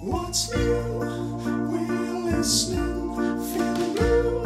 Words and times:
What's 0.00 0.54
new? 0.54 0.98
We're 1.00 2.30
listening. 2.30 3.16
Feeling 3.52 3.94
blue. 3.94 4.42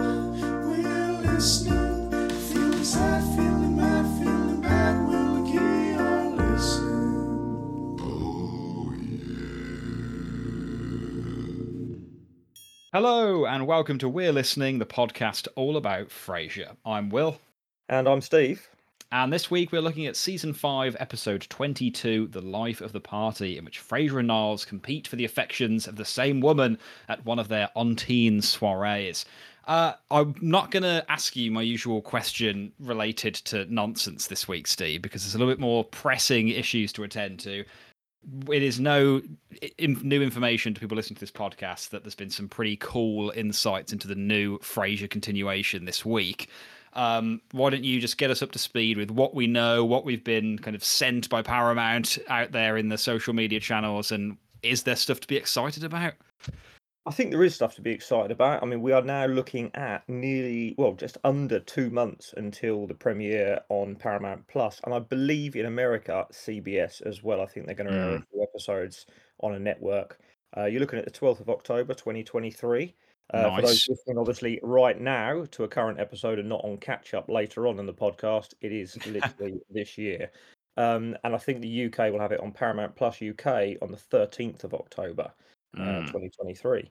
We're 0.66 1.20
listening. 1.32 2.10
Feeling 2.30 2.84
sad, 2.84 3.22
feeling 3.36 3.76
mad, 3.76 4.06
feeling 4.18 4.60
bad. 4.62 5.06
We'll 5.06 5.44
keep 5.44 6.00
on 6.00 6.36
listening. 6.36 6.92
Hello, 12.92 13.44
and 13.46 13.66
welcome 13.66 13.98
to 13.98 14.08
We're 14.08 14.32
Listening, 14.32 14.78
the 14.78 14.86
podcast 14.86 15.48
all 15.54 15.76
about 15.76 16.08
Frasier. 16.08 16.76
I'm 16.84 17.10
Will, 17.10 17.38
And 17.88 18.08
I'm 18.08 18.20
Steve. 18.22 18.68
And 19.12 19.30
this 19.30 19.50
week 19.50 19.72
we're 19.72 19.82
looking 19.82 20.06
at 20.06 20.16
season 20.16 20.54
5, 20.54 20.96
episode 20.98 21.46
22, 21.50 22.28
The 22.28 22.40
Life 22.40 22.80
of 22.80 22.92
the 22.92 23.00
Party, 23.00 23.58
in 23.58 23.64
which 23.66 23.86
Frasier 23.86 24.20
and 24.20 24.28
Niles 24.28 24.64
compete 24.64 25.06
for 25.06 25.16
the 25.16 25.26
affections 25.26 25.86
of 25.86 25.96
the 25.96 26.04
same 26.06 26.40
woman 26.40 26.78
at 27.10 27.22
one 27.26 27.38
of 27.38 27.48
their 27.48 27.68
on 27.76 27.94
teen 27.94 28.40
soirees. 28.40 29.26
Uh, 29.68 29.92
I'm 30.10 30.34
not 30.40 30.70
going 30.70 30.84
to 30.84 31.04
ask 31.10 31.36
you 31.36 31.50
my 31.50 31.60
usual 31.60 32.00
question 32.00 32.72
related 32.80 33.34
to 33.34 33.66
nonsense 33.66 34.28
this 34.28 34.48
week, 34.48 34.66
Steve, 34.66 35.02
because 35.02 35.22
there's 35.22 35.34
a 35.34 35.38
little 35.38 35.52
bit 35.52 35.60
more 35.60 35.84
pressing 35.84 36.48
issues 36.48 36.90
to 36.94 37.02
attend 37.02 37.38
to. 37.40 37.66
it 38.50 38.62
is 38.62 38.80
no 38.80 39.20
new 39.78 40.22
information 40.22 40.72
to 40.72 40.80
people 40.80 40.96
listening 40.96 41.16
to 41.16 41.20
this 41.20 41.30
podcast 41.30 41.90
that 41.90 42.02
there's 42.02 42.14
been 42.14 42.30
some 42.30 42.48
pretty 42.48 42.78
cool 42.78 43.30
insights 43.36 43.92
into 43.92 44.08
the 44.08 44.14
new 44.14 44.58
Frasier 44.60 45.10
continuation 45.10 45.84
this 45.84 46.02
week. 46.02 46.48
Um, 46.94 47.40
why 47.52 47.70
don't 47.70 47.84
you 47.84 48.00
just 48.00 48.18
get 48.18 48.30
us 48.30 48.42
up 48.42 48.52
to 48.52 48.58
speed 48.58 48.98
with 48.98 49.10
what 49.10 49.34
we 49.34 49.46
know, 49.46 49.84
what 49.84 50.04
we've 50.04 50.24
been 50.24 50.58
kind 50.58 50.76
of 50.76 50.84
sent 50.84 51.28
by 51.30 51.42
Paramount 51.42 52.18
out 52.28 52.52
there 52.52 52.76
in 52.76 52.88
the 52.88 52.98
social 52.98 53.32
media 53.32 53.60
channels, 53.60 54.12
and 54.12 54.36
is 54.62 54.82
there 54.82 54.96
stuff 54.96 55.20
to 55.20 55.28
be 55.28 55.36
excited 55.36 55.84
about? 55.84 56.14
I 57.04 57.10
think 57.10 57.30
there 57.30 57.42
is 57.42 57.54
stuff 57.54 57.74
to 57.76 57.82
be 57.82 57.90
excited 57.90 58.30
about. 58.30 58.62
I 58.62 58.66
mean, 58.66 58.80
we 58.80 58.92
are 58.92 59.02
now 59.02 59.26
looking 59.26 59.72
at 59.74 60.08
nearly, 60.08 60.76
well, 60.78 60.92
just 60.92 61.18
under 61.24 61.58
two 61.58 61.90
months 61.90 62.32
until 62.36 62.86
the 62.86 62.94
premiere 62.94 63.60
on 63.70 63.96
Paramount 63.96 64.46
Plus, 64.46 64.80
and 64.84 64.94
I 64.94 65.00
believe 65.00 65.56
in 65.56 65.66
America, 65.66 66.26
CBS 66.30 67.04
as 67.04 67.22
well. 67.22 67.40
I 67.40 67.46
think 67.46 67.66
they're 67.66 67.74
going 67.74 67.90
to 67.90 67.96
air 67.96 68.14
a 68.16 68.22
few 68.30 68.42
episodes 68.42 69.06
on 69.40 69.54
a 69.54 69.58
network. 69.58 70.20
Uh, 70.56 70.66
you're 70.66 70.80
looking 70.80 70.98
at 70.98 71.04
the 71.04 71.10
12th 71.10 71.40
of 71.40 71.48
October, 71.48 71.92
2023. 71.94 72.94
Uh, 73.30 73.54
For 73.56 73.62
those 73.62 73.88
listening, 73.88 74.18
obviously, 74.18 74.60
right 74.62 75.00
now 75.00 75.44
to 75.52 75.64
a 75.64 75.68
current 75.68 75.98
episode 75.98 76.38
and 76.38 76.48
not 76.48 76.64
on 76.64 76.76
catch 76.78 77.14
up 77.14 77.28
later 77.28 77.66
on 77.66 77.78
in 77.78 77.86
the 77.86 77.94
podcast, 77.94 78.54
it 78.60 78.72
is 78.72 78.96
literally 79.06 79.60
this 79.70 79.96
year. 79.96 80.30
Um, 80.76 81.16
and 81.24 81.34
I 81.34 81.38
think 81.38 81.60
the 81.60 81.84
UK 81.86 82.10
will 82.12 82.20
have 82.20 82.32
it 82.32 82.40
on 82.40 82.52
Paramount 82.52 82.96
Plus 82.96 83.20
UK 83.22 83.76
on 83.82 83.90
the 83.90 83.98
13th 84.10 84.64
of 84.64 84.74
October 84.74 85.32
uh, 85.76 85.80
Mm. 85.80 86.06
2023. 86.06 86.90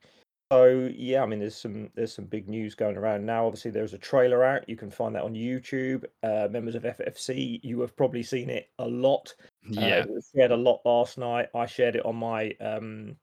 So 0.52 0.90
yeah, 0.94 1.24
I 1.24 1.26
mean, 1.28 1.40
there's 1.40 1.56
some 1.56 1.90
there's 1.96 2.14
some 2.14 2.26
big 2.26 2.50
news 2.50 2.76
going 2.76 2.98
around 2.98 3.26
now. 3.26 3.46
Obviously, 3.46 3.72
there's 3.72 3.94
a 3.94 3.98
trailer 3.98 4.44
out. 4.44 4.68
You 4.68 4.76
can 4.76 4.92
find 4.92 5.16
that 5.16 5.24
on 5.24 5.34
YouTube. 5.34 6.04
Uh, 6.24 6.48
members 6.52 6.76
of 6.76 6.84
FFC, 6.84 7.60
you 7.64 7.80
have 7.82 7.96
probably 7.96 8.22
seen 8.24 8.50
it 8.50 8.70
a 8.80 8.88
lot. 8.88 9.34
Uh, 9.42 9.48
Yeah. 9.70 10.00
it 10.00 10.10
was 10.10 10.30
shared 10.36 10.52
a 10.52 10.58
lot 10.58 10.82
last 10.84 11.18
night. 11.18 11.48
I 11.56 11.66
shared 11.68 11.96
it 11.96 12.06
on 12.06 12.18
my 12.18 12.52
um 12.60 13.16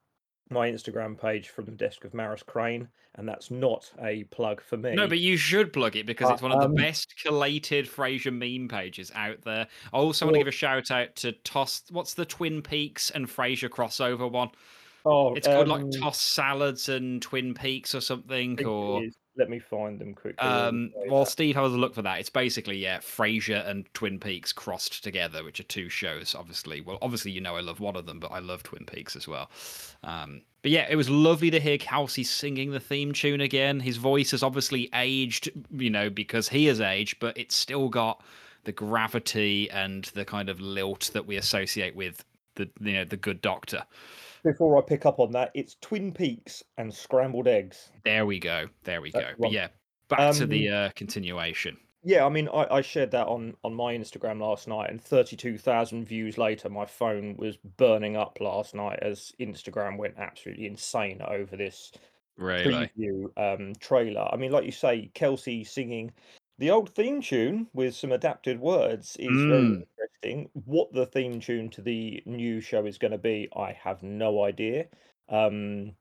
my 0.51 0.71
Instagram 0.71 1.21
page 1.21 1.49
from 1.49 1.65
the 1.67 1.73
desk 1.73 2.05
of 2.05 2.15
Maris 2.15 2.43
Crane, 2.43 2.89
and 3.17 3.29
that's 3.29 3.51
not 3.51 3.91
a 4.03 4.25
plug 4.25 4.63
for 4.63 4.77
me. 4.77 4.95
No, 4.95 5.07
but 5.07 5.19
you 5.19 5.37
should 5.37 5.73
plug 5.73 5.97
it 5.97 6.07
because 6.07 6.31
Uh, 6.31 6.35
it's 6.35 6.43
one 6.43 6.53
of 6.53 6.61
the 6.61 6.67
um, 6.67 6.75
best 6.75 7.15
collated 7.23 7.87
Frasier 7.87 8.33
meme 8.33 8.69
pages 8.69 9.11
out 9.15 9.41
there. 9.43 9.67
I 9.93 9.97
also 9.97 10.27
want 10.27 10.35
to 10.35 10.41
give 10.41 10.49
a 10.49 10.53
shout 10.53 10.91
out 10.91 11.17
to 11.17 11.33
Toss. 11.33 11.83
What's 11.91 12.15
the 12.15 12.25
Twin 12.25 12.63
Peaks 12.63 13.11
and 13.11 13.27
Frasier 13.27 13.69
crossover 13.69 14.31
one? 14.31 14.51
oh, 15.05 15.35
It's 15.35 15.47
called 15.47 15.69
like 15.69 15.83
um, 15.83 15.91
Toss 15.91 16.21
Salads 16.21 16.89
and 16.89 17.21
Twin 17.23 17.55
Peaks 17.55 17.95
or 17.95 18.01
something. 18.01 18.65
Or 18.65 19.05
is. 19.05 19.17
Let 19.39 19.49
me 19.49 19.59
find 19.59 19.99
them 19.99 20.15
quickly. 20.15 20.47
um, 20.47 20.93
well, 21.07 21.25
that. 21.25 21.31
Steve 21.31 21.55
has 21.55 21.73
a 21.73 21.77
look 21.77 21.95
for 21.95 22.03
that. 22.03 22.19
It's 22.19 22.29
basically 22.29 22.77
yeah, 22.77 22.99
Frasier 22.99 23.67
and 23.67 23.87
Twin 23.95 24.19
Peaks 24.19 24.53
crossed 24.53 25.03
together, 25.03 25.45
which 25.45 25.61
are 25.61 25.65
two 25.65 25.89
shows. 25.89 26.35
Obviously, 26.35 26.81
well, 26.81 26.99
obviously 27.01 27.31
you 27.31 27.41
know 27.41 27.57
I 27.57 27.61
love 27.61 27.81
one 27.81 27.97
of 27.97 28.05
them, 28.05 28.19
but 28.19 28.33
I 28.33 28.41
love 28.41 28.63
Twin 28.65 28.85
Peaks 28.85 29.17
as 29.17 29.29
well. 29.29 29.51
Um, 30.03 30.43
but 30.63 30.73
yeah, 30.73 30.87
it 30.91 30.97
was 30.97 31.09
lovely 31.09 31.51
to 31.51 31.61
hear 31.61 31.79
Kelsey 31.79 32.25
singing 32.25 32.73
the 32.73 32.81
theme 32.81 33.13
tune 33.13 33.41
again. 33.41 33.81
His 33.81 33.97
voice 33.97 34.33
has 34.33 34.43
obviously 34.43 34.91
aged, 34.93 35.51
you 35.71 35.89
know, 35.89 36.11
because 36.11 36.49
he 36.49 36.67
has 36.67 36.81
aged, 36.81 37.21
but 37.21 37.39
it's 37.39 37.55
still 37.55 37.89
got 37.89 38.23
the 38.65 38.73
gravity 38.73 39.71
and 39.71 40.05
the 40.15 40.25
kind 40.25 40.49
of 40.49 40.61
lilt 40.61 41.11
that 41.15 41.27
we 41.27 41.37
associate 41.37 41.95
with 41.95 42.25
the 42.57 42.69
you 42.81 42.93
know 42.93 43.05
the 43.05 43.17
Good 43.17 43.41
Doctor. 43.41 43.85
Before 44.45 44.79
I 44.79 44.81
pick 44.81 45.07
up 45.07 45.19
on 45.19 45.33
that, 45.33 45.51
it's 45.55 45.77
Twin 45.81 46.13
Peaks 46.13 46.63
and 46.77 46.93
scrambled 46.93 47.49
eggs. 47.49 47.91
There 48.05 48.27
we 48.27 48.39
go. 48.39 48.69
There 48.85 49.01
we 49.01 49.11
go. 49.11 49.31
But 49.39 49.53
yeah, 49.53 49.69
back 50.09 50.35
to 50.37 50.45
Um, 50.45 50.49
the 50.51 50.69
uh, 50.69 50.91
continuation. 50.95 51.77
Yeah, 52.05 52.25
I 52.25 52.29
mean, 52.29 52.49
I, 52.49 52.77
I 52.77 52.81
shared 52.81 53.11
that 53.11 53.27
on 53.27 53.55
on 53.65 53.75
my 53.75 53.95
Instagram 53.95 54.41
last 54.41 54.69
night, 54.69 54.91
and 54.91 55.03
thirty 55.03 55.37
two 55.37 55.59
thousand 55.59 56.05
views 56.07 56.39
later, 56.39 56.69
my 56.69 56.87
phone 56.87 57.37
was 57.37 57.57
burning 57.77 58.17
up 58.17 58.39
last 58.41 58.75
night 58.75 59.01
as 59.03 59.33
Instagram 59.41 59.99
went 59.99 60.15
absolutely 60.17 60.67
insane 60.67 61.21
over 61.23 61.57
this 61.57 61.93
Really. 62.37 62.89
preview 62.97 63.25
um, 63.37 63.75
trailer. 63.81 64.29
I 64.33 64.37
mean, 64.37 64.53
like 64.53 64.65
you 64.65 64.71
say, 64.71 65.11
Kelsey 65.15 65.65
singing 65.65 66.13
the 66.59 66.71
old 66.71 66.95
theme 66.95 67.21
tune 67.23 67.71
with 67.73 67.95
some 67.95 68.13
adapted 68.13 68.61
words 68.61 69.17
is 69.17 69.45
very 69.45 69.69
Mm. 69.69 69.85
interesting. 69.99 70.51
What 70.55 70.93
the 70.93 71.07
theme 71.07 71.41
tune 71.41 71.71
to 71.71 71.83
the 71.83 72.23
new 72.27 72.61
show 72.61 72.85
is 72.87 72.99
going 72.99 73.13
to 73.13 73.19
be, 73.19 73.49
I 73.57 73.73
have 73.73 74.03
no 74.03 74.43
idea. 74.45 74.89
Um, 75.29 75.97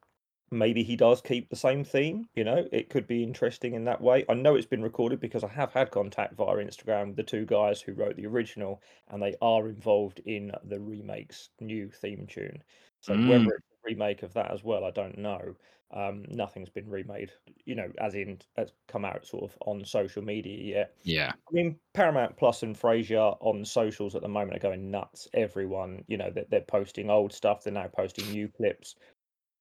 maybe 0.51 0.83
he 0.83 0.95
does 0.95 1.21
keep 1.21 1.49
the 1.49 1.55
same 1.55 1.83
theme. 1.83 2.29
You 2.35 2.43
know, 2.45 2.67
it 2.71 2.89
could 2.89 3.07
be 3.07 3.23
interesting 3.23 3.73
in 3.75 3.85
that 3.85 4.01
way. 4.01 4.25
I 4.29 4.33
know 4.35 4.55
it's 4.55 4.65
been 4.67 4.83
recorded 4.83 5.19
because 5.19 5.43
I 5.43 5.49
have 5.49 5.73
had 5.73 5.91
contact 5.91 6.35
via 6.35 6.55
Instagram 6.57 7.07
with 7.09 7.17
the 7.17 7.23
two 7.23 7.45
guys 7.45 7.81
who 7.81 7.93
wrote 7.93 8.15
the 8.17 8.27
original, 8.27 8.81
and 9.09 9.21
they 9.21 9.35
are 9.41 9.67
involved 9.69 10.19
in 10.25 10.51
the 10.63 10.79
remake's 10.79 11.49
new 11.59 11.89
theme 11.91 12.27
tune. 12.27 12.63
So 13.01 13.15
Mm. 13.15 13.17
whether 13.17 13.51
it's 13.57 13.67
a 13.71 13.89
remake 13.89 14.23
of 14.23 14.33
that 14.33 14.51
as 14.51 14.63
well, 14.63 14.83
I 14.85 14.91
don't 14.91 15.17
know. 15.17 15.55
Um, 15.91 16.25
nothing's 16.27 16.69
been 16.69 16.89
remade, 16.89 17.31
you 17.63 17.73
know, 17.73 17.89
as 17.99 18.13
in 18.13 18.39
has 18.57 18.73
come 18.87 19.05
out 19.05 19.25
sort 19.25 19.45
of 19.45 19.57
on 19.65 19.85
social 19.85 20.21
media 20.21 20.75
yet. 20.75 20.95
Yeah. 21.03 21.31
I 21.31 21.53
mean, 21.53 21.77
Paramount 21.93 22.35
Plus 22.35 22.63
and 22.63 22.77
Frasier 22.77 23.37
on 23.39 23.63
socials 23.63 24.13
at 24.13 24.21
the 24.21 24.27
moment 24.27 24.57
are 24.57 24.67
going 24.67 24.91
nuts. 24.91 25.29
Everyone, 25.33 26.03
you 26.07 26.17
know, 26.17 26.29
they're, 26.29 26.45
they're 26.49 26.61
posting 26.61 27.09
old 27.09 27.31
stuff. 27.31 27.63
They're 27.63 27.71
now 27.71 27.87
posting 27.87 28.29
new 28.31 28.49
clips. 28.49 28.95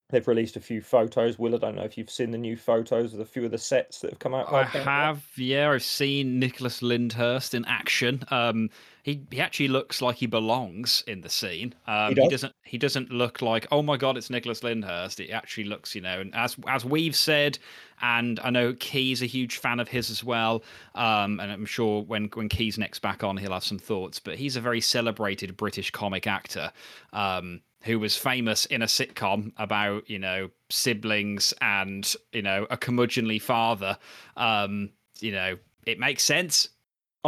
They've 0.09 0.27
released 0.29 0.57
a 0.57 0.61
few 0.61 0.81
photos. 0.81 1.37
Will, 1.37 1.57
I 1.57 1.59
don't 1.59 1.75
know 1.75 1.83
if 1.83 1.99
you've 1.99 2.11
seen 2.11 2.31
the 2.31 2.39
new 2.39 2.57
photos 2.57 3.13
of 3.13 3.19
a 3.19 3.25
few 3.25 3.45
of 3.45 3.51
the 3.51 3.59
sets 3.59 3.99
that 4.01 4.11
have 4.11 4.19
come 4.21 4.35
out. 4.35 4.53
I 4.53 4.63
have, 4.63 5.25
yeah, 5.37 5.71
I've 5.71 5.83
seen 5.83 6.39
Nicholas 6.39 6.81
Lyndhurst 6.81 7.55
in 7.55 7.65
action. 7.65 8.23
Um, 8.31 8.71
he 9.03 9.23
he 9.31 9.41
actually 9.41 9.69
looks 9.69 10.01
like 10.01 10.17
he 10.17 10.27
belongs 10.27 11.03
in 11.09 11.23
the 11.23 11.29
scene. 11.29 11.75
Um, 11.89 12.11
he, 12.11 12.15
does? 12.15 12.29
doesn't 12.29 12.53
he 12.65 12.79
doesn't 12.79 13.11
look 13.11 13.43
like 13.43 13.67
oh 13.73 13.83
my 13.83 13.97
god, 13.97 14.17
it's 14.17 14.31
Nicholas 14.31 14.63
Lyndhurst. 14.63 15.19
It 15.19 15.31
actually 15.31 15.65
looks, 15.65 15.95
you 15.95 16.01
know, 16.01 16.21
and 16.21 16.33
as 16.37 16.57
as 16.69 16.85
we've 16.85 17.17
said, 17.17 17.59
and 18.01 18.39
I 18.41 18.51
know 18.51 18.75
Key's 18.75 19.23
a 19.23 19.27
huge 19.27 19.59
fan 19.59 19.81
of 19.81 19.89
his 19.89 20.11
as 20.11 20.23
well. 20.23 20.63
Um, 20.95 21.41
and 21.41 21.51
I'm 21.51 21.67
sure 21.67 22.03
when 22.03 22.31
when 22.35 22.49
Key's 22.49 22.79
next 22.79 23.01
back 23.01 23.25
on, 23.25 23.37
he'll 23.37 23.53
have 23.53 23.65
some 23.65 23.79
thoughts. 23.79 24.21
But 24.21 24.37
he's 24.37 24.55
a 24.55 24.61
very 24.61 24.81
celebrated 24.81 25.57
British 25.57 25.91
comic 25.91 26.27
actor. 26.27 26.73
Um, 27.13 27.61
who 27.87 27.99
was 27.99 28.17
famous 28.17 28.67
in 28.67 28.83
a 28.83 28.87
sitcom 28.87 29.53
about 29.57 30.09
you 30.11 30.19
know 30.19 30.51
siblings 30.69 31.55
and 31.61 32.15
you 32.33 32.43
know 32.43 32.67
a 32.71 32.77
curmudgeonly 32.77 33.41
father 33.41 33.97
um 34.37 34.91
you 35.21 35.33
know 35.33 35.57
it 35.87 35.99
makes 35.99 36.23
sense 36.23 36.69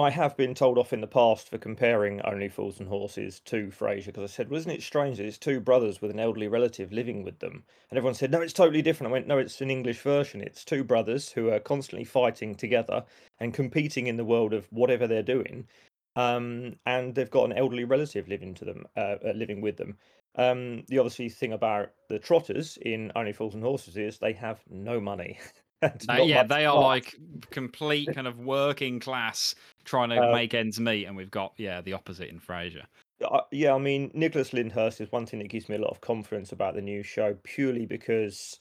I 0.02 0.10
have 0.10 0.36
been 0.36 0.54
told 0.54 0.78
off 0.78 0.92
in 0.92 1.00
the 1.00 1.08
past 1.08 1.48
for 1.48 1.58
comparing 1.58 2.20
Only 2.22 2.48
Fools 2.48 2.78
and 2.78 2.88
Horses 2.88 3.40
to 3.46 3.66
Frasier 3.68 4.06
because 4.06 4.30
I 4.30 4.32
said, 4.32 4.48
wasn't 4.48 4.76
it 4.76 4.82
strange 4.82 5.16
that 5.16 5.26
it's 5.26 5.38
two 5.38 5.58
brothers 5.58 6.00
with 6.00 6.12
an 6.12 6.20
elderly 6.20 6.46
relative 6.46 6.92
living 6.92 7.24
with 7.24 7.40
them? 7.40 7.64
And 7.90 7.98
everyone 7.98 8.14
said, 8.14 8.30
no, 8.30 8.40
it's 8.40 8.52
totally 8.52 8.80
different. 8.80 9.10
I 9.10 9.12
went, 9.12 9.26
no, 9.26 9.38
it's 9.38 9.60
an 9.60 9.72
English 9.72 10.00
version. 10.00 10.40
It's 10.40 10.64
two 10.64 10.84
brothers 10.84 11.32
who 11.32 11.50
are 11.50 11.58
constantly 11.58 12.04
fighting 12.04 12.54
together 12.54 13.04
and 13.40 13.52
competing 13.52 14.06
in 14.06 14.16
the 14.16 14.24
world 14.24 14.52
of 14.52 14.68
whatever 14.70 15.08
they're 15.08 15.22
doing. 15.22 15.66
Um, 16.18 16.76
and 16.86 17.14
they've 17.14 17.30
got 17.30 17.44
an 17.50 17.56
elderly 17.56 17.84
relative 17.84 18.28
living 18.28 18.54
to 18.54 18.64
them, 18.64 18.86
uh, 18.96 19.16
uh, 19.24 19.32
living 19.34 19.60
with 19.60 19.76
them. 19.76 19.98
Um, 20.34 20.84
the 20.88 20.98
obviously 20.98 21.28
thing 21.28 21.52
about 21.52 21.90
the 22.08 22.18
Trotters 22.18 22.78
in 22.82 23.12
Only 23.16 23.32
Fools 23.32 23.54
and 23.54 23.62
Horses 23.62 23.96
is 23.96 24.18
they 24.18 24.32
have 24.34 24.62
no 24.68 25.00
money. 25.00 25.38
Uh, 26.08 26.16
yeah 26.16 26.42
they 26.42 26.64
are 26.66 26.76
like 26.80 27.14
complete 27.50 28.12
kind 28.12 28.26
of 28.26 28.38
working 28.38 28.98
class 28.98 29.54
trying 29.84 30.08
to 30.10 30.20
Uh, 30.20 30.22
make 30.22 30.52
ends 30.54 30.80
meet 30.80 31.04
and 31.04 31.16
we've 31.16 31.30
got 31.30 31.52
yeah 31.56 31.80
the 31.80 31.92
opposite 31.92 32.28
in 32.28 32.40
frasier 32.40 32.84
Uh, 33.24 33.42
yeah, 33.50 33.74
I 33.74 33.78
mean, 33.78 34.10
Nicholas 34.14 34.52
Lyndhurst 34.52 35.00
is 35.00 35.10
one 35.10 35.26
thing 35.26 35.40
that 35.40 35.48
gives 35.48 35.68
me 35.68 35.74
a 35.76 35.80
lot 35.80 35.90
of 35.90 36.00
confidence 36.00 36.52
about 36.52 36.74
the 36.74 36.80
new 36.82 37.02
show, 37.02 37.34
purely 37.42 37.84
because 37.86 38.60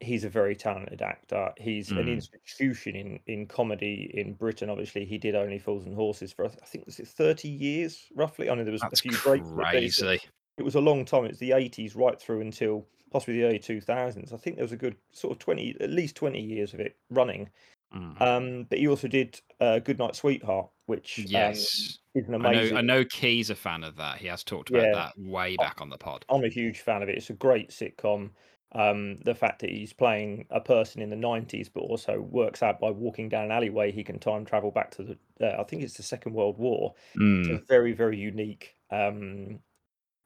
he's 0.00 0.24
a 0.24 0.28
very 0.28 0.54
talented 0.56 1.00
actor. 1.02 1.52
He's 1.56 1.90
an 1.90 1.98
Mm. 2.06 2.14
institution 2.14 2.96
in 2.96 3.20
in 3.26 3.46
comedy 3.46 4.10
in 4.14 4.34
Britain. 4.34 4.68
Obviously, 4.70 5.04
he 5.04 5.18
did 5.18 5.34
Only 5.34 5.58
Fools 5.58 5.86
and 5.86 5.94
Horses 5.94 6.32
for 6.32 6.44
I 6.46 6.48
think 6.48 6.86
was 6.86 6.98
it 7.00 7.08
thirty 7.08 7.48
years 7.48 8.06
roughly. 8.14 8.50
I 8.50 8.54
know 8.54 8.64
there 8.64 8.72
was 8.72 8.82
that's 8.82 9.00
a 9.00 9.02
few 9.02 9.18
breaks, 9.18 9.48
but 9.50 9.74
he 9.74 9.80
did- 9.80 9.96
crazy 9.96 10.20
it 10.56 10.62
was 10.62 10.76
a 10.76 10.80
long 10.80 11.04
time. 11.04 11.24
It 11.24 11.32
was 11.32 11.38
the 11.40 11.52
eighties 11.52 11.96
right 11.96 12.20
through 12.20 12.40
until 12.40 12.86
possibly 13.10 13.38
the 13.38 13.44
early 13.44 13.58
two 13.58 13.80
thousands. 13.80 14.32
I 14.32 14.36
think 14.36 14.56
there 14.56 14.64
was 14.64 14.72
a 14.72 14.76
good 14.76 14.96
sort 15.12 15.32
of 15.32 15.38
twenty, 15.38 15.76
at 15.80 15.90
least 15.90 16.16
twenty 16.16 16.40
years 16.40 16.74
of 16.74 16.80
it 16.80 16.96
running. 17.10 17.48
Mm. 17.94 18.20
Um, 18.20 18.62
but 18.64 18.78
he 18.78 18.88
also 18.88 19.06
did 19.06 19.40
uh, 19.60 19.78
Good 19.78 19.98
Night 20.00 20.16
Sweetheart, 20.16 20.68
which 20.86 21.20
um, 21.20 21.24
Yes. 21.28 21.98
is 22.16 22.26
an 22.28 22.34
I 22.34 22.38
know, 22.38 22.48
amazing. 22.48 22.76
I 22.76 22.80
know 22.80 23.04
Key's 23.04 23.50
a 23.50 23.54
fan 23.54 23.84
of 23.84 23.94
that. 23.96 24.18
He 24.18 24.26
has 24.26 24.42
talked 24.42 24.70
about 24.70 24.82
Yeah. 24.82 24.92
that 24.94 25.12
way 25.18 25.54
back 25.56 25.80
on 25.80 25.90
the 25.90 25.98
pod. 25.98 26.24
I'm 26.28 26.42
a 26.42 26.48
huge 26.48 26.80
fan 26.80 27.02
of 27.04 27.08
it. 27.08 27.16
It's 27.16 27.30
a 27.30 27.34
great 27.34 27.70
sitcom. 27.70 28.30
Um, 28.74 29.20
the 29.20 29.34
fact 29.36 29.60
that 29.60 29.70
he's 29.70 29.92
playing 29.92 30.46
a 30.50 30.60
person 30.60 31.00
in 31.00 31.10
the 31.10 31.16
90s, 31.16 31.68
but 31.68 31.80
also 31.82 32.20
works 32.20 32.62
out 32.62 32.80
by 32.80 32.90
walking 32.90 33.28
down 33.28 33.44
an 33.46 33.52
alleyway, 33.52 33.92
he 33.92 34.02
can 34.04 34.18
time 34.18 34.44
travel 34.44 34.70
back 34.72 34.90
to 34.92 35.04
the, 35.04 35.18
uh, 35.40 35.60
I 35.60 35.64
think 35.64 35.82
it's 35.82 35.96
the 35.96 36.02
Second 36.02 36.34
World 36.34 36.58
War. 36.58 36.94
It's 37.40 37.48
Mm. 37.48 37.62
a 37.62 37.64
very, 37.68 37.92
very 37.92 38.18
unique 38.18 38.76
um, 38.90 39.62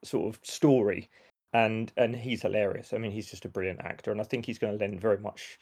sort 0.05 0.35
of 0.35 0.45
story, 0.45 1.11
and 1.53 1.93
and 1.97 2.15
he's 2.17 2.43
hilarious. 2.43 2.93
I 2.93 2.99
mean, 2.99 3.13
he's 3.13 3.31
just 3.31 3.45
a 3.45 3.49
brilliant 3.49 3.81
actor, 3.81 4.11
and 4.13 4.21
I 4.21 4.25
think 4.25 4.47
he's 4.47 4.59
going 4.59 4.73
to 4.79 4.85
lend 4.85 5.01
very 5.01 5.19
much 5.19 5.59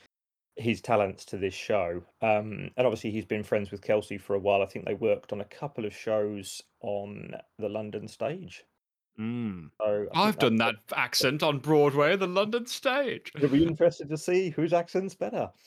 his 0.56 0.80
talents 0.82 1.24
to 1.26 1.38
this 1.38 1.54
show. 1.54 2.04
Um, 2.22 2.70
and 2.76 2.86
obviously, 2.86 3.10
he's 3.12 3.26
been 3.26 3.44
friends 3.44 3.70
with 3.70 3.82
Kelsey 3.82 4.18
for 4.18 4.34
a 4.34 4.40
while. 4.40 4.62
I 4.62 4.66
think 4.66 4.84
they 4.86 4.94
worked 4.94 5.32
on 5.32 5.40
a 5.40 5.46
couple 5.46 5.84
of 5.86 5.94
shows 5.96 6.62
on 6.82 7.32
the 7.58 7.68
London 7.68 8.08
stage. 8.08 8.64
Mm. 9.18 9.70
So 9.80 9.86
I 9.86 9.94
think 10.02 10.10
I've 10.14 10.38
done 10.38 10.56
that 10.56 10.74
accent 10.94 11.42
on 11.42 11.58
Broadway, 11.58 12.16
the 12.16 12.26
London 12.26 12.66
stage. 12.66 13.32
You'll 13.38 13.50
be 13.50 13.64
interested 13.64 14.08
to 14.10 14.18
see 14.18 14.50
whose 14.50 14.72
accent's 14.72 15.14
better. 15.14 15.50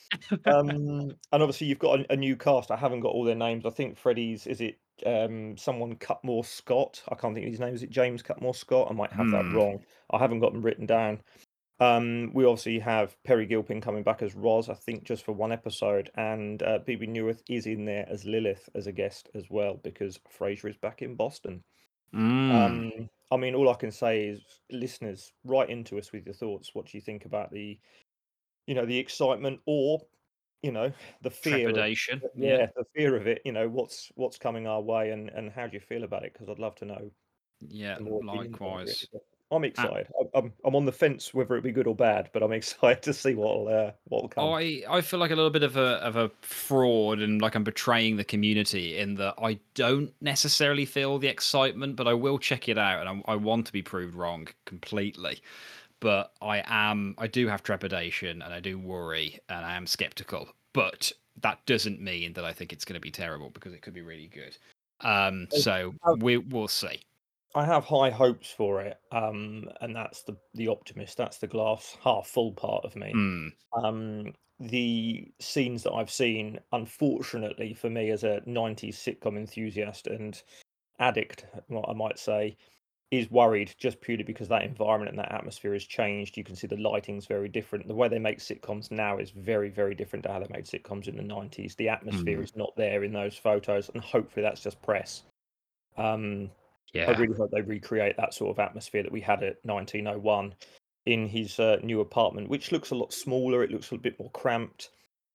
Um, 0.46 1.12
and 1.32 1.42
obviously, 1.42 1.66
you've 1.68 1.78
got 1.78 2.00
a, 2.00 2.12
a 2.12 2.16
new 2.16 2.36
cast. 2.36 2.70
I 2.70 2.76
haven't 2.76 3.00
got 3.00 3.12
all 3.12 3.24
their 3.24 3.34
names. 3.34 3.64
I 3.66 3.70
think 3.70 3.96
Freddie's 3.96 4.46
is 4.46 4.60
it 4.60 4.78
um, 5.06 5.56
someone 5.56 5.96
Cutmore 5.96 6.44
Scott? 6.44 7.02
I 7.08 7.14
can't 7.14 7.34
think 7.34 7.46
of 7.46 7.50
his 7.52 7.60
name. 7.60 7.74
Is 7.74 7.82
it 7.82 7.90
James 7.90 8.22
Cutmore 8.22 8.54
Scott? 8.54 8.88
I 8.90 8.94
might 8.94 9.12
have 9.12 9.26
Hmm. 9.26 9.32
that 9.32 9.52
wrong. 9.54 9.80
I 10.10 10.18
haven't 10.18 10.40
got 10.40 10.52
them 10.52 10.62
written 10.62 10.86
down. 10.86 11.20
Um, 11.78 12.32
we 12.34 12.44
obviously 12.44 12.78
have 12.80 13.16
Peri 13.24 13.46
Gilpin 13.46 13.80
coming 13.80 14.02
back 14.02 14.20
as 14.22 14.34
Roz, 14.34 14.68
I 14.68 14.74
think, 14.74 15.04
just 15.04 15.24
for 15.24 15.32
one 15.32 15.50
episode, 15.52 16.10
and 16.14 16.62
uh, 16.62 16.80
Bebe 16.84 17.06
Neuwirth 17.06 17.42
is 17.48 17.66
in 17.66 17.86
there 17.86 18.06
as 18.10 18.24
Lilith 18.26 18.68
as 18.74 18.86
a 18.86 18.92
guest 18.92 19.30
as 19.34 19.44
well 19.48 19.80
because 19.82 20.18
Frasier 20.38 20.68
is 20.68 20.76
back 20.76 21.00
in 21.00 21.14
Boston. 21.14 21.62
Mm. 22.14 22.50
Um, 22.50 23.10
I 23.30 23.36
mean, 23.36 23.54
all 23.54 23.68
I 23.68 23.74
can 23.74 23.92
say 23.92 24.26
is, 24.26 24.40
listeners, 24.70 25.32
write 25.44 25.70
into 25.70 25.98
us 25.98 26.12
with 26.12 26.26
your 26.26 26.34
thoughts. 26.34 26.74
What 26.74 26.86
do 26.86 26.98
you 26.98 27.00
think 27.00 27.24
about 27.24 27.52
the, 27.52 27.78
you 28.66 28.74
know, 28.74 28.84
the 28.84 28.98
excitement 28.98 29.60
or, 29.66 30.00
you 30.62 30.72
know, 30.72 30.92
the 31.22 31.30
fear? 31.30 31.68
Of, 31.68 31.74
Trepidation. 31.74 32.22
yeah, 32.34 32.66
the 32.76 32.84
fear 32.94 33.16
of 33.16 33.26
it. 33.26 33.40
You 33.44 33.52
know, 33.52 33.68
what's 33.68 34.10
what's 34.16 34.38
coming 34.38 34.66
our 34.66 34.80
way, 34.80 35.10
and 35.10 35.30
and 35.30 35.50
how 35.50 35.66
do 35.66 35.74
you 35.74 35.80
feel 35.80 36.04
about 36.04 36.24
it? 36.24 36.32
Because 36.32 36.48
I'd 36.48 36.58
love 36.58 36.74
to 36.76 36.84
know. 36.84 37.10
Yeah, 37.68 37.96
some 37.96 38.04
more 38.04 38.20
opinions 38.22 38.56
on 38.60 38.66
it, 38.66 38.70
really. 38.70 38.88
likewise. 38.88 39.06
I'm 39.50 39.64
excited. 39.64 40.06
I- 40.18 40.38
I'm 40.38 40.52
I'm 40.64 40.76
on 40.76 40.84
the 40.84 40.92
fence 40.92 41.34
whether 41.34 41.56
it 41.56 41.62
be 41.62 41.72
good 41.72 41.86
or 41.86 41.94
bad, 41.94 42.30
but 42.32 42.42
I'm 42.42 42.52
excited 42.60 43.02
to 43.02 43.12
see 43.12 43.34
what'll 43.34 43.68
uh, 43.68 43.92
what'll 44.04 44.28
come. 44.28 44.44
I, 44.44 44.82
I 44.88 45.00
feel 45.00 45.18
like 45.18 45.30
a 45.30 45.36
little 45.36 45.50
bit 45.50 45.62
of 45.62 45.76
a 45.76 45.96
of 46.02 46.16
a 46.16 46.30
fraud 46.42 47.20
and 47.20 47.42
like 47.42 47.54
I'm 47.54 47.64
betraying 47.64 48.16
the 48.16 48.24
community 48.24 48.98
in 48.98 49.14
that 49.16 49.34
I 49.42 49.58
don't 49.74 50.12
necessarily 50.20 50.84
feel 50.84 51.18
the 51.18 51.28
excitement, 51.28 51.96
but 51.96 52.06
I 52.06 52.14
will 52.14 52.38
check 52.38 52.68
it 52.68 52.78
out 52.78 53.06
and 53.06 53.22
I, 53.26 53.32
I 53.32 53.36
want 53.36 53.66
to 53.66 53.72
be 53.72 53.82
proved 53.82 54.14
wrong 54.14 54.48
completely. 54.66 55.40
But 56.00 56.32
I 56.40 56.62
am 56.66 57.14
I 57.18 57.26
do 57.26 57.46
have 57.48 57.62
trepidation 57.62 58.42
and 58.42 58.54
I 58.54 58.60
do 58.60 58.78
worry 58.78 59.38
and 59.48 59.64
I 59.64 59.76
am 59.76 59.86
skeptical. 59.86 60.48
But 60.72 61.12
that 61.42 61.64
doesn't 61.66 62.00
mean 62.00 62.32
that 62.34 62.44
I 62.44 62.52
think 62.52 62.72
it's 62.72 62.84
going 62.84 62.94
to 62.94 63.00
be 63.00 63.10
terrible 63.10 63.50
because 63.50 63.72
it 63.72 63.82
could 63.82 63.94
be 63.94 64.02
really 64.02 64.28
good. 64.28 64.56
Um, 65.00 65.48
so 65.50 65.94
uh, 66.04 66.14
we 66.18 66.36
we'll 66.36 66.68
see. 66.68 67.00
I 67.54 67.64
have 67.66 67.84
high 67.84 68.10
hopes 68.10 68.50
for 68.52 68.80
it, 68.80 69.00
um, 69.10 69.68
and 69.80 69.94
that's 69.94 70.22
the 70.22 70.36
the 70.54 70.68
optimist. 70.68 71.16
That's 71.16 71.38
the 71.38 71.46
glass 71.48 71.96
half 72.00 72.26
full 72.28 72.52
part 72.52 72.84
of 72.84 72.96
me. 72.96 73.20
Hmm. 73.20 73.48
um, 73.84 74.34
the 74.60 75.32
scenes 75.40 75.82
that 75.84 75.92
I've 75.92 76.10
seen, 76.10 76.60
unfortunately 76.72 77.74
for 77.74 77.90
me 77.90 78.10
as 78.10 78.24
a 78.24 78.42
90s 78.46 78.98
sitcom 78.98 79.36
enthusiast 79.38 80.06
and 80.08 80.42
addict, 81.00 81.46
what 81.68 81.88
I 81.88 81.94
might 81.94 82.18
say, 82.18 82.56
is 83.10 83.30
worried 83.30 83.74
just 83.78 84.00
purely 84.02 84.24
because 84.24 84.48
that 84.48 84.64
environment 84.64 85.10
and 85.10 85.18
that 85.20 85.32
atmosphere 85.32 85.74
has 85.74 85.84
changed. 85.86 86.36
You 86.38 86.44
can 86.44 86.56
see 86.56 86.66
the 86.68 86.76
lighting's 86.78 87.26
very 87.26 87.48
different. 87.48 87.88
The 87.88 87.94
way 87.96 88.08
they 88.08 88.18
make 88.20 88.38
sitcoms 88.40 88.90
now 88.92 89.18
is 89.18 89.30
very, 89.32 89.70
very 89.70 89.94
different 89.96 90.24
to 90.24 90.32
how 90.32 90.40
they 90.40 90.48
made 90.50 90.66
sitcoms 90.66 91.08
in 91.08 91.16
the 91.16 91.22
90s. 91.24 91.76
The 91.76 91.88
atmosphere 91.90 92.40
Mm. 92.40 92.44
is 92.44 92.56
not 92.56 92.74
there 92.76 93.04
in 93.04 93.12
those 93.14 93.36
photos, 93.38 93.90
and 93.90 94.02
hopefully 94.04 94.42
that's 94.44 94.62
just 94.62 94.82
press. 94.82 95.24
Um, 95.96 96.50
I 97.08 97.18
really 97.18 97.36
hope 97.36 97.50
they 97.50 97.60
recreate 97.60 98.16
that 98.16 98.34
sort 98.34 98.50
of 98.50 98.58
atmosphere 98.58 99.02
that 99.02 99.12
we 99.12 99.20
had 99.20 99.42
at 99.42 99.58
1901 99.62 100.54
in 101.06 101.28
his 101.28 101.58
uh, 101.58 101.76
new 101.82 102.00
apartment, 102.00 102.48
which 102.48 102.72
looks 102.72 102.90
a 102.90 102.94
lot 102.94 103.12
smaller. 103.12 103.62
It 103.62 103.70
looks 103.70 103.90
a 103.92 103.98
bit 103.98 104.18
more 104.18 104.30
cramped. 104.30 104.90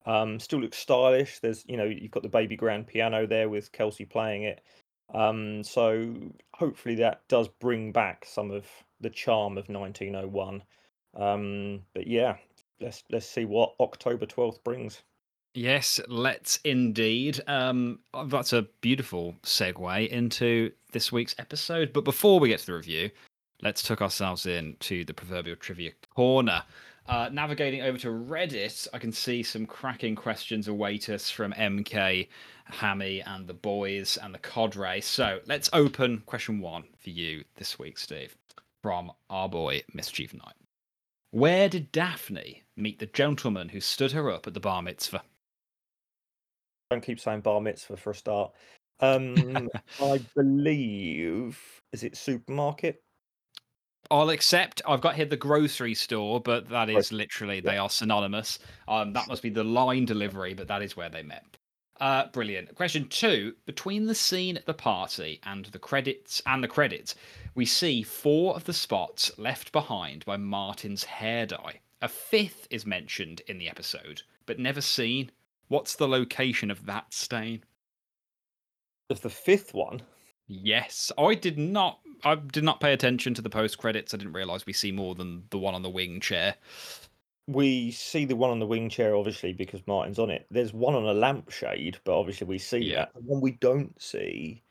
Um, 0.06 0.40
still 0.40 0.60
looks 0.60 0.78
stylish. 0.78 1.40
There's, 1.40 1.63
you 1.68 1.78
know, 1.78 1.86
you've 1.86 2.12
got 2.12 2.24
the 2.24 2.30
baby 2.30 2.56
grand 2.56 2.88
piano 2.88 3.25
there 3.25 3.50
with 3.50 3.72
Kelsey 3.72 4.06
playing 4.06 4.44
it. 4.44 4.62
Um, 5.13 5.63
so 5.63 6.13
hopefully 6.54 6.96
that 6.96 7.22
does 7.28 7.48
bring 7.48 7.92
back 7.92 8.25
some 8.25 8.52
of 8.52 8.66
the 9.02 9.10
charm 9.10 9.57
of 9.57 9.69
1901. 9.69 10.63
Um, 11.16 11.81
but 11.94 12.07
yeah, 12.07 12.36
let's 12.80 13.04
let's 13.10 13.25
see 13.25 13.46
what 13.46 13.75
October 13.80 14.25
12th 14.25 14.63
brings. 14.63 15.02
Yes, 15.56 16.02
let's 16.10 16.60
indeed. 16.66 17.40
Um, 17.48 18.00
that's 18.28 18.52
a 18.52 18.63
beautiful 18.81 19.36
segue 19.42 20.10
into 20.10 20.69
this 20.92 21.13
week's 21.13 21.34
episode. 21.40 21.94
But 21.94 22.04
before 22.04 22.42
we 22.42 22.50
get 22.50 22.60
to 22.60 22.66
the 22.66 22.74
review, 22.74 23.10
let's 23.62 23.81
tuck 23.81 24.02
ourselves 24.02 24.46
in 24.46 24.75
to 24.81 25.06
the 25.06 25.13
proverbial 25.13 25.56
trivia 25.56 25.92
corner. 26.13 26.62
Uh, 27.07 27.30
navigating 27.31 27.84
over 27.84 27.98
to 28.00 28.10
Reddit, 28.10 28.86
I 28.94 29.00
can 29.00 29.13
see 29.13 29.44
some 29.44 29.66
cracking 29.66 30.13
questions 30.13 30.68
await 30.68 31.07
us 31.07 31.30
from 31.30 31.54
MK, 31.54 32.28
Hammy, 32.66 33.22
and 33.22 33.48
the 33.48 33.54
boys 33.54 34.18
and 34.22 34.34
the 34.34 34.40
Cadre. 34.40 35.00
So 35.00 35.40
let's 35.46 35.69
open 35.72 36.22
question 36.25 36.60
one 36.60 36.84
for 37.00 37.12
you 37.12 37.46
this 37.56 37.80
week, 37.80 37.98
Steve, 37.98 38.36
from 38.81 39.10
our 39.30 39.48
boy 39.48 39.84
Mischief 39.94 40.34
Knight. 40.34 40.56
Where 41.31 41.69
did 41.69 41.94
Daphne 41.94 42.63
meet 42.75 43.00
the 43.00 43.06
gentleman 43.06 43.69
who 43.69 43.80
stood 43.80 44.12
her 44.12 44.30
up 44.30 44.48
at 44.48 44.54
the 44.54 44.60
bar 44.60 44.81
mitzvah? 44.81 45.24
Don't 46.92 47.02
keep 47.02 47.20
saying 47.20 47.42
bar 47.42 47.62
mitzvah 47.62 47.98
for 47.98 48.12
a 48.12 48.16
start. 48.16 48.52
Um, 49.02 49.70
I 50.02 50.22
believe 50.38 51.60
is 51.92 52.04
it 52.04 52.16
supermarket? 52.16 53.04
I'll 54.10 54.30
accept. 54.30 54.82
I've 54.88 55.02
got 55.02 55.16
here 55.16 55.26
the 55.26 55.36
grocery 55.36 55.94
store, 55.94 56.40
but 56.40 56.69
that 56.69 56.90
is 56.90 57.12
literally 57.12 57.59
they 57.59 57.78
are 57.78 57.90
synonymous. 57.90 58.59
Um, 58.88 59.12
that 59.12 59.28
must 59.28 59.42
be 59.42 59.50
the 59.50 59.66
line 59.66 60.06
delivery, 60.06 60.54
but 60.54 60.69
that 60.69 60.81
is 60.81 60.95
where 60.95 61.09
they 61.09 61.24
met. 61.24 61.57
Uh, 62.00 62.28
brilliant. 62.28 62.74
Question 62.76 63.07
two: 63.09 63.56
Between 63.66 64.06
the 64.06 64.16
scene 64.16 64.57
at 64.57 64.66
the 64.66 64.74
party 64.74 65.40
and 65.44 65.66
the 65.66 65.80
credits 65.80 66.42
and 66.45 66.64
the 66.64 66.68
credits, 66.69 67.16
we 67.54 67.66
see 67.66 68.04
four 68.04 68.56
of 68.56 68.66
the 68.66 68.74
spots 68.74 69.31
left 69.38 69.71
behind 69.71 70.24
by 70.26 70.38
Martin's 70.38 71.04
hair 71.04 71.45
dye. 71.45 71.80
A 72.02 72.07
fifth 72.07 72.68
is 72.69 72.86
mentioned 72.86 73.42
in 73.48 73.57
the 73.57 73.69
episode, 73.69 74.21
but 74.45 74.59
never 74.59 74.81
seen. 74.81 75.31
What's 75.68 75.95
the 75.95 76.07
location 76.07 76.69
of 76.72 76.86
that 76.86 77.14
stain? 77.14 77.64
Of 79.10 79.22
the 79.22 79.30
fifth 79.30 79.74
one, 79.74 80.02
Yes, 80.48 81.12
I 81.18 81.34
did 81.34 81.57
not. 81.57 82.00
I 82.24 82.36
did 82.36 82.64
not 82.64 82.80
pay 82.80 82.94
attention 82.94 83.34
to 83.34 83.42
the 83.42 83.50
post 83.50 83.80
credits. 83.80 84.14
I 84.14 84.18
didn't 84.18 84.34
realize 84.34 84.66
we 84.68 84.74
see 84.74 84.92
more 84.92 85.16
than 85.16 85.44
the 85.50 85.57
one 85.57 85.74
on 85.74 85.81
the 85.81 85.90
wing 85.90 86.19
chair. 86.19 86.56
we 87.48 87.92
see 87.92 88.26
the 88.26 88.36
one 88.36 88.50
on 88.52 88.60
the 88.60 88.66
wing 88.66 88.90
chair, 88.90 89.16
obviously, 89.16 89.54
because 89.54 89.86
Martin's 89.88 90.18
on 90.19 90.30
it. 90.31 90.45
There's 90.52 90.74
one 90.74 90.94
on 90.95 91.04
a 91.06 91.14
lampshade, 91.14 91.98
but 92.04 92.18
obviously 92.19 92.45
we 92.48 92.57
see 92.60 92.78
Yeah. 92.80 92.95
that. 92.95 93.14
The 93.16 93.22
one 93.22 93.42
we 93.42 93.52
don't 93.52 94.00
see, 94.02 94.64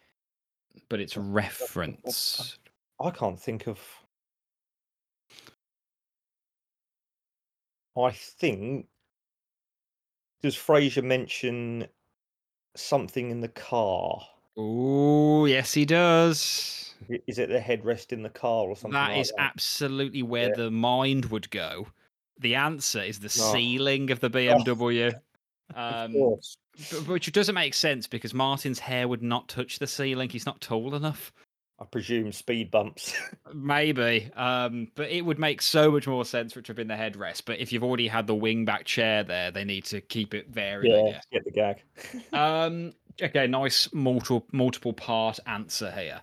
but 0.89 1.01
it's 1.01 1.17
reference. 1.17 2.59
I 3.01 3.11
can't 3.11 3.39
think 3.41 3.67
of. 3.69 3.81
I 7.97 8.11
think 8.11 8.87
does 10.45 10.55
Frasier 10.55 11.03
mention 11.03 11.87
something 12.77 13.31
in 13.31 13.41
the 13.41 13.49
car? 13.49 14.21
Oh, 14.59 15.47
yes, 15.47 15.73
he 15.73 15.87
does. 15.87 16.95
Is 17.27 17.39
it 17.39 17.49
the 17.49 17.59
headrest 17.59 18.13
in 18.13 18.23
the 18.23 18.29
car 18.29 18.67
or 18.67 18.77
something? 18.77 18.93
That 18.93 19.13
like 19.13 19.21
is 19.23 19.31
that? 19.31 19.41
absolutely 19.41 20.23
where 20.23 20.49
Yeah. 20.51 20.55
the 20.57 20.71
mind 20.71 21.25
would 21.27 21.51
go. 21.51 21.87
The 22.41 22.57
answer 22.57 23.01
is 23.01 23.21
the 23.21 23.29
Oh. 23.43 23.53
ceiling 23.55 24.11
of 24.11 24.21
the 24.21 24.29
BMW. 24.29 25.13
Of 25.75 26.11
Um, 26.11 26.13
course. 26.13 26.59
which 27.07 27.33
doesn't 27.33 27.55
make 27.55 27.73
sense 27.73 28.07
because 28.07 28.35
Martin's 28.35 28.81
hair 28.81 29.09
would 29.09 29.23
not 29.23 29.49
touch 29.49 29.79
the 29.79 29.87
ceiling. 29.87 30.29
He's 30.29 30.45
not 30.45 30.61
tall 30.61 30.95
enough. 30.95 31.33
I 31.79 31.85
presume 31.85 32.31
speed 32.31 32.71
bumps. 32.71 33.15
Maybe, 33.55 34.31
um, 34.37 34.89
but 34.95 35.11
it 35.11 35.23
would 35.23 35.39
make 35.39 35.61
so 35.61 35.91
much 35.91 36.07
more 36.07 36.25
sense 36.25 36.53
for 36.53 36.61
it 36.61 36.67
to 36.67 36.71
have 36.71 36.77
been 36.77 36.89
the 36.89 36.95
headrest. 36.95 37.43
But 37.47 37.59
if 37.59 37.73
you've 37.73 37.83
already 37.83 38.07
had 38.07 38.27
the 38.27 38.35
wing 38.35 38.65
back 38.65 38.85
chair 38.85 39.25
there, 39.25 39.51
they 39.51 39.65
need 39.65 39.85
to 39.87 40.01
keep 40.01 40.35
it 40.35 40.51
varied. 40.51 40.93
Yeah, 40.93 41.21
get 41.33 41.45
the 41.45 41.51
gag. 41.51 41.83
Um, 42.33 42.93
okay, 43.23 43.47
nice 43.47 43.93
multiple 43.93 44.47
multiple 44.53 44.93
part 44.93 45.39
answer 45.47 45.91
here. 45.91 46.21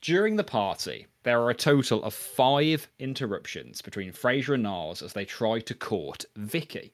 During 0.00 0.36
the 0.36 0.44
party, 0.44 1.06
there 1.24 1.40
are 1.40 1.50
a 1.50 1.54
total 1.54 2.02
of 2.04 2.14
five 2.14 2.88
interruptions 2.98 3.82
between 3.82 4.12
Frasier 4.12 4.54
and 4.54 4.62
Niles 4.62 5.02
as 5.02 5.12
they 5.12 5.24
try 5.24 5.60
to 5.60 5.74
court 5.74 6.24
Vicky. 6.36 6.92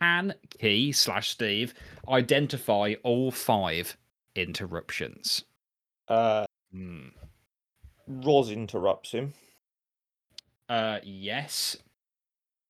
Can 0.00 0.34
Key 0.58 0.92
slash 0.92 1.30
Steve 1.30 1.74
identify 2.08 2.94
all 3.02 3.30
five 3.30 3.96
interruptions? 4.34 5.44
Uh, 6.08 6.46
Hmm. 6.72 7.08
Roz 8.06 8.50
interrupts 8.50 9.12
him. 9.12 9.34
Uh, 10.68 10.98
yes, 11.04 11.76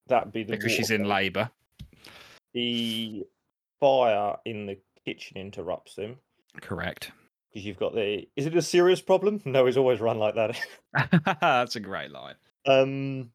That'd 0.09 0.33
be 0.33 0.45
the 0.45 0.53
because 0.53 0.73
she's 0.73 0.91
in 0.91 1.05
labour. 1.05 1.51
The 2.55 3.25
fire 3.81 4.37
in 4.45 4.67
the 4.67 4.79
kitchen 5.05 5.37
interrupts 5.37 5.97
him 5.97 6.17
Correct. 6.61 7.11
because 7.53 7.67
you've 7.67 7.79
got 7.79 7.95
the. 7.95 8.27
Is 8.37 8.47
it 8.47 8.57
a 8.57 8.63
serious 8.63 9.01
problem? 9.01 9.41
No, 9.45 9.67
he's 9.67 9.77
always 9.77 10.01
run 10.01 10.19
like 10.19 10.35
that. 10.37 10.59
That's 11.41 11.77
a 11.77 11.81
great 11.81 12.11
line. 12.11 12.35
um, 12.67 13.31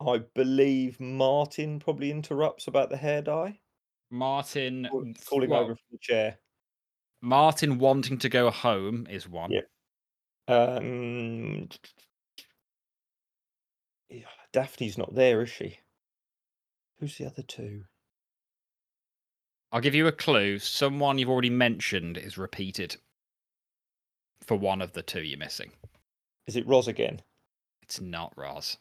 I 0.00 0.22
believe 0.34 0.98
Martin 1.00 1.78
probably 1.80 2.10
interrupts 2.10 2.68
about 2.68 2.88
the 2.90 2.96
hair 2.96 3.20
dye, 3.22 3.58
Martin, 4.10 4.88
Call- 4.90 5.12
calling 5.28 5.50
well, 5.50 5.60
over 5.60 5.74
from 5.74 5.84
the 5.92 5.98
chair. 6.00 6.38
Martin 7.22 7.78
wanting 7.78 8.16
to 8.18 8.28
go 8.30 8.50
home 8.50 9.06
is 9.10 9.28
one. 9.28 9.50
Yeah. 9.52 9.60
Um, 10.50 11.68
yeah, 14.08 14.24
Daphne's 14.52 14.98
not 14.98 15.14
there, 15.14 15.42
is 15.42 15.50
she? 15.50 15.78
Who's 16.98 17.16
the 17.18 17.26
other 17.26 17.42
two? 17.42 17.84
I'll 19.72 19.80
give 19.80 19.94
you 19.94 20.08
a 20.08 20.12
clue. 20.12 20.58
Someone 20.58 21.18
you've 21.18 21.30
already 21.30 21.50
mentioned 21.50 22.18
is 22.18 22.36
repeated 22.36 22.96
for 24.42 24.56
one 24.56 24.82
of 24.82 24.92
the 24.92 25.02
two 25.02 25.22
you're 25.22 25.38
missing. 25.38 25.70
Is 26.48 26.56
it 26.56 26.66
Roz 26.66 26.88
again? 26.88 27.20
It's 27.82 28.00
not 28.00 28.32
Roz. 28.36 28.78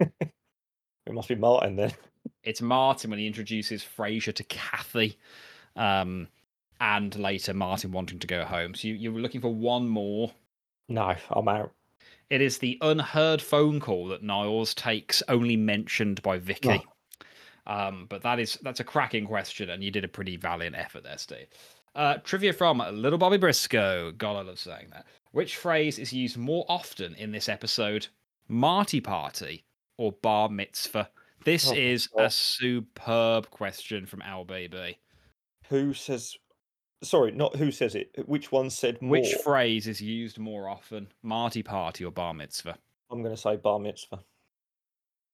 It 1.06 1.14
must 1.14 1.28
be 1.28 1.34
Martin 1.34 1.76
then. 1.76 1.92
It's 2.44 2.62
Martin 2.62 3.10
when 3.10 3.18
he 3.18 3.26
introduces 3.26 3.82
Frasier 3.82 4.34
to 4.34 4.44
Kathy, 4.44 5.18
um, 5.74 6.28
and 6.80 7.14
later 7.16 7.52
Martin 7.54 7.92
wanting 7.92 8.18
to 8.18 8.26
go 8.26 8.44
home. 8.44 8.74
So 8.74 8.88
you, 8.88 8.94
you 8.94 9.12
were 9.12 9.20
looking 9.20 9.40
for 9.40 9.52
one 9.54 9.88
more. 9.88 10.32
No, 10.88 11.14
I'm 11.30 11.48
out. 11.48 11.72
It 12.30 12.40
is 12.40 12.58
the 12.58 12.78
unheard 12.80 13.42
phone 13.42 13.80
call 13.80 14.08
that 14.08 14.22
Niles 14.22 14.72
takes, 14.74 15.22
only 15.28 15.56
mentioned 15.56 16.22
by 16.22 16.38
Vicky. 16.38 16.82
Um, 17.66 18.06
but 18.08 18.22
that 18.22 18.38
is 18.40 18.58
that's 18.62 18.80
a 18.80 18.84
cracking 18.84 19.26
question, 19.26 19.70
and 19.70 19.82
you 19.84 19.90
did 19.90 20.04
a 20.04 20.08
pretty 20.08 20.36
valiant 20.36 20.76
effort 20.76 21.02
there, 21.04 21.18
Steve. 21.18 21.46
Uh, 21.94 22.14
trivia 22.24 22.52
from 22.52 22.78
Little 22.92 23.18
Bobby 23.18 23.36
Briscoe. 23.36 24.12
God, 24.12 24.36
I 24.36 24.42
love 24.42 24.58
saying 24.58 24.88
that. 24.92 25.06
Which 25.32 25.56
phrase 25.56 25.98
is 25.98 26.12
used 26.12 26.36
more 26.36 26.64
often 26.68 27.14
in 27.16 27.32
this 27.32 27.48
episode? 27.48 28.06
Marty 28.48 29.00
party 29.00 29.64
or 29.98 30.12
bar 30.12 30.48
mitzvah? 30.48 31.10
This 31.44 31.68
Oh, 31.70 31.74
is 31.74 32.06
God. 32.08 32.24
a 32.26 32.30
superb 32.30 33.50
question 33.50 34.06
from 34.06 34.20
LBB. 34.20 34.96
Who 35.68 35.94
says? 35.94 36.36
Sorry, 37.02 37.32
not 37.32 37.56
who 37.56 37.70
says 37.70 37.94
it. 37.94 38.10
Which 38.26 38.52
one 38.52 38.68
said 38.68 39.00
more? 39.00 39.12
Which 39.12 39.34
phrase 39.42 39.86
is 39.86 40.00
used 40.02 40.38
more 40.38 40.68
often? 40.68 41.08
Marty 41.22 41.62
party 41.62 42.04
or 42.04 42.10
bar 42.10 42.34
mitzvah? 42.34 42.76
I'm 43.10 43.22
going 43.22 43.34
to 43.34 43.40
say 43.40 43.56
bar 43.56 43.78
mitzvah. 43.78 44.16
Do 44.16 44.22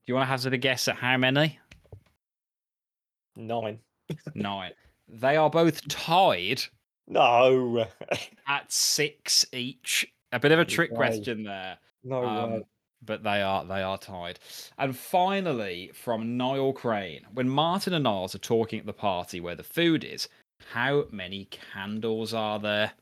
you 0.07 0.15
want 0.15 0.27
to 0.27 0.31
hazard 0.31 0.55
a 0.55 0.59
guess 0.59 0.87
at 0.87 0.97
how 0.97 1.17
many? 1.17 1.59
Nine. 3.37 3.81
Nine. 4.35 4.73
They 5.09 5.37
are 5.37 5.51
both 5.51 5.87
tied 5.89 6.63
No. 7.09 7.87
at 8.49 8.73
six 8.73 9.45
each. 9.53 10.07
A 10.33 10.39
bit 10.39 10.53
of 10.53 10.59
a 10.61 10.65
trick 10.65 10.91
way. 10.93 10.97
question 10.97 11.43
there. 11.43 11.79
no 12.05 12.25
Um, 12.25 12.63
but 13.05 13.23
they 13.23 13.43
are 13.43 13.65
they 13.65 13.83
are 13.83 13.99
tied. 13.99 14.39
And 14.79 14.97
finally, 14.97 15.91
from 15.95 16.37
Niall 16.37 16.73
Crane, 16.73 17.27
when 17.33 17.49
Martin 17.49 17.93
and 17.93 18.05
Niles 18.05 18.35
are 18.35 18.39
talking 18.39 18.79
at 18.81 18.87
the 18.87 18.93
party 18.93 19.41
where 19.41 19.55
the 19.55 19.63
food 19.63 20.05
is, 20.05 20.29
how 20.73 21.05
many 21.11 21.47
candles 21.73 22.35
are 22.35 22.59
there? 22.59 22.93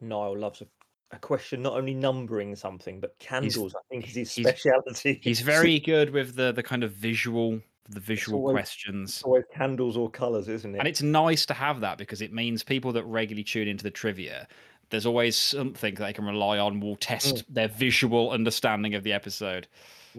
Niall 0.00 0.38
loves 0.38 0.60
a, 0.62 0.66
a 1.12 1.18
question, 1.18 1.62
not 1.62 1.74
only 1.74 1.94
numbering 1.94 2.54
something, 2.54 3.00
but 3.00 3.18
candles. 3.18 3.74
I 3.74 3.80
think 3.90 4.08
is 4.08 4.14
his 4.14 4.34
he's- 4.34 4.46
speciality. 4.48 5.20
He's 5.22 5.40
very 5.56 5.78
good 5.80 6.10
with 6.10 6.34
the 6.36 6.52
the 6.52 6.62
kind 6.62 6.84
of 6.84 6.92
visual 6.92 7.60
the 7.90 8.00
visual 8.00 8.40
always- 8.40 8.52
questions. 8.54 9.22
always 9.24 9.44
candles 9.54 9.96
or 9.96 10.10
colours, 10.10 10.48
isn't 10.48 10.74
it? 10.74 10.78
And 10.78 10.86
it's 10.86 11.02
nice 11.02 11.46
to 11.46 11.54
have 11.54 11.80
that 11.80 11.96
because 11.98 12.20
it 12.20 12.32
means 12.32 12.62
people 12.62 12.92
that 12.92 13.04
regularly 13.04 13.44
tune 13.44 13.66
into 13.66 13.82
the 13.82 13.90
trivia, 13.90 14.46
there's 14.90 15.06
always 15.06 15.36
something 15.36 15.94
they 15.94 16.12
can 16.12 16.26
rely 16.26 16.58
on 16.58 16.80
will 16.80 16.96
test 16.96 17.36
Mm. 17.36 17.44
their 17.54 17.68
visual 17.68 18.30
understanding 18.30 18.94
of 18.94 19.02
the 19.04 19.12
episode. 19.14 19.66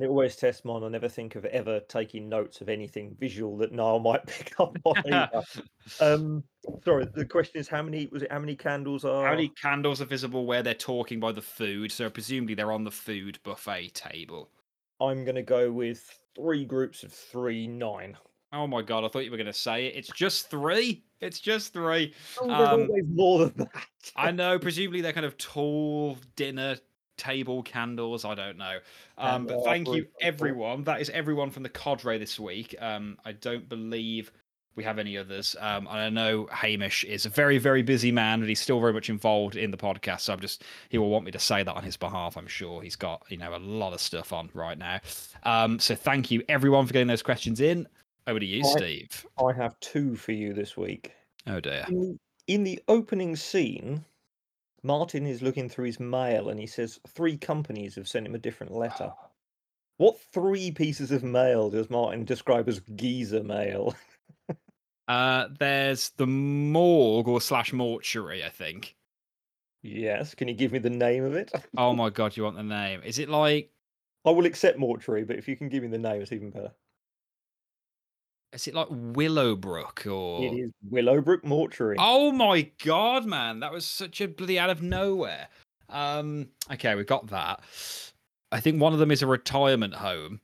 It 0.02 0.08
always 0.08 0.36
tests 0.36 0.64
mine. 0.66 0.84
I 0.84 0.88
never 0.90 1.10
think 1.10 1.36
of 1.36 1.46
ever 1.46 1.80
taking 1.82 2.30
notes 2.30 2.62
of 2.62 2.70
anything 2.70 3.16
visual 3.20 3.58
that 3.58 3.72
Niall 3.72 4.00
might 4.00 4.26
pick 4.28 4.54
up 4.60 4.78
on. 4.84 4.96
either. 5.14 5.44
um, 6.02 6.44
sorry, 6.84 7.06
the 7.14 7.26
question 7.26 7.60
is 7.60 7.68
how 7.68 7.82
many 7.82 8.08
was 8.12 8.24
it? 8.24 8.32
How 8.32 8.40
many 8.40 8.56
candles 8.56 9.06
are? 9.06 9.26
How 9.26 9.32
many 9.32 9.50
candles 9.62 10.02
are 10.02 10.06
visible 10.06 10.46
where 10.46 10.64
they're 10.64 10.74
talking 10.74 11.20
by 11.20 11.32
the 11.32 11.42
food? 11.42 11.92
So 11.92 12.10
presumably 12.10 12.56
they're 12.56 12.72
on 12.72 12.84
the 12.84 12.92
food 12.92 13.40
buffet 13.44 13.94
table. 13.94 14.50
I'm 15.02 15.24
going 15.24 15.36
to 15.36 15.44
go 15.44 15.72
with 15.72 16.04
three 16.36 16.66
groups 16.66 17.04
of 17.04 17.14
three, 17.14 17.68
nine. 17.68 18.18
Oh 18.52 18.66
my 18.68 18.82
god, 18.82 19.04
I 19.06 19.10
thought 19.10 19.26
you 19.26 19.32
were 19.32 19.38
going 19.38 19.48
to 19.48 19.54
say 19.54 19.86
it. 19.88 19.96
It's 19.96 20.10
just 20.12 20.50
three. 20.50 21.04
It's 21.22 21.40
just 21.40 21.72
three. 21.72 22.14
Oh, 22.42 22.48
there's 22.48 22.70
Um, 22.70 22.82
always 22.82 23.04
more 23.08 23.40
than 23.46 23.54
that. 23.58 23.88
I 24.16 24.32
know. 24.32 24.58
Presumably 24.58 25.02
they're 25.02 25.14
kind 25.14 25.26
of 25.26 25.38
tall 25.38 26.18
dinner 26.36 26.78
table 27.20 27.62
candles. 27.64 28.26
I 28.26 28.34
don't 28.34 28.58
know. 28.58 28.80
Um, 29.18 29.46
but 29.46 29.64
thank 29.64 29.88
you, 29.88 29.92
offering, 29.92 30.00
of 30.06 30.12
course. 30.14 30.22
everyone. 30.24 30.84
That 30.86 31.02
is 31.02 31.10
everyone 31.12 31.52
from 31.52 31.64
the 31.64 31.70
Cadre 31.70 32.18
this 32.18 32.40
week. 32.40 32.74
Um, 32.80 33.18
I 33.26 33.34
don't 33.34 33.68
believe 33.70 34.32
we 34.76 34.84
have 34.86 34.98
any 34.98 35.18
others. 35.18 35.56
Um, 35.60 35.88
and 35.88 35.98
I 36.00 36.10
know 36.10 36.48
Hamish 36.52 37.04
is 37.04 37.26
a 37.26 37.30
very, 37.30 37.58
very 37.58 37.82
busy 37.82 38.12
man, 38.14 38.40
but 38.40 38.48
he's 38.48 38.62
still 38.62 38.80
very 38.80 38.94
much 38.94 39.10
involved 39.10 39.58
in 39.58 39.72
the 39.72 39.78
podcast. 39.78 40.22
So 40.22 40.34
I'm 40.34 40.40
just 40.40 40.64
he 40.90 40.98
will 40.98 41.10
want 41.10 41.26
me 41.26 41.32
to 41.32 41.40
say 41.40 41.64
that 41.64 41.74
on 41.76 41.84
his 41.84 41.98
behalf. 41.98 42.38
I'm 42.38 42.48
sure 42.48 42.82
he's 42.82 42.96
got 42.96 43.24
you 43.30 43.38
know 43.38 43.54
a 43.56 43.60
lot 43.60 43.94
of 43.94 44.00
stuff 44.00 44.32
on 44.32 44.50
right 44.54 44.78
now. 44.78 45.00
Um, 45.44 45.80
so 45.80 45.96
thank 45.96 46.32
you 46.32 46.44
everyone 46.48 46.88
for 46.88 46.94
getting 46.94 47.08
those 47.08 47.24
questions 47.24 47.60
in. 47.60 47.88
Over 48.28 48.40
to 48.40 48.46
you, 48.46 48.62
Right. 48.62 48.78
Steve. 48.78 49.26
I 49.44 49.54
have 49.54 49.80
two 49.80 50.16
for 50.16 50.32
you 50.34 50.54
this 50.54 50.78
week. 50.78 51.14
Oh 51.48 51.60
dear. 51.60 51.86
In 51.90 52.18
in 52.48 52.64
the 52.64 52.80
opening 52.88 53.36
scene, 53.36 54.06
Martin 54.84 55.26
is 55.26 55.42
looking 55.42 55.70
through 55.70 55.86
his 55.86 56.00
mail 56.00 56.50
and 56.50 56.60
he 56.60 56.68
says 56.68 57.00
three 57.08 57.38
companies 57.38 57.96
have 57.96 58.08
sent 58.08 58.26
him 58.26 58.36
a 58.36 58.40
different 58.40 58.74
letter. 58.74 59.14
What 59.98 60.20
three 60.20 60.72
pieces 60.72 61.12
of 61.12 61.24
mail 61.24 61.70
does 61.70 61.90
Martin 61.92 62.26
describe 62.26 62.68
as 62.68 62.82
geezer 62.96 63.44
mail? 63.44 63.96
Uh, 65.10 65.50
there's 65.60 66.12
the 66.12 66.28
morgue 66.28 67.28
or 67.28 67.42
slash 67.42 67.74
mortuary, 67.74 68.44
I 68.46 68.50
think. 68.50 68.96
yes, 69.82 70.36
can 70.36 70.48
you 70.48 70.54
give 70.54 70.72
me 70.72 70.80
the 70.80 70.90
name 70.90 71.24
of 71.24 71.36
it? 71.36 71.52
Oh 71.76 71.94
my 71.96 72.10
god, 72.12 72.38
you 72.38 72.44
want 72.44 72.58
the 72.58 72.64
name? 72.64 73.02
Is 73.04 73.18
it 73.20 73.28
like 73.30 73.74
I 74.26 74.32
will 74.32 74.46
accept 74.46 74.78
mortuary, 74.78 75.26
but 75.26 75.36
if 75.38 75.48
you 75.50 75.58
can 75.58 75.68
give 75.70 75.84
me 75.84 75.90
the 75.90 75.98
name, 75.98 76.22
it's 76.22 76.32
even 76.32 76.52
better. 76.52 76.74
Is 78.54 78.68
it 78.68 78.74
like 78.74 78.88
Willowbrook 78.90 80.06
or 80.08 80.44
It 80.44 80.54
is 80.54 80.72
Willowbrook 80.90 81.46
Mortuary. 81.46 81.96
Oh 82.00 82.32
my 82.32 82.70
god, 82.84 83.26
man, 83.26 83.60
that 83.60 83.72
was 83.72 83.86
such 83.86 84.22
a 84.22 84.28
bloody 84.28 84.58
out 84.60 84.70
of 84.70 84.82
nowhere. 84.82 85.48
Um 85.90 86.50
okay, 86.72 86.96
we 86.96 87.04
got 87.04 87.28
that. 87.28 87.62
I 88.52 88.60
think 88.60 88.82
one 88.82 88.94
of 88.94 89.00
them 89.00 89.12
is 89.12 89.22
a 89.22 89.28
retirement 89.28 89.94
home. 89.96 90.42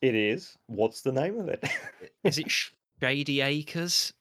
It 0.00 0.14
is. 0.14 0.56
What's 0.66 1.02
the 1.02 1.12
name 1.12 1.38
of 1.38 1.48
it? 1.48 1.62
Is 2.24 2.38
it 2.38 2.50
Shady 3.00 3.40
Acres? 3.40 4.12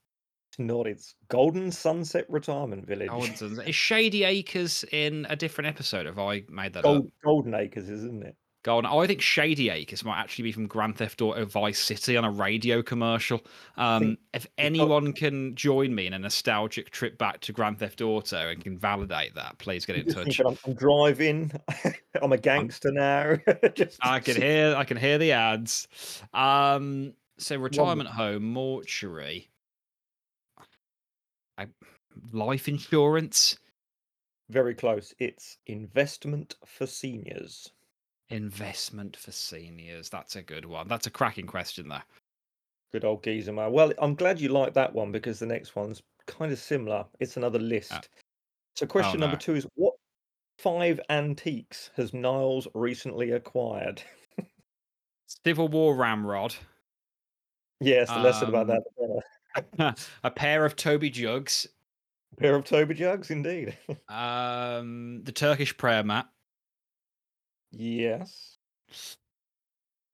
it's 0.52 0.60
not. 0.60 0.86
It's 0.86 1.16
Golden 1.30 1.72
Sunset 1.72 2.26
Retirement 2.30 2.86
Village. 2.86 3.10
Oh, 3.12 3.24
it's- 3.24 3.42
is 3.42 3.76
Shady 3.76 4.26
Acres 4.26 4.84
in 4.92 5.26
a 5.30 5.36
different 5.36 5.70
episode? 5.70 6.06
Have 6.06 6.20
I 6.20 6.44
made 6.50 6.74
that 6.74 6.84
up? 6.86 7.04
Golden 7.24 7.54
Acres, 7.54 7.90
isn't 7.90 8.24
it? 8.24 8.36
Golden. 8.64 8.90
Oh, 8.92 9.00
I 9.00 9.08
think 9.08 9.22
Shady 9.22 9.70
Acres 9.70 10.06
might 10.06 10.20
actually 10.20 10.44
be 10.44 10.52
from 10.52 10.68
Grand 10.68 10.96
Theft 10.96 11.22
Auto 11.22 11.46
Vice 11.46 11.80
City 11.80 12.16
on 12.16 12.24
a 12.24 12.30
radio 12.30 12.84
commercial. 12.84 13.42
Um, 13.76 14.18
if 14.34 14.46
anyone 14.58 15.14
can 15.14 15.56
join 15.56 15.96
me 15.96 16.06
in 16.06 16.14
a 16.14 16.20
nostalgic 16.20 16.92
trip 16.92 17.18
back 17.18 17.42
to 17.42 17.54
Grand 17.54 17.80
Theft 17.80 18.02
Auto 18.02 18.50
and 18.50 18.64
can 18.64 18.78
validate 18.78 19.34
that, 19.34 19.58
please 19.58 19.86
get 19.86 19.96
in 19.96 20.14
touch. 20.14 20.40
I'm, 20.40 20.58
I'm 20.66 20.74
driving. 20.74 21.52
I'm 22.22 22.32
a 22.32 22.38
gangster 22.38 22.92
now. 22.92 23.38
Just 23.74 23.98
I 24.02 24.20
can 24.20 24.36
hear, 24.42 24.76
I 24.76 24.84
can 24.84 24.98
hear 24.98 25.18
the 25.18 25.32
ads. 25.32 25.88
Um, 26.34 27.14
so 27.40 27.58
retirement 27.58 28.10
home, 28.10 28.44
mortuary, 28.44 29.50
I, 31.58 31.66
life 32.32 32.68
insurance, 32.68 33.58
very 34.52 34.76
close. 34.76 35.16
It's 35.18 35.58
investment 35.66 36.56
for 36.66 36.86
seniors. 36.86 37.72
Investment 38.32 39.18
for 39.18 39.32
seniors. 39.32 40.10
That's 40.10 40.36
a 40.36 40.42
good 40.42 40.66
one. 40.66 40.88
That's 40.88 41.08
a 41.08 41.12
cracking 41.12 41.48
question, 41.48 41.90
there. 41.90 42.04
Good 42.92 43.06
old 43.06 43.24
geezer 43.24 43.54
man. 43.54 43.72
Well, 43.72 43.94
I'm 44.00 44.16
glad 44.16 44.40
you 44.40 44.50
like 44.50 44.74
that 44.74 44.94
one 44.94 45.12
because 45.12 45.40
the 45.40 45.46
next 45.46 45.76
one's 45.76 46.02
kind 46.28 46.52
of 46.52 46.60
similar. 46.60 47.06
It's 47.20 47.38
another 47.38 47.60
list. 47.60 48.10
so 48.76 48.86
question 48.86 49.20
number 49.20 49.36
no. 49.36 49.40
two 49.40 49.56
is 49.56 49.68
what 49.76 49.94
five 50.58 51.00
antiques 51.10 51.90
has 51.96 52.14
Niles 52.14 52.68
recently 52.74 53.32
acquired? 53.32 54.02
Civil 55.46 55.70
War 55.70 55.96
ramrod, 55.96 56.56
yes, 57.80 58.10
the 58.10 58.20
less 58.20 58.40
said 58.40 58.50
about 58.50 58.70
Um, 58.70 58.76
that, 58.76 58.84
the 58.98 59.22
better. 59.78 59.96
a 60.24 60.32
pair 60.32 60.66
of 60.66 60.76
Toby 60.76 61.10
jugs, 61.10 61.68
A 62.34 62.42
pair 62.42 62.56
of 62.56 62.66
Toby 62.66 62.94
jugs, 62.94 63.32
indeed. 63.32 63.78
um, 64.10 65.22
the 65.24 65.32
Turkish 65.32 65.76
prayer 65.78 66.04
mat. 66.04 66.28
Yes. 67.72 68.58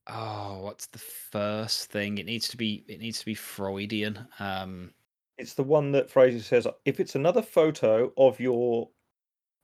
Oh, 0.08 0.60
what's 0.62 0.88
the 0.88 1.00
first 1.00 1.92
thing? 1.92 2.18
It 2.18 2.26
needs 2.26 2.48
to 2.50 2.58
be. 2.58 2.86
It 2.88 3.00
needs 3.00 3.20
to 3.20 3.26
be 3.26 3.36
Freudian. 3.36 4.28
Um, 4.40 4.94
It's 5.38 5.54
the 5.54 5.64
one 5.64 5.92
that 5.92 6.10
Frasier 6.10 6.42
says, 6.42 6.68
if 6.86 7.00
it's 7.00 7.16
another 7.16 7.42
photo 7.42 8.14
of 8.18 8.40
your. 8.40 8.90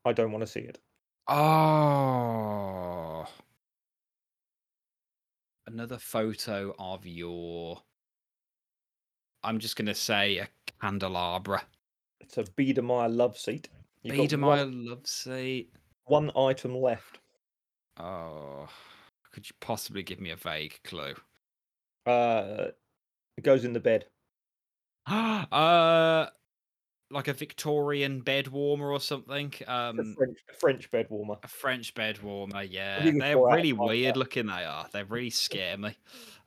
I 0.06 0.12
don't 0.12 0.32
want 0.34 0.42
to 0.42 0.48
see 0.48 0.60
it. 0.60 0.80
oh, 1.30 3.26
another 5.68 5.98
photo 5.98 6.76
of 6.78 7.06
your. 7.06 7.82
I'm 9.46 9.60
just 9.60 9.76
gonna 9.76 9.96
say 9.96 10.40
a 10.40 10.50
candelabra. 10.82 11.64
It's 12.20 12.38
a 12.38 12.44
Biedermeier 12.44 13.16
love 13.16 13.38
seat. 13.38 13.70
You've 14.02 14.16
Biedermeier 14.16 14.66
one, 14.66 14.86
love 14.86 15.08
seat. 15.08 15.74
one 16.06 16.32
item 16.36 16.76
left. 16.76 17.20
Oh, 17.98 18.68
could 19.32 19.48
you 19.48 19.56
possibly 19.60 20.04
give 20.04 20.20
me 20.20 20.32
a 20.32 20.36
vague 20.36 20.80
clue? 20.84 21.16
Uh, 22.06 22.68
it 23.38 23.44
goes 23.44 23.66
in 23.66 23.74
the 23.74 23.80
bed. 23.80 24.06
uh, 25.08 26.28
like 27.14 27.28
a 27.28 27.34
Victorian 27.34 28.22
bed 28.22 28.48
warmer 28.50 28.92
or 28.92 29.00
something. 29.00 29.54
A 29.68 29.72
Um, 29.74 30.16
French, 30.18 30.38
a 30.50 30.54
French 30.54 30.92
bed 30.92 31.08
warmer. 31.10 31.36
a 31.44 31.48
French 31.48 31.94
bed 31.94 32.22
warmer. 32.22 32.64
Yeah, 32.64 33.04
they're 33.12 33.36
four 33.36 33.50
out 33.50 33.54
of 33.54 33.56
really 33.58 33.74
weird 33.74 34.18
looking. 34.18 34.48
They 34.48 34.64
are. 34.66 34.88
They 34.92 35.04
really 35.04 35.30
scare 35.30 35.78
me. 35.78 35.96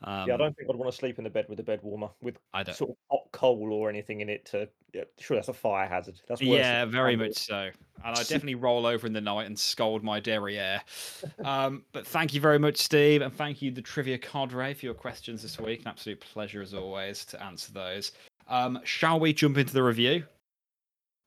Um, 0.03 0.29
yeah, 0.29 0.35
I 0.35 0.37
don't 0.37 0.55
think 0.57 0.69
I'd 0.69 0.77
want 0.77 0.91
to 0.93 0.97
sleep 0.97 1.17
in 1.19 1.25
the 1.25 1.31
bed 1.31 1.47
with 1.49 1.59
a 1.59 1.63
bed 1.63 1.81
warmer 1.83 2.11
with 2.21 2.37
I 2.53 2.63
don't. 2.63 2.75
sort 2.77 2.91
of 2.91 2.97
hot 3.11 3.33
coal 3.33 3.73
or 3.73 3.89
anything 3.89 4.21
in 4.21 4.29
it. 4.29 4.45
To 4.47 4.69
yeah, 4.93 5.05
sure, 5.19 5.37
that's 5.37 5.49
a 5.49 5.55
fire 5.55 5.87
hazard. 5.89 6.21
That's. 6.29 6.43
Yeah, 6.43 6.85
very 6.85 7.17
much 7.17 7.35
so. 7.35 7.71
And 8.05 8.15
I 8.15 8.15
definitely 8.23 8.57
roll 8.57 8.85
over 8.85 9.07
in 9.07 9.15
the 9.15 9.21
night 9.23 9.47
and 9.47 9.59
scold 9.59 10.05
my 10.05 10.21
derriere. 10.21 10.83
Um, 11.45 11.83
but 11.93 12.07
thank 12.07 12.35
you 12.35 12.41
very 12.43 12.59
much, 12.59 12.77
Steve, 12.77 13.23
and 13.23 13.33
thank 13.35 13.63
you, 13.63 13.71
the 13.71 13.81
Trivia 13.83 14.19
Cadre, 14.19 14.75
for 14.75 14.85
your 14.85 14.95
questions 14.95 15.41
this 15.43 15.59
week. 15.59 15.81
An 15.81 15.89
absolute 15.89 16.21
pleasure 16.21 16.61
as 16.61 16.75
always 16.75 17.25
to 17.27 17.43
answer 17.43 17.73
those. 17.73 18.13
Um, 18.49 18.79
shall 18.85 19.19
we 19.19 19.33
jump 19.33 19.57
into 19.59 19.73
the 19.73 19.83
review? 19.83 20.25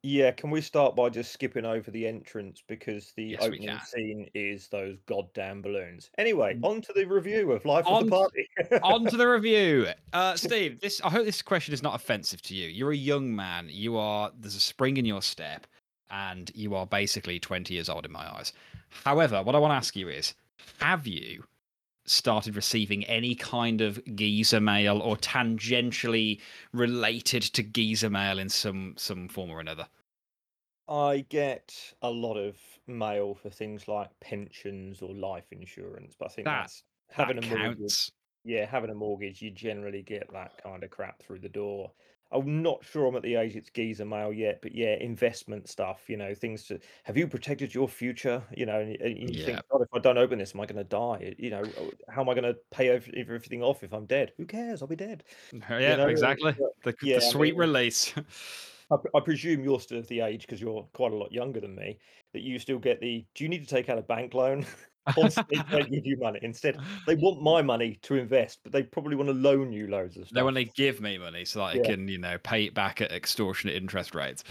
Yeah, 0.02 0.32
can 0.32 0.50
we 0.50 0.62
start 0.62 0.96
by 0.96 1.10
just 1.10 1.34
skipping 1.34 1.66
over 1.66 1.92
the 1.92 2.08
entrance 2.08 2.64
because 2.66 3.12
the 3.18 3.24
Yes, 3.32 3.42
opening 3.44 3.78
scene 3.86 4.30
is 4.34 4.70
those 4.70 4.98
goddamn 5.08 5.62
balloons. 5.62 6.10
Anyway, 6.18 6.56
Mm. 6.56 6.64
on 6.66 6.82
to 6.84 6.94
the 6.94 7.04
review 7.04 7.52
of 7.52 7.66
Life 7.66 7.86
of 7.86 7.94
On- 7.94 8.06
the 8.06 8.10
Party. 8.12 8.48
on 8.82 9.06
to 9.08 9.18
the 9.18 9.28
review. 9.28 9.88
Uh, 10.14 10.38
Steve, 10.38 10.80
this 10.80 11.02
I 11.04 11.10
hope 11.10 11.26
this 11.26 11.42
question 11.42 11.74
is 11.74 11.84
not 11.84 11.96
offensive 11.96 12.42
to 12.44 12.56
you. 12.56 12.70
You're 12.70 12.94
a 12.94 12.96
young 12.96 13.36
man. 13.36 13.68
You 13.70 13.98
are 13.98 14.32
there's 14.40 14.56
a 14.56 14.62
spring 14.62 14.96
in 14.96 15.04
your 15.06 15.22
step, 15.22 15.68
and 16.10 16.50
you 16.56 16.76
are 16.76 16.86
basically 16.88 17.38
20 17.38 17.74
years 17.74 17.90
old 17.90 18.06
in 18.06 18.12
my 18.14 18.26
eyes. 18.36 18.54
However, 19.04 19.44
what 19.44 19.54
I 19.54 19.60
want 19.60 19.72
to 19.72 19.76
ask 19.76 19.98
you 19.98 20.08
is, 20.08 20.34
have 20.80 21.08
you 21.08 21.44
started 22.10 22.56
receiving 22.56 23.04
any 23.06 23.36
kind 23.36 23.82
of 23.82 24.04
geezer 24.16 24.60
mail 24.62 25.00
or 25.02 25.16
tangentially 25.18 26.42
related 26.74 27.44
to 27.44 27.64
geezer 27.64 28.10
mail 28.10 28.40
in 28.40 28.50
some 28.50 28.96
some 28.98 29.28
form 29.30 29.50
or 29.52 29.60
another? 29.60 29.88
I 30.90 31.22
get 31.30 31.94
a 32.02 32.10
lot 32.12 32.36
of 32.36 32.80
mail 32.88 33.34
for 33.36 33.50
things 33.50 33.88
like 33.88 34.20
pensions 34.20 35.02
or 35.02 35.14
life 35.14 35.52
insurance, 35.54 36.16
but 36.18 36.26
I 36.32 36.34
think 36.34 36.50
That- 36.50 36.58
that's 36.58 36.84
having 37.10 37.38
that 37.38 37.38
a 37.38 37.42
mortgage. 37.42 38.12
Yeah, 38.44 38.66
having 38.66 38.90
a 38.90 38.96
mortgage, 38.96 39.42
you 39.42 39.52
generally 39.52 40.02
get 40.04 40.32
that 40.34 40.58
kind 40.58 40.84
of 40.84 40.90
crap 40.92 41.22
through 41.22 41.40
the 41.40 41.50
door. 41.50 41.94
I'm 42.32 42.62
not 42.62 42.84
sure 42.86 43.08
I'm 43.08 43.16
at 43.16 43.24
the 43.24 43.36
age 43.36 43.56
it's 43.56 43.70
geezer 43.70 44.06
mail 44.06 44.32
yet, 44.32 44.62
but 44.62 44.76
yeah, 44.76 44.96
investment 45.00 45.68
stuff, 45.68 46.04
you 46.08 46.18
know, 46.18 46.34
things 46.34 46.64
to 46.66 46.80
have 47.04 47.18
you 47.18 47.28
protected 47.28 47.74
your 47.74 47.88
future? 47.88 48.44
You 48.56 48.66
know, 48.66 48.80
and, 48.80 48.96
and 48.98 49.36
you 49.36 49.46
think, 49.46 49.60
God, 49.72 49.82
if 49.82 49.88
I 49.94 50.00
don't 50.00 50.18
open 50.18 50.40
this, 50.40 50.54
am 50.54 50.62
I 50.62 50.66
going 50.66 50.78
to 50.78 50.84
die? 50.84 51.34
You 51.38 51.50
know, 51.50 51.64
"Oh, 51.80 51.92
how 52.08 52.22
am 52.22 52.30
I 52.30 52.34
going 52.34 52.44
to 52.44 52.56
pay 52.72 52.90
ev- 52.90 53.10
everything 53.16 53.64
off 53.64 53.84
if 53.84 53.94
I'm 53.94 54.06
dead? 54.06 54.34
Who 54.38 54.46
cares? 54.46 54.82
I'll 54.82 54.88
be 54.88 54.96
dead. 54.96 55.24
Yeah, 55.70 55.96
know, 55.96 56.08
exactly. 56.08 56.56
The, 56.84 56.96
yeah, 57.02 57.16
the 57.16 57.22
sweet 57.22 57.54
mean- 57.54 57.60
release. 57.60 58.14
I, 58.92 58.96
I 59.16 59.20
presume 59.20 59.64
you're 59.64 59.80
still 59.80 60.00
at 60.00 60.08
the 60.08 60.22
age 60.22 60.42
because 60.42 60.60
you're 60.60 60.88
quite 60.94 61.12
a 61.14 61.16
lot 61.16 61.32
younger 61.32 61.60
than 61.60 61.76
me 61.76 62.00
that 62.34 62.42
you 62.42 62.58
still 62.60 62.80
get 62.80 63.00
the. 63.00 63.26
Do 63.36 63.44
you 63.44 63.50
need 63.50 63.68
to 63.68 63.70
take 63.70 63.90
out 63.90 63.98
a 63.98 64.02
bank 64.02 64.34
loan? 64.34 64.66
Constantly 65.08 65.60
they 65.72 65.84
give 65.84 66.06
you 66.06 66.18
money. 66.18 66.40
Instead, 66.44 66.78
they 67.08 67.16
want 67.16 67.42
my 67.42 67.62
money 67.62 67.98
to 68.04 68.16
invest, 68.16 68.60
but 68.62 68.72
they 68.72 68.84
probably 68.84 69.16
want 69.16 69.28
to 69.28 69.34
loan 69.34 69.72
you 69.72 69.88
loads 69.88 70.18
of 70.18 70.26
stuff. 70.26 70.36
They 70.36 70.44
want 70.44 70.58
to 70.58 70.66
give 70.66 71.02
me 71.02 71.18
money 71.18 71.46
so 71.46 71.60
that 71.60 71.66
I 71.66 71.80
can, 71.80 72.08
you 72.08 72.20
know, 72.20 72.38
pay 72.38 72.66
it 72.66 72.76
back 72.76 73.02
at 73.02 73.12
extortionate 73.12 73.76
interest 73.76 74.14
rates. 74.14 74.44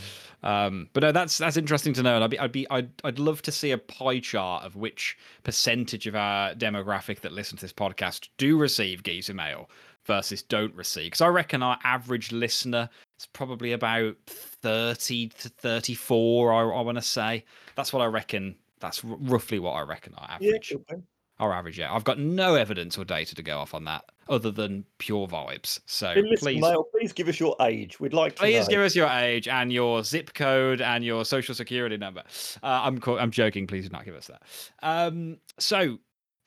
Um, 0.43 0.89
but 0.95 1.05
no, 1.05 1.13
that's 1.13 1.39
that's 1.39 1.57
interesting 1.57 1.93
to 1.95 2.03
know, 2.03 2.17
and 2.17 2.25
I'd 2.25 2.31
be, 2.31 2.39
I'd 2.41 2.53
be, 2.53 2.67
I'd, 2.71 2.91
I'd 3.05 3.19
love 3.19 3.43
to 3.43 3.53
see 3.53 3.71
a 3.71 3.79
pie 3.79 4.19
chart 4.19 4.65
of 4.65 4.75
which 4.75 5.17
percentage 5.45 6.07
of 6.09 6.17
our 6.17 6.55
demographic 6.55 7.21
that 7.21 7.33
listen 7.33 7.57
to 7.59 7.63
this 7.63 7.73
podcast 7.73 8.29
do 8.37 8.59
receive 8.59 9.05
geezer 9.05 9.35
mail 9.35 9.71
versus 10.07 10.43
don't 10.43 10.75
receive. 10.75 11.07
Because 11.07 11.21
I 11.21 11.29
reckon 11.29 11.63
our 11.63 11.79
average 11.85 12.33
listener 12.33 12.89
is 13.21 13.27
probably 13.27 13.73
about 13.73 14.17
thirty 14.27 15.29
to 15.29 15.49
thirty-four. 15.49 16.53
I, 16.53 16.79
I 16.79 16.81
want 16.81 16.99
to 16.99 17.03
say 17.03 17.45
that's 17.77 17.93
what 17.93 18.03
I 18.03 18.07
reckon. 18.07 18.57
That's 18.81 19.05
r- 19.05 19.17
roughly 19.21 19.59
what 19.59 19.73
I 19.73 19.83
reckon 19.83 20.15
our 20.15 20.31
average. 20.31 20.73
okay. 20.75 21.03
Our 21.41 21.53
average, 21.53 21.79
yeah. 21.79 21.95
I've 21.95 22.03
got 22.03 22.19
no 22.19 22.57
evidence 22.57 22.99
or 22.99 23.05
data 23.05 23.37
to 23.37 23.43
go 23.45 23.59
off 23.59 23.73
on 23.73 23.85
that, 23.85 24.05
other 24.29 24.51
than 24.51 24.85
pure 24.99 25.29
vibes. 25.29 25.79
So 25.87 26.13
Hey, 26.13 26.23
listen, 26.23 26.39
please, 26.61 26.65
please 26.93 27.13
give 27.13 27.29
us 27.29 27.39
your 27.39 27.55
age. 27.61 28.01
We'd 28.01 28.13
like 28.13 28.35
to 28.35 28.41
please 28.43 28.65
know. 28.67 28.71
give 28.75 28.81
us 28.81 28.97
your 28.97 29.09
age 29.09 29.47
and 29.47 29.73
your 29.73 30.03
zip 30.03 30.35
code 30.35 30.81
and 30.81 31.05
your 31.05 31.25
social 31.25 31.55
security 31.55 31.97
number. 31.97 32.25
Uh, 32.61 32.67
I'm 32.85 32.99
co- 32.99 33.19
I'm 33.19 33.31
joking. 33.31 33.69
Please 33.69 33.85
do 33.85 33.91
not 33.93 34.05
give 34.05 34.17
us 34.17 34.27
that. 34.29 34.43
Um, 34.83 35.39
so. 35.59 35.99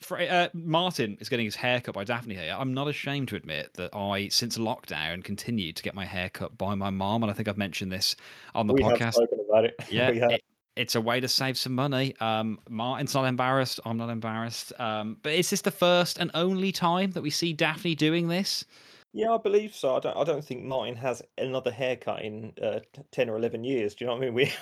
Fra- 0.02 0.26
uh, 0.26 0.50
Martin 0.56 1.16
is 1.22 1.30
getting 1.30 1.46
his 1.46 1.56
hair 1.56 1.80
cut 1.80 1.94
by 1.94 2.04
Daphne 2.04 2.34
here. 2.34 2.56
I'm 2.58 2.74
not 2.74 2.88
ashamed 2.88 3.28
to 3.28 3.36
admit 3.36 3.76
that 3.76 3.96
I, 3.96 4.30
since 4.30 4.58
lockdown, 4.58 5.24
continued 5.24 5.76
to 5.76 5.84
get 5.84 5.94
my 5.94 6.06
hair 6.06 6.28
cut 6.28 6.58
by 6.58 6.74
my 6.74 6.90
mom, 6.90 7.22
and 7.22 7.30
I 7.32 7.36
think 7.36 7.48
I've 7.48 7.56
mentioned 7.56 7.92
this 7.92 8.16
on 8.56 8.66
the 8.66 8.74
we 8.74 8.82
have 8.82 8.94
podcast. 8.94 9.14
spoken 9.14 9.38
about 9.48 9.66
it. 9.66 9.76
Yeah, 9.92 10.06
have. 10.14 10.32
it- 10.32 10.44
it's 10.76 10.96
a 10.96 11.02
way 11.02 11.20
to 11.20 11.28
save 11.28 11.58
some 11.58 11.74
money. 11.74 12.16
Um, 12.20 12.60
Martin's 12.70 13.14
not 13.14 13.26
embarrassed. 13.26 13.80
I'm 13.86 13.98
not 13.98 14.10
embarrassed. 14.10 14.74
Um, 14.80 15.18
but 15.22 15.34
is 15.34 15.50
this 15.50 15.62
the 15.62 15.72
first 15.72 16.18
and 16.18 16.32
only 16.34 16.72
time 16.72 17.12
that 17.12 17.22
we 17.22 17.30
see 17.30 17.54
Daphne 17.54 17.96
doing 17.96 18.28
this? 18.28 18.66
Yeah, 19.14 19.34
I 19.34 19.38
believe 19.38 19.76
so. 19.76 19.98
I 19.98 20.00
don't. 20.00 20.16
I 20.16 20.24
don't 20.24 20.44
think 20.44 20.64
Martin 20.64 20.96
has 20.96 21.22
another 21.38 21.72
haircut 21.72 22.22
in 22.22 22.54
uh, 22.64 22.80
ten 23.12 23.30
or 23.30 23.36
eleven 23.36 23.64
years. 23.64 23.94
Do 23.94 24.06
you 24.06 24.08
know 24.08 24.16
what 24.16 24.24
I 24.24 24.26
mean? 24.26 24.34
We. 24.34 24.54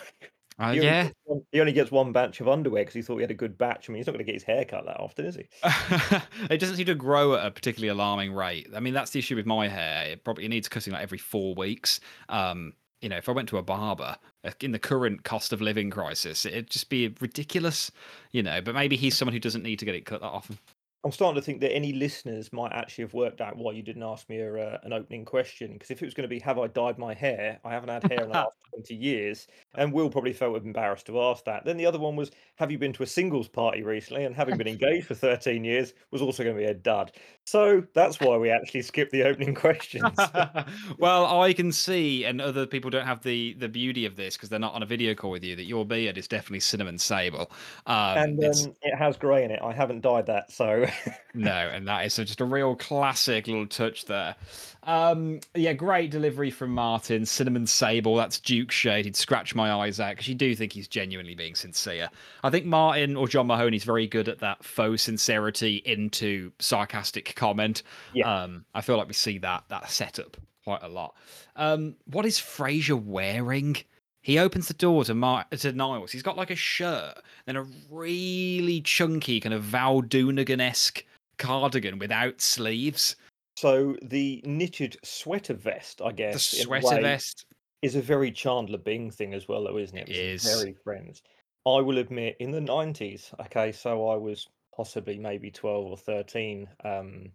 Uh, 0.60 0.74
he 0.74 0.80
only 0.80 0.86
yeah. 0.88 1.04
gets 1.04 1.16
one- 1.24 1.46
he 1.54 1.62
only 1.62 1.72
gets 1.72 1.90
one 1.90 2.12
batch 2.12 2.42
of 2.42 2.50
underwear 2.50 2.82
because 2.82 2.94
he 2.94 3.02
thought 3.02 3.16
he 3.16 3.22
had 3.22 3.32
a 3.32 3.36
good 3.36 3.58
batch. 3.58 3.88
I 3.88 3.94
mean, 3.94 4.00
he's 4.00 4.08
not 4.08 4.12
going 4.12 4.26
to 4.26 4.30
get 4.30 4.36
his 4.36 4.44
hair 4.44 4.66
cut 4.66 4.86
that 4.86 5.00
often, 5.00 5.26
is 5.26 5.36
he? 5.36 5.48
it 6.54 6.60
doesn't 6.60 6.76
seem 6.76 6.88
to 6.88 6.96
grow 6.96 7.36
at 7.36 7.46
a 7.46 7.52
particularly 7.52 7.88
alarming 7.88 8.34
rate. 8.34 8.68
I 8.76 8.82
mean, 8.82 8.94
that's 8.94 9.12
the 9.12 9.20
issue 9.20 9.38
with 9.38 9.46
my 9.46 9.70
hair. 9.70 10.08
It 10.12 10.26
probably 10.26 10.50
needs 10.50 10.68
cutting 10.68 10.92
like 10.92 11.02
every 11.02 11.18
four 11.18 11.56
weeks. 11.56 12.02
Um, 12.28 12.74
you 13.02 13.10
know, 13.10 13.18
if 13.18 13.30
I 13.30 13.32
went 13.32 13.50
to 13.50 13.58
a 13.58 13.64
barber 13.64 14.18
in 14.62 14.72
the 14.72 14.80
current 14.80 15.24
cost 15.24 15.54
of 15.54 15.62
living 15.62 15.90
crisis, 15.90 16.46
it'd 16.46 16.70
just 16.70 16.90
be 16.90 17.14
ridiculous. 17.20 17.92
You 18.32 18.44
know, 18.44 18.62
but 18.62 18.76
maybe 18.76 18.96
he's 18.96 19.18
someone 19.18 19.34
who 19.34 19.40
doesn't 19.40 19.64
need 19.64 19.80
to 19.80 19.86
get 19.86 19.96
it 19.96 20.06
cut 20.06 20.22
that 20.22 20.28
often. 20.28 20.60
I'm 21.06 21.12
starting 21.14 21.40
to 21.40 21.46
think 21.46 21.62
that 21.62 21.72
any 21.72 21.94
listeners 21.94 22.52
might 22.52 22.74
actually 22.74 23.06
have 23.06 23.14
worked 23.14 23.40
out 23.40 23.56
why 23.56 23.72
you 23.72 23.82
didn't 23.82 24.04
ask 24.04 24.28
me 24.28 24.40
a, 24.40 24.54
uh, 24.54 24.78
an 24.84 24.92
opening 24.92 25.24
question. 25.24 25.72
Because 25.74 25.92
if 25.92 26.02
it 26.02 26.06
was 26.06 26.14
going 26.14 26.28
to 26.28 26.30
be, 26.30 26.40
have 26.40 26.60
I 26.60 26.68
dyed 26.68 26.98
my 26.98 27.14
hair? 27.14 27.60
I 27.64 27.72
haven't 27.72 27.90
had 27.90 28.04
hair 28.12 28.24
in 28.24 28.30
the 28.30 28.34
last 28.34 28.52
20 28.74 28.96
years. 28.96 29.48
And 29.76 29.94
Will 29.94 30.10
probably 30.10 30.34
felt 30.34 30.62
embarrassed 30.62 31.06
to 31.06 31.22
ask 31.22 31.46
that. 31.46 31.64
Then 31.64 31.78
the 31.78 31.86
other 31.86 32.00
one 32.00 32.18
was, 32.18 32.32
have 32.58 32.70
you 32.70 32.78
been 32.78 32.92
to 32.94 33.04
a 33.04 33.08
singles 33.08 33.48
party 33.48 33.82
recently? 33.82 34.26
And 34.26 34.36
having 34.36 34.58
been 34.58 34.68
engaged 34.80 35.08
for 35.08 35.16
13 35.16 35.64
years 35.64 35.94
was 36.12 36.22
also 36.22 36.44
going 36.44 36.58
to 36.58 36.62
be 36.62 36.68
a 36.68 36.74
dud. 36.74 37.14
So 37.46 37.82
that's 37.96 38.20
why 38.20 38.38
we 38.38 38.52
actually 38.52 38.82
skipped 38.82 39.12
the 39.12 39.24
opening 39.24 39.56
questions. 39.56 40.18
well, 41.00 41.42
I 41.42 41.54
can 41.54 41.72
see, 41.72 42.26
and 42.26 42.42
other 42.42 42.68
people 42.68 42.92
don't 42.92 43.08
have 43.08 43.24
the 43.24 43.56
the 43.56 43.68
beauty 43.68 44.06
of 44.06 44.16
this 44.16 44.36
because 44.36 44.50
they're 44.50 44.60
not 44.60 44.76
on 44.76 44.84
a 44.84 44.86
video 44.86 45.16
call 45.16 45.32
with 45.32 45.44
you. 45.44 45.56
That 45.56 45.64
your 45.64 45.84
beard 45.84 46.20
is 46.20 46.28
definitely 46.28 46.60
cinnamon 46.60 47.00
sable. 47.00 47.52
Um, 47.88 48.18
and 48.18 48.44
um, 48.44 48.76
it 48.84 48.96
has 48.96 49.18
grey 49.18 49.46
in 49.46 49.50
it. 49.50 49.62
I 49.64 49.74
haven't 49.74 50.02
dyed 50.02 50.28
that. 50.28 50.52
So 50.52 50.86
No, 51.36 51.52
and 51.52 51.88
that 51.88 52.06
is 52.06 52.16
just 52.16 52.42
a 52.42 52.46
real 52.46 52.76
classic 52.76 53.46
little 53.46 53.68
touch 53.68 54.06
there. 54.06 54.36
Um, 54.82 55.40
yeah, 55.54 55.74
great 55.74 56.10
delivery 56.10 56.50
from 56.50 56.72
Martin. 56.72 57.24
Cinnamon 57.26 57.68
Sable, 57.68 58.16
that's 58.16 58.40
Duke 58.40 58.72
shade. 58.72 59.06
He'd 59.06 59.16
scratch 59.16 59.54
my 59.54 59.72
eyes 59.72 60.00
out 60.00 60.12
because 60.12 60.28
you 60.28 60.34
do 60.34 60.56
think 60.56 60.74
he's 60.74 60.88
genuinely 60.88 61.36
being 61.36 61.54
sincere. 61.54 62.10
I 62.44 62.50
think 62.50 62.66
Martin 62.66 63.16
or 63.16 63.28
John 63.28 63.46
Mahoney's 63.46 63.84
very 63.84 64.08
good 64.08 64.28
at 64.28 64.40
that 64.40 64.64
faux 64.64 65.04
sincerity 65.04 65.84
into 65.86 66.52
sarcastic 66.58 67.36
comment. 67.36 67.84
Yeah. 68.14 68.44
Um, 68.44 68.66
I 68.74 68.82
feel 68.82 68.98
like 68.98 69.08
we 69.08 69.14
see 69.14 69.38
that 69.38 69.66
that 69.70 69.92
setup 69.92 70.36
quite 70.64 70.84
a 70.84 70.90
lot. 70.90 71.16
Um, 71.56 71.96
what 72.06 72.26
is 72.26 72.40
Frasier 72.40 73.02
wearing? 73.02 73.78
He 74.22 74.38
opens 74.38 74.68
the 74.68 74.74
door 74.74 75.04
to, 75.06 75.14
Mar- 75.14 75.46
to 75.52 75.72
Niles. 75.72 76.12
He's 76.12 76.24
got 76.24 76.38
like 76.38 76.52
a 76.52 76.56
shirt, 76.56 77.16
then 77.46 77.56
a 77.56 77.66
really 77.90 78.82
chunky 78.82 79.40
kind 79.40 79.54
of 79.54 79.64
Val 79.64 80.02
Doonican 80.02 80.62
esque 80.62 81.06
cardigan 81.38 82.00
without 82.00 82.42
sleeves. 82.42 83.16
So 83.56 83.96
the 84.02 84.42
knitted 84.46 84.98
sweater 85.04 85.54
vest, 85.54 86.02
I 86.02 86.12
guess, 86.12 86.54
a 86.54 86.64
sweater 86.64 86.88
way, 86.88 87.02
vest. 87.02 87.46
is 87.82 87.96
a 87.96 88.02
very 88.02 88.32
Chandler 88.32 88.78
Bing 88.78 89.12
thing 89.12 89.34
as 89.34 89.48
well, 89.48 89.64
though, 89.64 89.78
isn't 89.78 89.98
it? 89.98 90.10
It 90.10 90.16
It's. 90.16 90.44
Very 90.44 90.74
friends. 90.84 91.22
I 91.66 91.82
will 91.82 91.98
admit, 91.98 92.38
in 92.40 92.52
the 92.52 92.62
nineties, 92.62 93.32
okay, 93.42 93.72
so 93.72 94.08
I 94.08 94.16
was 94.16 94.48
possibly 94.76 95.18
maybe 95.18 95.52
twelve 95.52 95.86
or 95.88 95.98
thirteen, 95.98 96.68
um, 96.86 97.32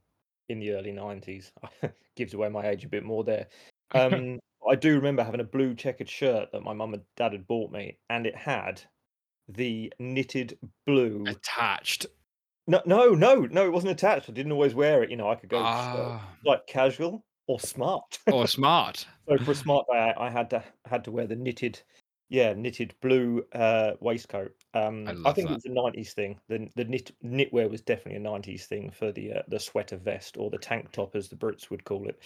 in 0.48 0.60
the 0.60 0.72
early 0.72 0.92
nineties. 0.92 1.52
Gives 2.16 2.32
away 2.32 2.48
my 2.48 2.68
age 2.68 2.84
a 2.84 2.88
bit 2.88 3.04
more 3.04 3.24
there. 3.24 3.46
Um, 3.94 4.40
I 4.70 4.74
do 4.76 4.94
remember 4.94 5.22
having 5.22 5.40
a 5.40 5.44
blue 5.44 5.74
checkered 5.74 6.08
shirt 6.08 6.52
that 6.52 6.62
my 6.62 6.72
mum 6.72 6.94
and 6.94 7.02
dad 7.16 7.32
had 7.32 7.46
bought 7.46 7.70
me, 7.70 7.98
and 8.10 8.26
it 8.26 8.36
had 8.36 8.80
the 9.48 9.92
knitted 9.98 10.58
blue. 10.86 11.24
Attached. 11.26 12.06
No, 12.66 12.80
no, 12.86 13.10
no, 13.10 13.40
no, 13.42 13.66
it 13.66 13.72
wasn't 13.72 13.92
attached. 13.92 14.30
I 14.30 14.32
didn't 14.32 14.52
always 14.52 14.74
wear 14.74 15.02
it. 15.02 15.10
You 15.10 15.16
know, 15.16 15.28
I 15.30 15.34
could 15.34 15.50
go 15.50 15.58
uh, 15.58 15.62
Ah, 15.64 16.28
like 16.46 16.66
casual 16.66 17.24
or 17.46 17.60
smart. 17.60 18.18
or 18.32 18.46
smart. 18.46 19.06
So 19.28 19.38
for 19.38 19.52
a 19.52 19.54
smart 19.54 19.86
day, 19.90 19.98
I, 19.98 20.26
I 20.26 20.30
had 20.30 20.50
to 20.50 20.62
had 20.84 21.04
to 21.04 21.10
wear 21.10 21.26
the 21.26 21.36
knitted, 21.36 21.80
yeah, 22.28 22.52
knitted 22.52 22.94
blue 23.00 23.42
uh, 23.54 23.92
waistcoat. 24.00 24.52
Um, 24.74 25.08
I, 25.08 25.12
love 25.12 25.34
think 25.34 25.48
that. 25.48 25.54
it 25.54 25.56
was 25.56 25.64
a 25.64 25.70
nineties 25.70 26.12
thing. 26.12 26.38
The 26.48 26.68
the 26.76 26.84
knit 26.84 27.10
knitwear 27.24 27.70
was 27.70 27.80
definitely 27.80 28.16
a 28.16 28.20
nineties 28.20 28.66
thing 28.66 28.90
for 28.90 29.12
the 29.12 29.32
uh, 29.32 29.42
the 29.48 29.58
sweater 29.58 29.96
vest 29.96 30.36
or 30.36 30.50
the 30.50 30.58
tank 30.58 30.92
top, 30.92 31.16
as 31.16 31.30
the 31.30 31.36
Brits 31.36 31.70
would 31.70 31.84
call 31.84 32.06
it. 32.06 32.20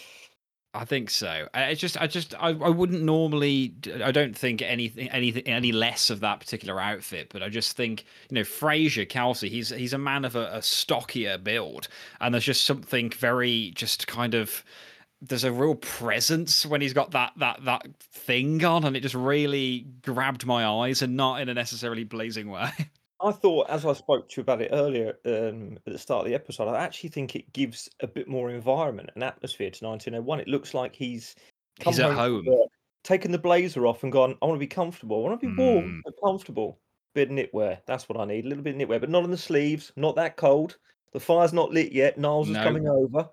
I 0.75 0.85
think 0.85 1.09
so. 1.09 1.49
It's 1.55 1.81
just, 1.81 2.01
I 2.01 2.07
just, 2.07 2.35
I, 2.35 2.49
I 2.49 2.69
wouldn't 2.69 3.03
normally. 3.03 3.75
I 4.05 4.13
don't 4.13 4.37
think 4.37 4.61
anything, 4.61 5.09
anything, 5.11 5.45
any 5.47 5.73
less 5.73 6.11
of 6.11 6.21
that 6.21 6.41
particular 6.41 6.79
outfit. 6.79 7.31
But 7.33 7.43
I 7.43 7.49
just 7.49 7.77
think, 7.77 8.05
you 8.31 8.35
know, 8.35 8.43
Frasier 8.43 9.09
Kelsey. 9.09 9.49
He's 9.49 9.71
he's 9.71 9.95
a 9.95 9.99
man 9.99 10.25
of 10.25 10.37
a, 10.37 10.51
a 10.53 10.63
stockier 10.63 11.39
build, 11.39 11.89
and 12.21 12.35
there's 12.35 12.45
just 12.45 12.67
something 12.67 13.11
very, 13.11 13.73
just 13.75 14.07
kind 14.07 14.35
of. 14.35 14.65
There's 15.21 15.43
a 15.43 15.51
real 15.51 15.75
presence 15.75 16.65
when 16.65 16.81
he's 16.81 16.93
got 16.93 17.11
that 17.13 17.33
that 17.39 17.65
that 17.65 17.87
thing 18.01 18.63
on, 18.65 18.85
and 18.85 18.95
it 18.97 19.01
just 19.01 19.15
really 19.17 19.87
grabbed 20.03 20.47
my 20.47 20.67
eyes, 20.67 21.01
and 21.03 21.17
not 21.17 21.41
in 21.41 21.49
a 21.49 21.55
necessarily 21.55 22.05
blazing 22.05 22.51
way. 22.51 22.71
I 23.21 23.33
thought, 23.33 23.69
as 23.69 23.85
I 23.85 23.93
spoke 23.95 24.29
to 24.29 24.37
you 24.37 24.43
about 24.43 24.63
it 24.63 24.71
earlier 24.73 25.15
um, 25.25 25.79
at 25.87 25.93
the 25.93 25.99
start 25.99 26.25
of 26.25 26.29
the 26.29 26.35
episode, 26.35 26.69
I 26.69 26.79
actually 26.83 27.11
think 27.11 27.35
it 27.35 27.53
gives 27.53 27.89
a 28.01 28.07
bit 28.07 28.29
more 28.29 28.51
environment 28.51 29.11
and 29.15 29.25
atmosphere 29.25 29.71
to 29.71 29.85
1901. 29.87 30.41
It 30.41 30.49
looks 30.49 30.73
like 30.75 30.95
he's 30.95 31.35
come 31.81 31.93
He's 31.93 32.01
at 32.01 32.13
home. 32.13 32.47
taken 33.03 33.33
the 33.33 33.39
blazer 33.39 33.87
off, 33.87 34.03
and 34.05 34.13
gone. 34.13 34.37
I 34.41 34.47
want 34.47 34.57
to 34.57 34.61
be 34.61 34.67
comfortable. 34.69 35.25
I 35.25 35.29
want 35.31 35.41
to 35.41 35.47
be 35.49 35.55
warm 35.57 35.85
Mm. 35.85 36.01
but 36.05 36.15
comfortable. 36.23 36.79
Bit 37.15 37.31
of 37.31 37.37
knitwear. 37.37 37.81
That's 37.87 38.09
what 38.09 38.21
I 38.21 38.25
need. 38.25 38.45
A 38.45 38.49
little 38.49 38.63
bit 38.63 38.77
of 38.77 38.81
knitwear, 38.81 39.01
but 39.01 39.11
not 39.11 39.25
on 39.25 39.31
the 39.31 39.37
sleeves. 39.39 39.91
Not 39.97 40.15
that 40.17 40.37
cold. 40.37 40.77
The 41.13 41.21
fire's 41.21 41.53
not 41.53 41.73
lit 41.73 41.91
yet. 41.91 42.19
Niles 42.19 42.49
is 42.49 42.55
No. 42.55 42.63
coming 42.63 42.87
over. 42.87 43.29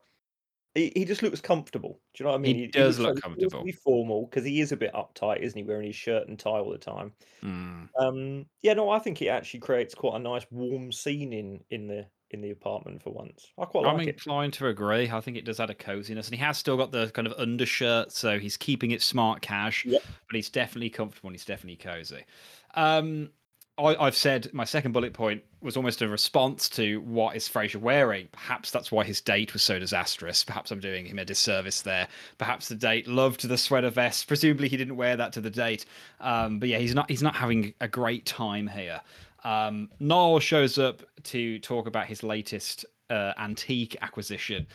He, 0.76 0.92
he 0.96 1.06
just 1.06 1.24
looks 1.24 1.40
comfortable. 1.42 2.02
Do 2.14 2.24
you 2.24 2.26
know 2.26 2.32
what 2.34 2.38
I 2.40 2.42
mean? 2.42 2.56
He 2.56 2.62
mean? 2.64 2.72
does 2.72 3.00
looks 3.00 3.16
look 3.16 3.16
like 3.16 3.24
comfortable. 3.24 3.64
Be 3.64 3.72
formal 3.72 4.26
because 4.28 4.44
he 4.46 4.60
is 4.62 4.72
a 4.74 4.78
bit 4.78 4.94
uptight, 4.94 5.40
isn't 5.40 5.58
he? 5.58 5.64
Wearing 5.64 5.88
his 5.88 5.96
shirt 5.96 6.28
and 6.28 6.38
tie 6.38 6.50
all 6.60 6.70
the 6.72 6.78
time. 6.78 7.14
Mm. 7.44 7.90
Um, 7.98 8.46
yeah, 8.62 8.74
no, 8.74 8.90
I 8.90 9.00
think 9.00 9.22
it 9.22 9.28
actually 9.30 9.62
creates 9.62 9.96
quite 9.96 10.16
a 10.16 10.20
nice 10.20 10.46
warm 10.52 10.92
scene 10.92 11.32
in 11.34 11.64
in 11.70 11.88
the 11.88 12.08
in 12.32 12.42
the 12.42 12.50
apartment 12.52 13.02
for 13.02 13.12
once. 13.14 13.54
I 13.58 13.66
quite 13.66 13.86
I'm 13.86 13.98
like 13.98 14.08
it. 14.08 14.16
inclined 14.16 14.52
to 14.54 14.68
agree. 14.68 15.10
I 15.10 15.22
think 15.22 15.38
it 15.38 15.46
does 15.46 15.60
add 15.62 15.70
a 15.70 15.76
coziness, 15.76 16.28
and 16.28 16.36
he 16.36 16.42
has 16.44 16.58
still 16.58 16.76
got 16.76 16.92
the 16.92 17.10
kind 17.12 17.28
of 17.28 17.34
undershirt, 17.40 18.12
so 18.12 18.38
he's 18.40 18.58
keeping 18.58 18.92
it 18.92 19.02
smart 19.02 19.42
cash, 19.42 19.86
Yep. 19.86 20.02
but 20.04 20.36
he's 20.36 20.50
definitely 20.50 20.90
comfortable 20.90 21.30
and 21.30 21.36
he's 21.36 21.46
definitely 21.46 21.78
cozy. 21.78 22.26
Um, 22.74 23.30
I, 23.78 23.96
I've 23.96 24.16
said 24.16 24.50
my 24.54 24.64
second 24.64 24.94
bullet 24.94 25.14
point 25.14 25.44
was 25.62 25.76
almost 25.76 26.02
a 26.02 26.08
response 26.08 26.70
to 26.70 27.02
what 27.02 27.36
is 27.36 27.50
Frasier 27.50 27.82
wearing. 27.82 28.30
Perhaps 28.32 28.72
that's 28.72 28.92
why 28.92 29.04
his 29.04 29.20
date 29.20 29.52
was 29.54 29.64
so 29.64 29.80
disastrous. 29.80 30.44
Perhaps 30.44 30.72
I'm 30.72 30.80
doing 30.80 31.06
him 31.06 31.20
a 31.20 31.26
disservice 31.26 31.82
there. 31.82 32.08
Perhaps 32.38 32.70
the 32.70 32.76
date 32.76 33.08
loved 33.08 33.48
the 33.48 33.58
sweater 33.58 33.90
vest. 33.90 34.28
Presumably 34.28 34.70
he 34.70 34.78
didn't 34.78 34.96
wear 34.96 35.18
that 35.18 35.34
to 35.34 35.42
the 35.42 35.50
date. 35.50 35.86
Um, 36.22 36.60
but 36.60 36.70
yeah, 36.70 36.78
he's 36.78 36.96
not 36.96 37.10
he's 37.10 37.24
not 37.24 37.36
having 37.36 37.74
a 37.82 37.88
great 37.88 38.26
time 38.26 38.68
here. 38.68 39.02
Um, 39.44 39.90
Noel 40.00 40.40
shows 40.40 40.78
up 40.78 41.04
to 41.24 41.60
talk 41.60 41.88
about 41.88 42.08
his 42.08 42.24
latest 42.24 42.86
uh, 43.10 43.34
antique 43.38 43.96
acquisition. 44.02 44.68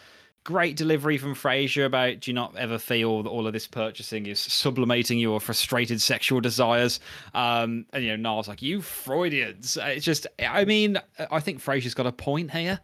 Great 0.45 0.77
delivery 0.77 1.19
from 1.19 1.35
Frasier 1.35 1.85
about 1.85 2.21
do 2.21 2.31
you 2.31 2.35
not 2.35 2.57
ever 2.57 2.79
feel 2.79 3.23
that 3.23 3.29
all 3.29 3.47
of 3.47 3.53
this 3.53 3.67
purchasing 3.67 4.27
is 4.27 4.41
sublimating 4.41 5.19
your 5.19 5.39
frustrated 5.39 6.01
sexual 6.01 6.41
desires? 6.41 6.99
Um, 7.35 7.85
and 7.93 8.03
you 8.03 8.17
know, 8.17 8.31
Niall's 8.31 8.49
like, 8.49 8.63
you 8.63 8.81
Freudians. 8.81 9.77
Uh, 9.77 9.87
It's 9.89 10.05
just, 10.05 10.27
I 10.39 10.65
mean, 10.65 10.99
I 11.31 11.41
think 11.41 11.61
Frasier's 11.63 11.95
got 11.95 12.07
a 12.07 12.13
point 12.13 12.51
here. 12.51 12.81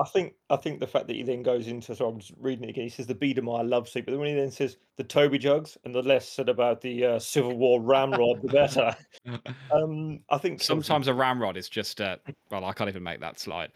I 0.00 0.04
think 0.04 0.34
I 0.50 0.56
think 0.56 0.80
the 0.80 0.86
fact 0.86 1.06
that 1.06 1.14
he 1.14 1.22
then 1.22 1.42
goes 1.42 1.68
into 1.68 1.94
so 1.94 2.08
I'm 2.08 2.18
just 2.18 2.32
reading 2.40 2.64
it 2.64 2.70
again. 2.70 2.84
He 2.84 2.90
says 2.90 3.06
the 3.06 3.14
Biedermeier 3.14 3.68
love 3.68 3.88
seat, 3.88 4.04
but 4.04 4.12
then 4.12 4.20
when 4.20 4.30
he 4.30 4.34
then 4.34 4.50
says 4.50 4.76
the 4.96 5.04
Toby 5.04 5.38
jugs 5.38 5.78
and 5.84 5.94
the 5.94 6.02
less 6.02 6.28
said 6.28 6.48
about 6.48 6.80
the 6.80 7.04
uh, 7.04 7.18
Civil 7.18 7.56
War 7.56 7.80
ramrod, 7.80 8.42
the 8.42 8.48
better. 8.48 8.96
Um, 9.72 10.20
I 10.28 10.36
think 10.38 10.62
Sometimes 10.62 11.08
a 11.08 11.14
ramrod 11.14 11.56
is 11.56 11.68
just, 11.68 12.00
uh, 12.00 12.18
well, 12.50 12.64
I 12.64 12.72
can't 12.74 12.88
even 12.88 13.02
make 13.02 13.20
that 13.20 13.40
slide. 13.40 13.70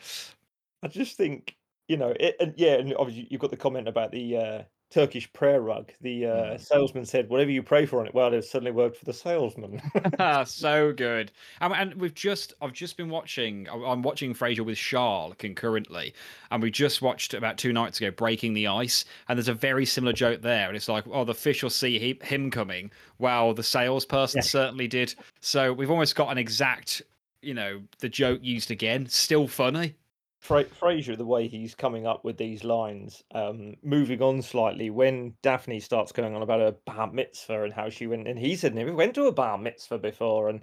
I 0.82 0.88
just 0.88 1.16
think 1.16 1.56
you 1.88 1.96
know 1.96 2.14
it, 2.20 2.36
and 2.40 2.54
yeah, 2.56 2.74
and 2.74 2.94
obviously 2.96 3.26
you've 3.30 3.40
got 3.40 3.50
the 3.50 3.56
comment 3.56 3.88
about 3.88 4.12
the 4.12 4.36
uh, 4.36 4.62
Turkish 4.90 5.30
prayer 5.34 5.60
rug. 5.60 5.90
The 6.00 6.26
uh, 6.26 6.30
Mm. 6.54 6.60
salesman 6.60 7.04
said, 7.04 7.28
"Whatever 7.28 7.50
you 7.50 7.62
pray 7.62 7.84
for 7.86 8.00
on 8.00 8.06
it." 8.06 8.14
Well, 8.14 8.32
it 8.32 8.42
suddenly 8.42 8.70
worked 8.72 8.96
for 8.96 9.04
the 9.04 9.12
salesman. 9.12 9.82
so 10.46 10.92
good. 10.92 11.30
Um, 11.60 11.72
and 11.72 11.94
we've 11.94 12.14
just, 12.14 12.54
I've 12.62 12.72
just 12.72 12.96
been 12.96 13.10
watching, 13.10 13.68
I'm 13.68 14.02
watching 14.02 14.34
Frasier 14.34 14.64
with 14.64 14.78
Charles 14.78 15.34
concurrently, 15.38 16.14
and 16.50 16.62
we 16.62 16.70
just 16.70 17.02
watched 17.02 17.34
about 17.34 17.58
two 17.58 17.72
nights 17.72 17.98
ago 18.00 18.10
Breaking 18.10 18.54
the 18.54 18.66
Ice, 18.66 19.04
and 19.28 19.38
there's 19.38 19.48
a 19.48 19.54
very 19.54 19.84
similar 19.84 20.12
joke 20.14 20.40
there, 20.40 20.68
and 20.68 20.76
it's 20.76 20.88
like, 20.88 21.04
oh, 21.10 21.24
the 21.24 21.34
fish 21.34 21.62
will 21.62 21.70
see 21.70 21.98
he, 21.98 22.18
him 22.22 22.50
coming. 22.50 22.90
Well, 23.18 23.52
the 23.52 23.62
salesperson 23.62 24.38
Yeah. 24.38 24.42
certainly 24.44 24.88
did. 24.88 25.14
So 25.40 25.72
we've 25.72 25.90
almost 25.90 26.16
got 26.16 26.30
an 26.30 26.38
exact, 26.38 27.02
you 27.42 27.52
know, 27.54 27.82
the 27.98 28.08
joke 28.08 28.40
used 28.42 28.70
again. 28.70 29.06
Still 29.06 29.46
funny. 29.48 29.94
Fra- 30.40 30.64
Frasier, 30.64 31.16
the 31.16 31.26
way 31.26 31.48
he's 31.48 31.74
coming 31.74 32.06
up 32.06 32.24
with 32.24 32.36
these 32.38 32.62
lines, 32.64 33.24
um, 33.34 33.76
moving 33.82 34.22
on 34.22 34.40
slightly, 34.42 34.88
when 34.90 35.36
Daphne 35.42 35.80
starts 35.80 36.12
going 36.12 36.34
on 36.34 36.42
about 36.42 36.60
a 36.60 36.72
bar 36.86 37.10
mitzvah 37.12 37.64
and 37.64 37.72
how 37.72 37.90
she 37.90 38.06
went, 38.06 38.28
and 38.28 38.38
he 38.38 38.54
said 38.56 38.74
never 38.74 38.94
went 38.94 39.14
to 39.16 39.26
a 39.26 39.32
bar 39.32 39.58
mitzvah 39.58 39.98
before, 39.98 40.48
and 40.48 40.62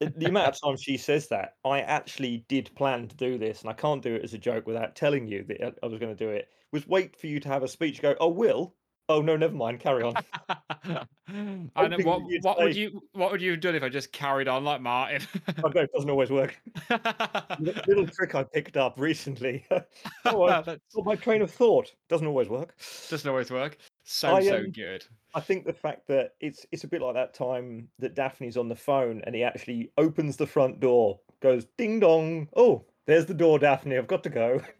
the, 0.00 0.26
amount 0.26 0.48
of 0.48 0.60
times 0.64 0.82
she 0.82 0.96
says 0.96 1.28
that, 1.28 1.56
I 1.64 1.80
actually 1.82 2.38
did 2.48 2.74
plan 2.74 3.08
to 3.08 3.16
do 3.16 3.38
this, 3.38 3.60
and 3.60 3.70
I 3.70 3.74
can't 3.74 4.02
do 4.02 4.14
it 4.14 4.24
as 4.24 4.34
a 4.34 4.38
joke 4.38 4.66
without 4.66 4.96
telling 4.96 5.26
you 5.26 5.44
that 5.44 5.62
I- 5.62 5.86
I 5.86 5.86
was 5.88 5.98
going 6.00 6.16
to 6.16 6.24
do 6.24 6.30
it. 6.30 6.48
Was 6.72 6.86
wait 6.86 7.16
for 7.16 7.26
you 7.26 7.38
to 7.40 7.48
have 7.48 7.62
a 7.62 7.68
speech, 7.68 8.00
go, 8.02 8.16
oh, 8.18 8.28
Will, 8.28 8.76
oh 9.08 9.20
no, 9.20 9.36
never 9.36 9.54
mind, 9.54 9.80
carry 9.80 10.02
on. 10.02 10.14
and 11.28 11.70
what, 12.04 12.22
what 12.42 12.58
would 12.58 12.76
you 12.76 13.02
what 13.12 13.32
would 13.32 13.42
you 13.42 13.52
have 13.52 13.60
done 13.60 13.74
if 13.74 13.82
I 13.82 13.88
just 13.88 14.12
carried 14.12 14.48
on 14.48 14.64
like 14.64 14.80
Martin? 14.80 15.26
It 15.48 15.90
doesn't 15.94 16.10
always 16.10 16.30
work. 16.30 16.58
Little 17.60 18.06
trick 18.06 18.34
I 18.34 18.42
picked 18.42 18.76
up 18.76 18.98
recently. 18.98 19.66
oh, 20.24 20.44
I 20.44 20.62
got 20.62 20.78
my 21.04 21.16
train 21.16 21.42
of 21.42 21.50
thought 21.50 21.92
doesn't 22.08 22.26
always 22.26 22.48
work. 22.48 22.74
doesn't 23.08 23.28
always 23.28 23.50
work. 23.50 23.78
So 24.04 24.34
I, 24.34 24.44
so 24.44 24.56
um, 24.58 24.70
good. 24.72 25.04
I 25.34 25.40
think 25.40 25.64
the 25.64 25.72
fact 25.72 26.06
that 26.08 26.32
it's 26.40 26.66
it's 26.72 26.84
a 26.84 26.88
bit 26.88 27.02
like 27.02 27.14
that 27.14 27.34
time 27.34 27.88
that 27.98 28.14
Daphne's 28.14 28.56
on 28.56 28.68
the 28.68 28.76
phone 28.76 29.22
and 29.24 29.34
he 29.34 29.42
actually 29.44 29.90
opens 29.96 30.36
the 30.36 30.46
front 30.46 30.80
door, 30.80 31.20
goes 31.40 31.66
ding 31.78 32.00
dong. 32.00 32.48
Oh, 32.56 32.84
there's 33.06 33.26
the 33.26 33.34
door, 33.34 33.58
Daphne. 33.58 33.98
I've 33.98 34.06
got 34.06 34.22
to 34.24 34.30
go. 34.30 34.60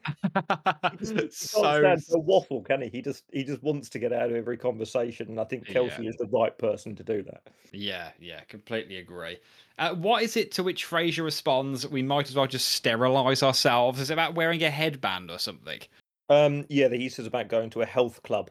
He 0.98 1.06
so 1.30 2.18
waffle, 2.18 2.62
can 2.62 2.82
he? 2.82 2.88
He 2.88 3.02
just 3.02 3.24
he 3.32 3.44
just 3.44 3.62
wants 3.62 3.88
to 3.90 3.98
get 3.98 4.12
out 4.12 4.30
of 4.30 4.36
every 4.36 4.56
conversation, 4.56 5.28
and 5.28 5.40
I 5.40 5.44
think 5.44 5.66
Yeah. 5.66 5.74
Kelsey 5.74 6.06
is 6.06 6.16
the 6.16 6.26
right 6.26 6.56
person 6.56 6.94
to 6.96 7.02
do 7.02 7.22
that. 7.22 7.42
yeah, 7.72 8.10
yeah, 8.20 8.40
completely 8.40 8.98
agree. 8.98 9.38
Uh, 9.78 9.94
what 9.94 10.22
is 10.22 10.36
it 10.36 10.52
to 10.52 10.62
which 10.62 10.86
Frasier 10.86 11.24
responds? 11.24 11.86
We 11.86 12.02
might 12.02 12.28
as 12.28 12.36
well 12.36 12.46
just 12.46 12.68
sterilize 12.68 13.42
ourselves. 13.42 14.00
Is 14.00 14.10
it 14.10 14.12
about 14.12 14.34
wearing 14.34 14.62
a 14.62 14.70
headband 14.70 15.30
or 15.30 15.38
something? 15.38 15.80
Um, 16.28 16.64
yeah, 16.68 16.88
the 16.88 16.96
he 16.96 17.08
says 17.08 17.26
about 17.26 17.48
going 17.48 17.70
to 17.70 17.82
a 17.82 17.86
health 17.86 18.22
club, 18.22 18.50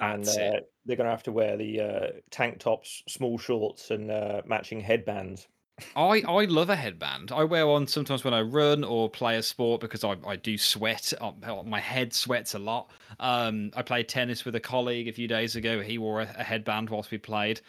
and 0.00 0.26
uh, 0.26 0.60
they're 0.86 0.96
going 0.96 1.04
to 1.04 1.10
have 1.10 1.22
to 1.24 1.32
wear 1.32 1.56
the 1.56 1.80
uh, 1.80 2.06
tank 2.30 2.58
tops, 2.58 3.02
small 3.08 3.38
shorts, 3.38 3.90
and 3.90 4.10
uh, 4.10 4.42
matching 4.46 4.80
headbands. 4.80 5.46
I, 5.96 6.22
I 6.26 6.44
love 6.44 6.70
a 6.70 6.76
headband. 6.76 7.32
I 7.32 7.44
wear 7.44 7.66
one 7.66 7.86
sometimes 7.86 8.24
when 8.24 8.34
I 8.34 8.40
run 8.42 8.84
or 8.84 9.08
play 9.10 9.36
a 9.36 9.42
sport 9.42 9.80
because 9.80 10.04
I, 10.04 10.16
I 10.26 10.36
do 10.36 10.56
sweat. 10.58 11.12
My 11.66 11.80
head 11.80 12.12
sweats 12.12 12.54
a 12.54 12.58
lot. 12.58 12.90
Um, 13.18 13.70
I 13.76 13.82
played 13.82 14.08
tennis 14.08 14.44
with 14.44 14.54
a 14.54 14.60
colleague 14.60 15.08
a 15.08 15.12
few 15.12 15.28
days 15.28 15.56
ago. 15.56 15.80
He 15.80 15.98
wore 15.98 16.20
a, 16.22 16.34
a 16.38 16.42
headband 16.44 16.90
whilst 16.90 17.10
we 17.10 17.18
played. 17.18 17.60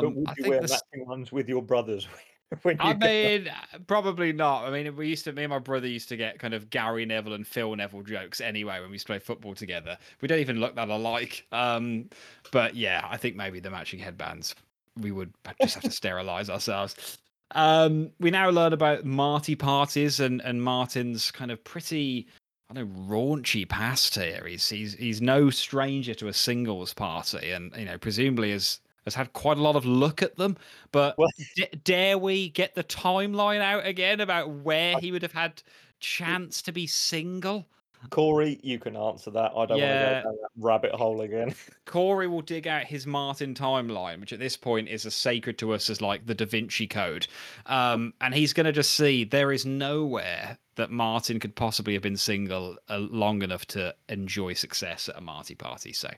But 0.00 0.04
Um, 0.04 0.14
would 0.16 0.28
I 0.28 0.34
you 0.38 0.44
think 0.44 0.48
wear 0.48 0.60
this, 0.60 0.70
matching 0.70 1.06
ones 1.06 1.32
with 1.32 1.48
your 1.48 1.62
brothers 1.62 2.08
when 2.62 2.76
you 2.76 2.82
I 2.82 2.94
mean, 2.94 3.50
probably 3.86 4.32
not. 4.32 4.64
I 4.64 4.70
mean, 4.70 4.96
we 4.96 5.08
used 5.08 5.24
to, 5.24 5.32
me 5.32 5.44
and 5.44 5.50
my 5.50 5.58
brother 5.58 5.86
used 5.86 6.08
to 6.10 6.16
get 6.16 6.38
kind 6.38 6.54
of 6.54 6.70
Gary 6.70 7.04
Neville 7.04 7.34
and 7.34 7.46
Phil 7.46 7.74
Neville 7.76 8.02
jokes 8.02 8.40
anyway 8.40 8.80
when 8.80 8.88
we 8.90 8.94
used 8.94 9.06
to 9.06 9.12
play 9.12 9.18
football 9.18 9.54
together. 9.54 9.98
We 10.20 10.28
don't 10.28 10.38
even 10.40 10.58
look 10.60 10.74
that 10.76 10.88
alike. 10.88 11.46
Um, 11.52 12.08
but 12.50 12.74
yeah, 12.74 13.06
I 13.10 13.16
think 13.18 13.36
maybe 13.36 13.60
the 13.60 13.70
matching 13.70 13.98
headbands. 14.00 14.54
we 15.00 15.12
would 15.12 15.32
just 15.60 15.74
have 15.74 15.84
to 15.84 15.90
sterilize 15.90 16.50
ourselves. 16.50 17.18
Um, 17.52 18.10
we 18.20 18.30
now 18.30 18.50
learn 18.50 18.72
about 18.72 19.04
Marty 19.04 19.54
parties 19.56 20.20
and 20.20 20.40
and 20.42 20.62
Martin's 20.62 21.30
kind 21.30 21.50
of 21.50 21.62
pretty. 21.64 22.28
I 22.70 22.74
don't 22.74 22.92
know, 22.92 23.14
raunchy 23.16 23.66
past 23.66 24.14
here. 24.14 24.46
He's 24.46 24.68
he's 24.68 24.92
he's 24.94 25.22
no 25.22 25.48
stranger 25.50 26.14
to 26.14 26.28
a 26.28 26.32
singles 26.34 26.92
party, 26.92 27.50
and 27.52 27.74
you 27.76 27.86
know, 27.86 27.96
presumably 27.98 28.52
has 28.52 28.80
has 29.06 29.14
had 29.14 29.32
quite 29.32 29.56
a 29.56 29.62
lot 29.62 29.74
of 29.76 29.86
look 29.86 30.22
at 30.22 30.36
them. 30.36 30.56
But 30.92 31.16
Well- 31.16 31.30
d- 31.56 31.68
dare 31.84 32.18
we 32.18 32.50
get 32.50 32.74
the 32.74 32.84
timeline 32.84 33.60
out 33.62 33.86
again 33.86 34.20
about 34.20 34.50
where 34.50 34.98
he 34.98 35.12
would 35.12 35.22
have 35.22 35.32
had 35.32 35.62
chance 36.00 36.60
to 36.62 36.72
be 36.72 36.86
single? 36.86 37.66
Corey, 38.10 38.58
you 38.62 38.78
can 38.78 38.96
answer 38.96 39.30
that. 39.32 39.52
I 39.56 39.66
don't 39.66 39.78
Yeah. 39.78 40.12
want 40.12 40.24
to 40.24 40.30
go 40.30 40.30
down 40.30 40.38
that 40.42 40.50
rabbit 40.56 40.92
hole 40.92 41.20
again. 41.22 41.54
Corey 41.84 42.26
will 42.26 42.42
dig 42.42 42.66
out 42.66 42.84
his 42.84 43.06
Martin 43.06 43.54
timeline, 43.54 44.20
which 44.20 44.32
at 44.32 44.38
this 44.38 44.56
point 44.56 44.88
is 44.88 45.04
as 45.06 45.14
sacred 45.14 45.58
to 45.58 45.72
us 45.72 45.90
as 45.90 46.00
like 46.00 46.26
the 46.26 46.34
Da 46.34 46.46
Vinci 46.46 46.86
Code. 46.86 47.26
Um, 47.66 48.14
and 48.20 48.34
he's 48.34 48.52
going 48.52 48.66
to 48.66 48.72
just 48.72 48.92
see 48.94 49.24
there 49.24 49.52
is 49.52 49.66
nowhere 49.66 50.58
that 50.76 50.90
Martin 50.90 51.40
could 51.40 51.54
possibly 51.56 51.92
have 51.94 52.02
been 52.02 52.16
single 52.16 52.76
uh, 52.88 52.98
long 52.98 53.42
enough 53.42 53.66
to 53.66 53.94
enjoy 54.08 54.52
success 54.54 55.08
at 55.08 55.16
a 55.16 55.20
Marty 55.20 55.54
party. 55.56 55.92
So, 55.92 56.08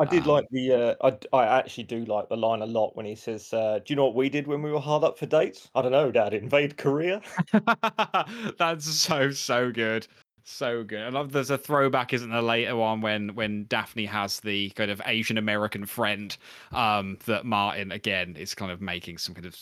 I 0.00 0.04
did 0.04 0.22
Um, 0.22 0.28
like 0.28 0.46
the. 0.50 0.96
Uh, 1.02 1.10
I 1.32 1.36
I 1.36 1.58
actually 1.58 1.82
do 1.84 2.04
like 2.04 2.28
the 2.28 2.36
line 2.36 2.62
a 2.62 2.66
lot 2.66 2.96
when 2.96 3.04
he 3.04 3.16
says, 3.16 3.52
uh, 3.52 3.80
"Do 3.84 3.92
you 3.92 3.96
know 3.96 4.04
what 4.06 4.14
we 4.14 4.28
did 4.28 4.46
when 4.46 4.62
we 4.62 4.70
were 4.70 4.78
hard 4.80 5.02
up 5.02 5.18
for 5.18 5.26
dates? 5.26 5.68
I 5.74 5.82
don't 5.82 5.90
know, 5.90 6.12
Dad. 6.12 6.34
Invade 6.34 6.76
Korea." 6.76 7.20
that's 8.58 8.86
so 8.86 9.30
so 9.32 9.70
good. 9.72 10.06
So 10.50 10.82
good. 10.82 11.02
I 11.02 11.10
love 11.10 11.30
there's 11.32 11.50
a 11.50 11.58
throwback, 11.58 12.14
isn't 12.14 12.30
there, 12.30 12.40
later 12.40 12.80
on 12.80 13.02
when 13.02 13.34
when 13.34 13.66
Daphne 13.66 14.06
has 14.06 14.40
the 14.40 14.70
kind 14.70 14.90
of 14.90 15.02
Asian 15.04 15.36
American 15.36 15.84
friend 15.84 16.34
um 16.72 17.18
that 17.26 17.44
Martin 17.44 17.92
again 17.92 18.34
is 18.34 18.54
kind 18.54 18.72
of 18.72 18.80
making 18.80 19.18
some 19.18 19.34
kind 19.34 19.44
of 19.46 19.54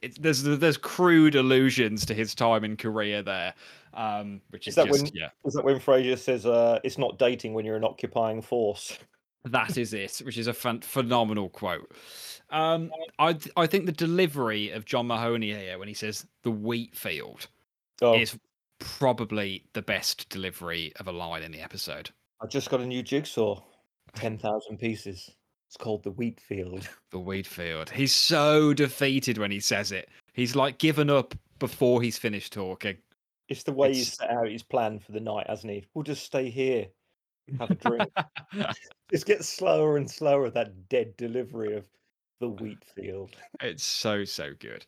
it's, 0.00 0.16
there's 0.18 0.42
there's 0.42 0.78
crude 0.78 1.34
allusions 1.34 2.06
to 2.06 2.14
his 2.14 2.34
time 2.34 2.64
in 2.64 2.78
Korea 2.78 3.22
there. 3.22 3.52
Um 3.92 4.40
which 4.48 4.66
is, 4.66 4.72
Is 4.72 4.76
that 4.76 4.86
just 4.88 5.02
when- 5.04 5.12
yeah. 5.14 5.28
Is 5.44 5.52
that 5.52 5.64
when 5.64 5.78
Frasier 5.78 6.18
says, 6.18 6.46
uh, 6.46 6.80
"It's 6.84 6.96
not 6.96 7.18
dating 7.18 7.52
when 7.52 7.66
you're 7.66 7.76
an 7.76 7.84
occupying 7.84 8.40
force"? 8.40 8.96
That 9.44 9.76
is 9.76 9.92
it, 9.92 10.22
which 10.24 10.38
is 10.38 10.46
a 10.48 10.52
phen- 10.54 10.82
phenomenal 10.84 11.50
quote. 11.50 11.92
Um, 12.48 12.90
I 13.18 13.34
th- 13.34 13.52
I 13.58 13.66
think 13.66 13.84
the 13.86 13.92
delivery 13.92 14.70
of 14.70 14.86
John 14.86 15.06
Mahoney 15.06 15.52
here 15.52 15.78
when 15.78 15.86
he 15.86 15.94
says 15.94 16.26
the 16.44 16.50
wheat 16.50 16.96
field 16.96 17.46
Oh, 18.02 18.18
is 18.18 18.38
probably 18.80 19.64
the 19.74 19.82
best 19.82 20.28
delivery 20.28 20.92
of 20.98 21.06
a 21.06 21.12
line 21.12 21.42
in 21.42 21.52
the 21.52 21.60
episode. 21.60 22.10
I 22.42 22.46
just 22.46 22.68
got 22.70 22.80
a 22.80 22.86
new 22.86 23.02
jigsaw, 23.02 23.62
ten 24.14 24.36
thousand 24.38 24.78
pieces. 24.78 25.30
It's 25.68 25.76
called 25.76 26.02
the 26.02 26.10
wheat 26.10 26.40
field. 26.40 26.88
The 27.12 27.18
wheat 27.20 27.46
field. 27.46 27.90
He's 27.90 28.14
so 28.14 28.72
defeated 28.74 29.36
when 29.38 29.50
he 29.50 29.58
says 29.60 29.90
it. 29.92 30.08
He's 30.32 30.54
like 30.56 30.78
given 30.78 31.10
up 31.10 31.34
before 31.58 32.02
he's 32.02 32.16
finished 32.18 32.52
talking. 32.52 32.96
It's 33.48 33.64
the 33.64 33.72
way 33.72 33.88
he's 33.88 34.14
It's- 34.14 34.16
set 34.18 34.30
out 34.30 34.48
his 34.48 34.62
plan 34.62 34.98
for 35.00 35.10
the 35.12 35.18
night, 35.20 35.46
hasn't 35.48 35.72
he? 35.72 35.86
We'll 35.94 36.04
just 36.04 36.24
stay 36.24 36.50
here, 36.50 36.86
have 37.58 37.70
a 37.70 37.74
drink. 37.74 38.08
Just 39.10 39.26
gets 39.26 39.48
slower 39.48 39.96
and 39.96 40.08
slower. 40.08 40.50
That 40.50 40.88
dead 40.88 41.16
delivery 41.16 41.76
of 41.76 41.84
the 42.40 42.48
wheat 42.48 42.82
field. 42.94 43.36
It's 43.62 43.84
so 43.84 44.24
so 44.24 44.54
good. 44.58 44.86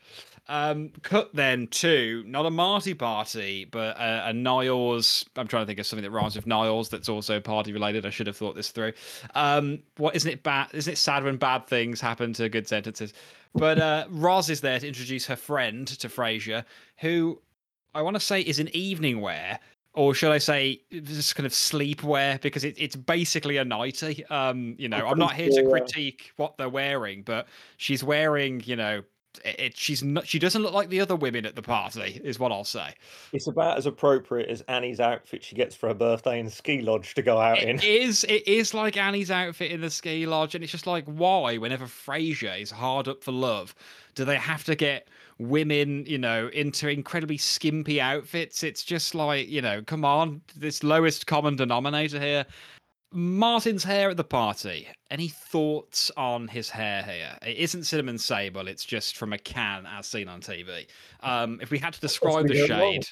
Um, 0.48 0.90
cut 1.02 1.34
then 1.34 1.66
to 1.68 2.24
not 2.26 2.46
a 2.46 2.50
Marty 2.50 2.94
party, 2.94 3.66
but 3.66 3.98
a, 3.98 4.28
a 4.28 4.32
Niles. 4.32 5.26
I'm 5.36 5.46
trying 5.46 5.64
to 5.64 5.66
think 5.66 5.78
of 5.78 5.86
something 5.86 6.04
that 6.04 6.10
rhymes 6.10 6.34
with 6.34 6.46
Niles 6.46 6.88
that's 6.88 7.10
also 7.10 7.38
party 7.38 7.72
related. 7.72 8.06
I 8.06 8.10
should 8.10 8.26
have 8.26 8.36
thought 8.36 8.56
this 8.56 8.70
through. 8.70 8.94
Um, 9.34 9.80
what 9.98 10.16
isn't 10.16 10.30
it 10.30 10.42
bad? 10.42 10.68
Isn't 10.72 10.94
it 10.94 10.96
sad 10.96 11.22
when 11.22 11.36
bad 11.36 11.66
things 11.66 12.00
happen 12.00 12.32
to 12.34 12.48
good 12.48 12.66
sentences? 12.66 13.12
But 13.54 13.78
uh, 13.78 14.06
Roz 14.08 14.48
is 14.48 14.62
there 14.62 14.80
to 14.80 14.88
introduce 14.88 15.26
her 15.26 15.36
friend 15.36 15.86
to 15.86 16.08
Frasier, 16.08 16.64
who 16.98 17.38
I 17.94 18.00
want 18.00 18.16
to 18.16 18.20
say 18.20 18.40
is 18.40 18.58
in 18.58 18.74
evening 18.74 19.20
wear. 19.20 19.60
Or 19.94 20.14
should 20.14 20.30
I 20.32 20.38
say, 20.38 20.80
just 20.90 21.36
kind 21.36 21.46
of 21.46 21.52
sleepwear 21.52 22.40
because 22.40 22.64
it, 22.64 22.74
it's 22.78 22.96
basically 22.96 23.58
a 23.58 23.64
nightie. 23.64 24.24
Um, 24.26 24.74
you 24.78 24.88
know, 24.88 25.06
I'm 25.06 25.18
not 25.18 25.34
here 25.34 25.50
to 25.50 25.68
critique 25.68 26.32
what 26.36 26.56
they're 26.56 26.68
wearing, 26.70 27.22
but 27.22 27.46
she's 27.76 28.02
wearing, 28.02 28.62
you 28.64 28.76
know, 28.76 29.02
it, 29.44 29.60
it- 29.60 29.76
she's 29.76 30.02
not, 30.02 30.26
she 30.26 30.38
doesn't 30.38 30.62
look 30.62 30.72
like 30.72 30.88
the 30.88 31.00
other 31.00 31.14
women 31.14 31.44
at 31.44 31.56
the 31.56 31.62
party, 31.62 32.18
is 32.24 32.38
what 32.38 32.52
I'll 32.52 32.64
say. 32.64 32.94
It's 33.34 33.48
about 33.48 33.76
as 33.76 33.84
appropriate 33.84 34.48
as 34.48 34.62
Annie's 34.62 34.98
outfit 34.98 35.44
she 35.44 35.56
gets 35.56 35.74
for 35.76 35.88
her 35.88 35.94
birthday 35.94 36.38
in 36.38 36.46
the 36.46 36.50
ski 36.50 36.80
lodge 36.80 37.14
to 37.14 37.22
go 37.22 37.38
out 37.38 37.62
in. 37.62 37.76
It 37.76 37.84
is, 38.02 38.24
it 38.24 38.48
is 38.48 38.72
like 38.72 38.96
Annie's 38.96 39.30
outfit 39.30 39.72
in 39.72 39.82
the 39.82 39.90
ski 39.90 40.24
lodge, 40.24 40.54
and 40.54 40.64
it's 40.64 40.72
just 40.72 40.86
like, 40.86 41.04
why, 41.04 41.58
whenever 41.58 41.84
Frasier 41.84 42.58
is 42.58 42.70
hard 42.70 43.08
up 43.08 43.22
for 43.22 43.32
love, 43.32 43.74
do 44.14 44.24
they 44.24 44.36
have 44.36 44.64
to 44.64 44.74
get 44.74 45.08
women, 45.38 46.04
you 46.06 46.18
know, 46.18 46.48
into 46.52 46.88
incredibly 46.88 47.36
skimpy 47.36 48.00
outfits? 48.00 48.62
It's 48.62 48.84
just 48.84 49.14
like, 49.14 49.48
you 49.48 49.62
know, 49.62 49.82
come 49.82 50.04
on, 50.04 50.42
this 50.56 50.82
lowest 50.82 51.26
common 51.26 51.56
denominator 51.56 52.20
here. 52.20 52.46
Martin's 53.14 53.84
hair 53.84 54.08
at 54.08 54.16
the 54.16 54.24
party. 54.24 54.88
Any 55.10 55.28
thoughts 55.28 56.10
on 56.16 56.48
his 56.48 56.70
hair 56.70 57.02
here? 57.02 57.36
It 57.42 57.58
isn't 57.58 57.84
cinnamon 57.84 58.18
sable. 58.18 58.68
It's 58.68 58.84
just 58.84 59.16
from 59.16 59.34
a 59.34 59.38
can, 59.38 59.86
as 59.86 60.06
seen 60.06 60.28
on 60.28 60.40
TV. 60.40 60.86
Um, 61.20 61.58
if 61.60 61.70
we 61.70 61.78
had 61.78 61.92
to 61.92 62.00
describe 62.00 62.48
the 62.48 62.54
we 62.54 62.68
go 62.68 62.74
wrong? 62.78 62.92
shade, 62.92 63.06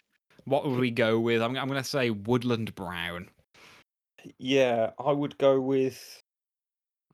what 0.45 0.67
would 0.67 0.81
we 0.81 0.91
go 0.91 1.21
with? 1.21 1.43
I'm, 1.43 1.57
I'm 1.57 1.69
going 1.69 1.83
to 1.83 1.89
say 1.89 2.11
woodland 2.11 2.75
brown. 2.75 3.29
Yeah, 4.39 4.91
I 4.99 5.13
would 5.13 5.37
go 5.37 5.61
with 5.61 6.23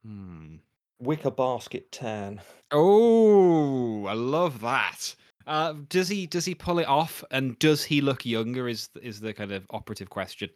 Hmm. 0.07 0.57
Wicker 0.99 1.31
basket 1.31 1.91
tan. 1.93 2.41
Oh, 2.71 4.07
I 4.07 4.15
love 4.15 4.61
that. 4.61 5.15
Uh, 5.47 5.75
does 5.89 6.09
he 6.09 6.27
does 6.27 6.45
he 6.45 6.57
pull 6.57 6.81
it 6.81 6.89
off, 6.89 7.23
and 7.31 7.57
does 7.61 7.85
he 7.85 8.01
look 8.01 8.27
younger? 8.27 8.67
Is 8.69 8.89
is 9.01 9.21
the 9.21 9.33
kind 9.33 9.53
of 9.53 9.65
operative 9.71 10.11
question. 10.11 10.51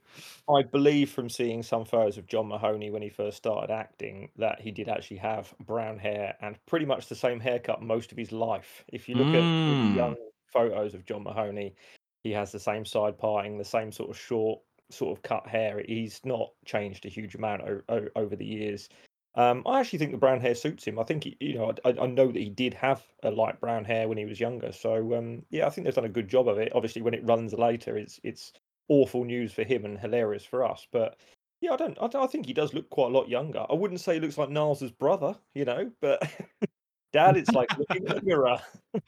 I 0.48 0.62
believe 0.64 1.10
from 1.10 1.28
seeing 1.28 1.62
some 1.62 1.84
photos 1.84 2.18
of 2.18 2.26
John 2.26 2.48
Mahoney 2.48 2.90
when 2.90 3.00
he 3.02 3.08
first 3.08 3.36
started 3.36 3.72
acting 3.72 4.30
that 4.36 4.60
he 4.60 4.72
did 4.72 4.88
actually 4.88 5.18
have 5.18 5.54
brown 5.60 5.96
hair 5.96 6.34
and 6.40 6.56
pretty 6.66 6.86
much 6.86 7.06
the 7.06 7.14
same 7.14 7.38
haircut 7.38 7.82
most 7.82 8.10
of 8.10 8.18
his 8.18 8.32
life. 8.32 8.84
If 8.92 9.08
you 9.08 9.14
look 9.14 9.28
at 9.32 9.42
Mm. 9.42 9.90
the 9.92 9.96
young 9.96 10.16
photos 10.52 10.94
of 10.94 11.04
John 11.04 11.22
Mahoney, 11.22 11.76
he 12.24 12.32
has 12.32 12.50
the 12.50 12.58
same 12.58 12.84
side 12.84 13.16
parting, 13.16 13.58
the 13.58 13.64
same 13.64 13.92
sort 13.92 14.10
of 14.10 14.18
short, 14.18 14.60
sort 14.90 15.16
of 15.16 15.22
cut 15.22 15.46
hair. 15.46 15.84
He's 15.86 16.20
not 16.24 16.50
changed 16.64 17.06
a 17.06 17.08
huge 17.08 17.36
amount 17.36 17.62
o- 17.62 17.82
o- 17.88 18.08
over 18.16 18.34
the 18.34 18.44
years. 18.44 18.88
Um, 19.36 19.62
I 19.66 19.80
actually 19.80 20.00
think 20.00 20.10
the 20.12 20.18
brown 20.18 20.40
hair 20.40 20.54
suits 20.54 20.84
him. 20.84 20.98
I 20.98 21.04
think 21.04 21.24
he, 21.24 21.36
you 21.40 21.54
know, 21.54 21.72
I, 21.84 21.90
I 21.90 22.06
know 22.06 22.26
that 22.32 22.36
he 22.36 22.50
did 22.50 22.74
have 22.74 23.02
a 23.22 23.30
light 23.30 23.60
brown 23.60 23.84
hair 23.84 24.08
when 24.08 24.18
he 24.18 24.24
was 24.24 24.40
younger. 24.40 24.72
So 24.72 25.14
um, 25.14 25.44
yeah, 25.50 25.66
I 25.66 25.70
think 25.70 25.84
they've 25.84 25.94
done 25.94 26.04
a 26.04 26.08
good 26.08 26.28
job 26.28 26.48
of 26.48 26.58
it. 26.58 26.72
Obviously, 26.74 27.02
when 27.02 27.14
it 27.14 27.26
runs 27.26 27.52
later, 27.54 27.96
it's 27.96 28.18
it's 28.24 28.52
awful 28.88 29.24
news 29.24 29.52
for 29.52 29.62
him 29.62 29.84
and 29.84 29.98
hilarious 29.98 30.44
for 30.44 30.64
us. 30.64 30.86
But 30.90 31.16
yeah, 31.60 31.72
I 31.72 31.76
don't, 31.76 31.98
I, 32.00 32.08
I 32.22 32.26
think 32.26 32.46
he 32.46 32.52
does 32.52 32.74
look 32.74 32.90
quite 32.90 33.12
a 33.12 33.16
lot 33.16 33.28
younger. 33.28 33.64
I 33.70 33.74
wouldn't 33.74 34.00
say 34.00 34.14
he 34.14 34.20
looks 34.20 34.38
like 34.38 34.50
Niles's 34.50 34.90
brother, 34.90 35.36
you 35.54 35.64
know, 35.64 35.92
but 36.00 36.22
Dad, 37.12 37.36
it's 37.36 37.50
like 37.50 37.76
looking 37.76 38.06
in 38.06 38.14
the 38.14 38.22
mirror. 38.22 38.58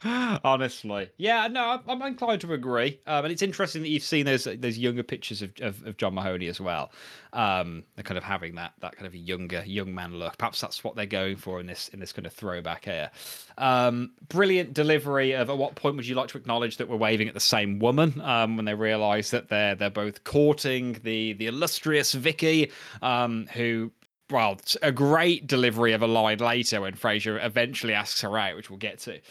Honestly, 0.43 1.09
yeah, 1.17 1.47
no, 1.47 1.81
I'm, 1.87 2.01
inclined 2.01 2.41
to 2.41 2.53
agree. 2.53 2.99
Um, 3.07 3.25
and 3.25 3.31
it's 3.31 3.41
interesting 3.41 3.81
that 3.81 3.89
you've 3.89 4.03
seen 4.03 4.25
those 4.25 4.43
those 4.43 4.77
younger 4.77 5.03
pictures 5.03 5.41
of, 5.41 5.51
of, 5.61 5.85
of 5.85 5.97
John 5.97 6.13
Mahoney 6.13 6.47
as 6.47 6.59
well. 6.59 6.91
Um, 7.31 7.83
they're 7.95 8.03
kind 8.03 8.17
of 8.17 8.23
having 8.23 8.55
that 8.55 8.73
that 8.81 8.95
kind 8.95 9.07
of 9.07 9.15
younger 9.15 9.63
young 9.65 9.93
man 9.93 10.15
look. 10.15 10.37
Perhaps 10.37 10.59
that's 10.59 10.83
what 10.83 10.95
they're 10.95 11.05
going 11.05 11.37
for 11.37 11.59
in 11.59 11.65
this 11.65 11.87
in 11.89 11.99
this 11.99 12.11
kind 12.11 12.25
of 12.25 12.33
throwback 12.33 12.85
here. 12.85 13.09
Um, 13.57 14.11
brilliant 14.27 14.73
delivery 14.73 15.33
of 15.33 15.49
at 15.49 15.57
what 15.57 15.75
point 15.75 15.95
would 15.95 16.07
you 16.07 16.15
like 16.15 16.29
to 16.29 16.37
acknowledge 16.37 16.77
that 16.77 16.89
we're 16.89 16.97
waving 16.97 17.27
at 17.27 17.33
the 17.33 17.39
same 17.39 17.79
woman 17.79 18.19
um, 18.21 18.57
when 18.57 18.65
they 18.65 18.75
realise 18.75 19.31
that 19.31 19.49
they're 19.49 19.75
they're 19.75 19.89
both 19.89 20.23
courting 20.23 20.99
the 21.03 21.33
the 21.33 21.47
illustrious 21.47 22.13
Vicky, 22.13 22.71
um, 23.01 23.47
who 23.53 23.91
well, 24.33 24.59
a 24.81 24.91
great 24.91 25.45
delivery 25.45 25.93
of 25.93 26.01
a 26.01 26.07
line 26.07 26.39
later 26.39 26.81
when 26.81 26.95
Frasier 26.95 27.43
eventually 27.45 27.93
asks 27.93 28.21
her 28.21 28.35
out, 28.35 28.55
which 28.55 28.69
we'll 28.69 28.79
get 28.79 28.97
to. 28.99 29.21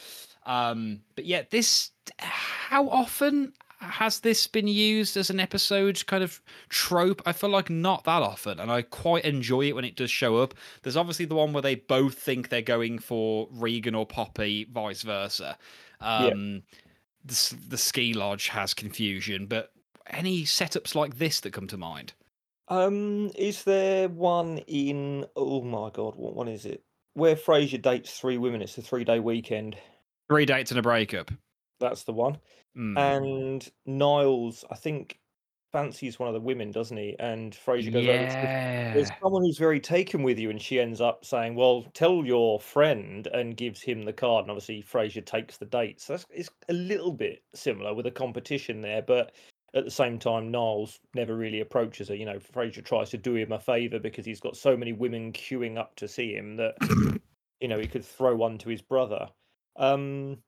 Um, 0.47 1.01
but 1.17 1.25
yeah, 1.25 1.43
this 1.51 1.91
how 2.19 2.89
often 2.89 3.53
has 3.79 4.21
this 4.21 4.47
been 4.47 4.69
used 4.69 5.17
as 5.17 5.29
an 5.29 5.41
episode 5.41 6.07
kind 6.07 6.23
of 6.23 6.41
trope? 6.69 7.21
I 7.27 7.33
feel 7.33 7.51
like 7.51 7.69
not 7.69 8.05
that 8.05 8.23
often, 8.23 8.61
and 8.61 8.71
I 8.71 8.83
quite 8.83 9.25
enjoy 9.25 9.63
it 9.63 9.75
when 9.75 9.85
it 9.85 9.97
does 9.97 10.11
show 10.11 10.37
up. 10.37 10.55
There's 10.83 10.97
obviously 10.97 11.27
the 11.27 11.35
one 11.35 11.53
where 11.53 11.63
they 11.63 11.75
both 11.75 12.15
think 12.15 12.49
they're 12.49 12.63
going 12.63 13.01
for 13.01 13.49
Regan 13.51 13.97
or 13.97 14.07
Poppy, 14.07 14.69
vice 14.71 15.03
versa. 15.03 15.59
Um, 16.01 16.63
the, 17.25 17.57
the 17.69 17.79
ski 17.79 18.15
lodge 18.15 18.49
has 18.49 18.73
confusion, 18.73 19.47
but 19.47 19.73
any 20.07 20.45
setups 20.45 20.95
like 20.95 21.19
this 21.19 21.41
that 21.41 21.53
come 21.53 21.67
to 21.67 21.77
mind? 21.77 22.13
Um, 22.69 23.31
is 23.35 23.65
there 23.65 24.09
one 24.09 24.59
in? 24.67 25.27
Oh 25.37 25.63
my 25.63 25.91
God, 25.91 26.17
what 26.17 26.35
one 26.35 26.49
is 26.49 26.65
it? 26.65 26.83
Where 27.15 27.37
Frasier 27.37 27.81
dates 27.81 28.19
three 28.19 28.39
women. 28.39 28.63
It's 28.63 28.79
a 28.79 28.83
three-day 28.83 29.21
weekend. 29.21 29.77
Three 30.31 30.47
dates 30.47 30.71
and 30.71 30.79
a 30.79 30.83
breakup. 30.83 31.31
That's 31.79 32.05
the 32.05 32.13
one. 32.13 32.39
Mm. 32.77 32.99
And 32.99 33.71
Niles, 33.85 34.65
I 34.71 34.77
think 34.77 35.19
fancies 35.73 36.19
one 36.19 36.29
of 36.29 36.35
the 36.35 36.41
women, 36.41 36.71
doesn't 36.71 36.97
he? 36.97 37.17
And 37.19 37.53
Frasier 37.53 37.93
goes 37.93 38.09
over. 38.09 38.13
and 38.13 38.33
says, 38.33 38.95
There's 38.95 39.21
someone 39.21 39.43
who's 39.43 39.59
very 39.59 39.81
taken 39.81 40.23
with 40.23 40.39
you, 40.39 40.51
and 40.51 40.61
she 40.61 40.81
ends 40.81 41.01
up 41.01 41.25
saying, 41.25 41.55
"Well, 41.55 41.85
tell 41.95 42.25
your 42.25 42.61
friend," 42.61 43.27
and 43.29 43.57
gives 43.57 43.81
him 43.81 44.05
the 44.05 44.13
card. 44.13 44.45
And 44.45 44.51
obviously, 44.51 44.83
Frasier 44.83 45.25
takes 45.25 45.57
the 45.57 45.67
date. 45.67 46.01
So 46.01 46.13
that's, 46.13 46.27
it's 46.31 46.51
a 46.69 46.75
little 46.75 47.13
bit 47.13 47.43
similar 47.55 47.95
with 47.95 48.07
a 48.07 48.11
competition 48.11 48.81
there, 48.81 49.03
but 49.03 49.33
at 49.75 49.85
the 49.85 49.91
same 49.91 50.19
time, 50.19 50.51
Niles 50.51 51.01
never 51.15 51.35
really 51.35 51.61
approaches 51.61 52.09
her. 52.09 52.15
You 52.15 52.27
know, 52.27 52.39
Frasier 52.39 52.85
tries 52.85 53.11
to 53.11 53.19
do 53.19 53.35
him 53.35 53.53
a 53.53 53.59
favor 53.59 53.99
because 53.99 54.25
he's 54.25 54.41
got 54.41 54.57
so 54.57 54.77
many 54.77 54.93
women 54.93 55.33
queuing 55.33 55.79
up 55.79 55.97
to 55.97 56.09
see 56.09 56.35
him 56.35 56.57
that 56.57 56.75
you 57.61 57.69
know 57.69 57.79
he 57.79 57.87
could 57.87 58.05
throw 58.05 58.35
one 58.35 58.59
to 58.59 58.69
his 58.69 58.83
brother. 58.83 59.29
Um, 59.77 60.39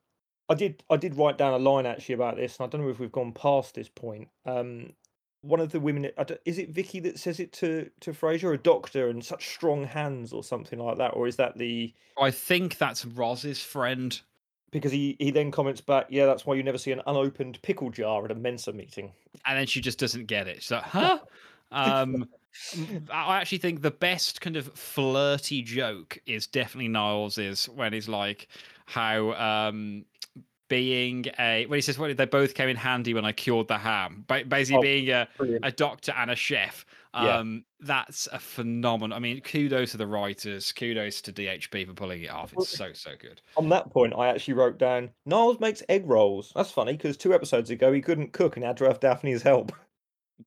I 0.47 0.53
did 0.53 0.83
I 0.89 0.97
did 0.97 1.15
write 1.15 1.37
down 1.37 1.53
a 1.53 1.57
line 1.57 1.85
actually 1.85 2.15
about 2.15 2.35
this, 2.35 2.57
and 2.57 2.65
I 2.65 2.69
don't 2.69 2.81
know 2.81 2.89
if 2.89 2.99
we've 2.99 3.11
gone 3.11 3.31
past 3.31 3.75
this 3.75 3.89
point. 3.89 4.27
Um, 4.45 4.93
one 5.41 5.59
of 5.59 5.71
the 5.71 5.79
women, 5.79 6.09
is 6.45 6.57
it 6.57 6.71
Vicky 6.71 6.99
that 7.01 7.19
says 7.19 7.39
it 7.39 7.51
to 7.53 7.89
to 8.01 8.11
Frasier, 8.11 8.53
a 8.53 8.57
doctor, 8.57 9.09
and 9.09 9.23
such 9.23 9.49
strong 9.49 9.85
hands, 9.85 10.33
or 10.33 10.43
something 10.43 10.79
like 10.79 10.97
that, 10.97 11.15
or 11.15 11.27
is 11.27 11.37
that 11.37 11.57
the 11.57 11.93
I 12.19 12.31
think 12.31 12.77
that's 12.77 13.05
Roz's 13.05 13.61
friend. 13.61 14.19
Because 14.79 14.91
he 14.91 15.15
he 15.19 15.31
then 15.31 15.51
comments 15.51 15.81
back, 15.81 16.07
yeah, 16.09 16.25
that's 16.25 16.45
why 16.45 16.53
you 16.55 16.63
never 16.63 16.77
see 16.77 16.91
an 16.91 17.01
unopened 17.07 17.61
pickle 17.61 17.89
jar 17.89 18.25
at 18.25 18.31
a 18.31 18.35
Mensa 18.35 18.73
meeting. 18.73 19.11
and 19.45 19.57
then 19.57 19.65
she 19.67 19.81
just 19.81 19.97
doesn't 19.99 20.25
get 20.25 20.47
it. 20.47 20.61
She's 20.61 20.71
like, 20.71 20.83
huh? 20.83 21.19
Um, 21.71 22.29
I 23.11 23.37
actually 23.41 23.57
think 23.57 23.81
the 23.81 23.91
best 23.91 24.39
kind 24.39 24.55
of 24.55 24.67
flirty 24.73 25.61
joke 25.61 26.19
is 26.25 26.47
definitely 26.47 26.87
Niles's 26.87 27.65
when 27.65 27.91
he's 27.91 28.07
like, 28.07 28.47
how 28.85 29.33
um, 29.33 30.05
being 30.69 31.25
a 31.39 31.65
when 31.65 31.77
he 31.77 31.81
says, 31.81 31.97
"Well, 31.97 32.13
they 32.13 32.25
both 32.25 32.53
came 32.53 32.69
in 32.69 32.77
handy 32.77 33.13
when 33.13 33.25
I 33.25 33.31
cured 33.33 33.67
the 33.67 33.77
ham." 33.77 34.25
Basically, 34.27 34.77
Oh, 34.77 34.81
being 34.81 35.09
a, 35.09 35.27
Brilliant. 35.37 35.65
a 35.65 35.71
doctor 35.71 36.13
and 36.15 36.31
a 36.31 36.35
chef. 36.35 36.85
Yeah. 37.15 37.37
Um, 37.37 37.63
that's 37.79 38.27
a 38.31 38.39
phenomenal. 38.39 39.15
I 39.15 39.19
mean, 39.19 39.39
kudos 39.41 39.91
to 39.91 39.97
the 39.97 40.07
writers, 40.07 40.71
kudos 40.71 41.21
to 41.21 41.31
DHP 41.31 41.87
for 41.87 41.93
pulling 41.93 42.23
it 42.23 42.29
off. 42.31 42.53
It's 42.53 42.69
so 42.69 42.91
so 42.93 43.11
good. 43.19 43.41
On 43.57 43.69
that 43.69 43.89
point, 43.91 44.13
I 44.17 44.27
actually 44.27 44.55
wrote 44.55 44.77
down 44.77 45.09
Niles 45.25 45.59
makes 45.59 45.81
egg 45.89 46.05
rolls. 46.05 46.51
That's 46.55 46.71
funny 46.71 46.93
because 46.93 47.15
two 47.17 47.33
episodes 47.33 47.69
ago 47.69 47.93
he 47.93 48.01
couldn't 48.01 48.33
cook 48.33 48.57
and 48.57 48.65
had 48.65 48.77
to 48.77 48.85
have 48.85 48.99
Daphne's 48.99 49.41
help. 49.41 49.71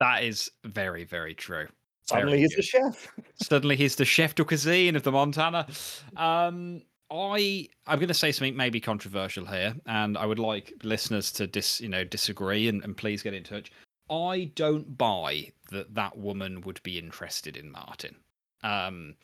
That 0.01 0.23
is 0.23 0.51
very 0.65 1.05
very 1.05 1.33
true. 1.35 1.67
Suddenly 2.09 2.33
Very 2.33 2.41
he's 2.43 2.55
good. 2.55 2.61
a 2.61 2.67
chef. 2.67 3.09
Suddenly 3.37 3.77
he's 3.77 3.97
the 3.97 4.05
chef 4.05 4.35
de 4.35 4.45
cuisine 4.45 4.97
of 4.97 5.03
the 5.03 5.13
Montana. 5.13 5.67
Um, 6.17 6.83
I 7.11 7.69
I'm 7.87 7.99
going 7.99 8.09
to 8.09 8.15
say 8.15 8.33
something 8.33 8.55
maybe 8.55 8.81
controversial 8.81 9.47
here, 9.47 9.75
and 9.87 10.19
I 10.19 10.27
would 10.27 10.39
like 10.39 10.75
listeners 10.83 11.33
to 11.33 11.47
dis 11.47 11.81
you 11.81 11.89
know 11.89 12.05
disagree 12.05 12.69
and, 12.69 12.85
and 12.85 12.97
please 12.97 13.23
get 13.23 13.33
in 13.33 13.45
touch. 13.45 13.73
I 14.11 14.51
don't 14.55 14.97
buy 14.99 15.53
that 15.69 15.95
that 15.95 16.17
woman 16.19 16.61
would 16.63 16.83
be 16.83 16.99
interested 16.99 17.57
in 17.57 17.71
Martin. 17.71 18.17
Um, 18.63 19.15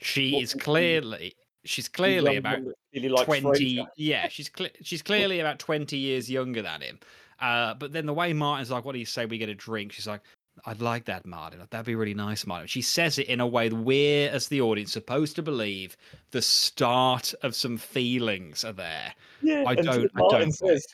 she 0.00 0.40
is 0.40 0.54
clearly 0.54 1.34
she's 1.64 1.88
clearly 1.88 2.36
about 2.36 2.58
really 2.94 3.08
likes 3.08 3.24
20 3.24 3.42
Frasier. 3.76 3.86
yeah 3.96 4.28
she's 4.28 4.50
cle 4.50 4.68
she's 4.82 5.00
clearly 5.00 5.40
about 5.40 5.58
20 5.58 5.96
years 5.96 6.30
younger 6.30 6.60
than 6.62 6.82
him. 6.82 6.98
Uh 7.40 7.72
but 7.74 7.92
then 7.92 8.04
the 8.06 8.12
way 8.12 8.32
martin's 8.34 8.70
like 8.70 8.84
what 8.84 8.92
do 8.92 8.98
you 8.98 9.06
say 9.06 9.24
we 9.24 9.38
get 9.38 9.48
a 9.48 9.54
drink? 9.54 9.92
She's 9.92 10.06
like 10.06 10.20
i'd 10.66 10.82
like 10.82 11.06
that 11.06 11.24
martin. 11.24 11.60
That'd 11.70 11.86
be 11.86 11.94
really 11.94 12.12
nice 12.12 12.46
martin. 12.46 12.66
She 12.68 12.82
says 12.82 13.18
it 13.18 13.28
in 13.28 13.40
a 13.40 13.46
way 13.46 13.68
that 13.70 13.76
we're 13.76 14.28
as 14.30 14.48
the 14.48 14.60
audience 14.60 14.92
supposed 14.92 15.36
to 15.36 15.42
believe 15.42 15.96
the 16.32 16.42
start 16.42 17.32
of 17.42 17.54
some 17.54 17.78
feelings 17.78 18.62
are 18.64 18.72
there. 18.74 19.14
Yeah, 19.40 19.64
I 19.66 19.74
don't- 19.74 20.10
I 20.14 20.20
Martin 20.20 20.40
don't 20.40 20.52
says, 20.52 20.86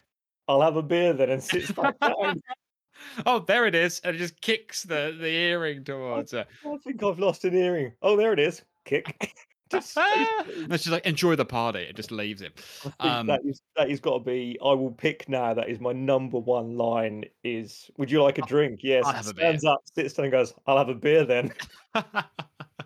"I'll 0.47 0.63
have 0.63 0.77
a 0.77 0.83
beer 0.83 1.13
then," 1.13 1.31
and 1.31 1.43
sits 1.43 1.73
back 1.73 1.99
down. 2.01 2.41
oh 3.27 3.39
there 3.41 3.67
it 3.67 3.75
is 3.75 4.01
and 4.05 4.17
it 4.17 4.19
just 4.19 4.41
kicks 4.41 4.83
the 4.83 5.17
the 5.19 5.29
earring 5.29 5.85
towards 5.85 6.33
her 6.33 6.47
I 6.67 6.77
think 6.79 7.03
I've 7.03 7.19
lost 7.19 7.45
an 7.45 7.57
earring. 7.57 7.93
Oh, 8.03 8.17
there 8.17 8.33
it 8.33 8.39
is. 8.39 8.63
Kick. 8.85 9.35
Just 9.71 9.97
and 9.97 10.81
she's 10.81 10.89
like 10.89 11.07
enjoy 11.07 11.37
the 11.37 11.45
party 11.45 11.83
It 11.83 11.95
just 11.95 12.11
leaves 12.11 12.43
him 12.43 12.53
Um, 12.99 13.29
that 13.29 13.41
is 13.45 13.63
that 13.77 13.89
is 13.89 14.01
got 14.01 14.19
to 14.19 14.25
be. 14.25 14.59
I 14.61 14.73
will 14.73 14.91
pick 14.91 15.29
now. 15.29 15.55
That 15.55 15.69
is 15.69 15.79
my 15.79 15.93
number 15.93 16.41
one 16.41 16.77
line. 16.77 17.25
Is 17.45 17.89
would 17.97 18.11
you 18.11 18.21
like 18.21 18.39
a 18.39 18.43
drink? 18.43 18.81
Yes. 18.83 19.05
I'll 19.07 19.13
have 19.13 19.29
a 19.29 19.35
beer. 19.35 19.45
Stands 19.45 19.65
up, 19.65 19.83
sits 19.95 20.15
down, 20.15 20.25
and 20.25 20.33
goes. 20.33 20.55
I'll 20.67 20.77
have 20.77 20.89
a 20.89 20.95
beer 20.95 21.25
then. 21.25 21.53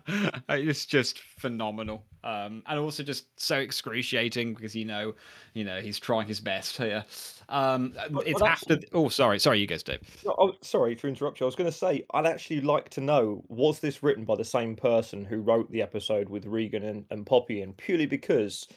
it's 0.49 0.85
just 0.85 1.19
phenomenal 1.19 2.03
um 2.23 2.61
and 2.67 2.79
also 2.79 3.03
just 3.03 3.25
so 3.39 3.57
excruciating 3.57 4.53
because 4.53 4.75
you 4.75 4.85
know 4.85 5.13
you 5.53 5.63
know 5.63 5.81
he's 5.81 5.99
trying 5.99 6.27
his 6.27 6.39
best 6.39 6.77
here 6.77 7.03
um 7.49 7.93
But- 8.11 8.27
it's 8.27 8.41
after 8.41 8.79
oh 8.93 9.09
sorry 9.09 9.39
sorry 9.39 9.59
you 9.59 9.67
guys 9.67 9.83
Dave. 9.83 10.01
No, 10.25 10.35
Oh, 10.37 10.53
sorry 10.61 10.95
to 10.97 11.07
interrupt 11.07 11.39
you. 11.39 11.45
I 11.45 11.47
was 11.47 11.55
going 11.55 11.71
to 11.71 11.77
say 11.77 12.03
I'd 12.13 12.25
actually 12.27 12.61
like 12.61 12.89
to 12.89 13.01
know 13.01 13.43
was 13.47 13.79
this 13.79 14.03
written 14.03 14.25
by 14.25 14.35
the 14.35 14.43
same 14.45 14.75
person 14.75 15.25
who 15.25 15.37
wrote 15.41 15.71
the 15.71 15.81
episode 15.81 16.29
with 16.29 16.45
Regan 16.45 16.83
and, 16.83 17.05
and 17.09 17.25
Poppy, 17.25 17.61
and 17.61 17.75
purely 17.77 18.05
because 18.05 18.67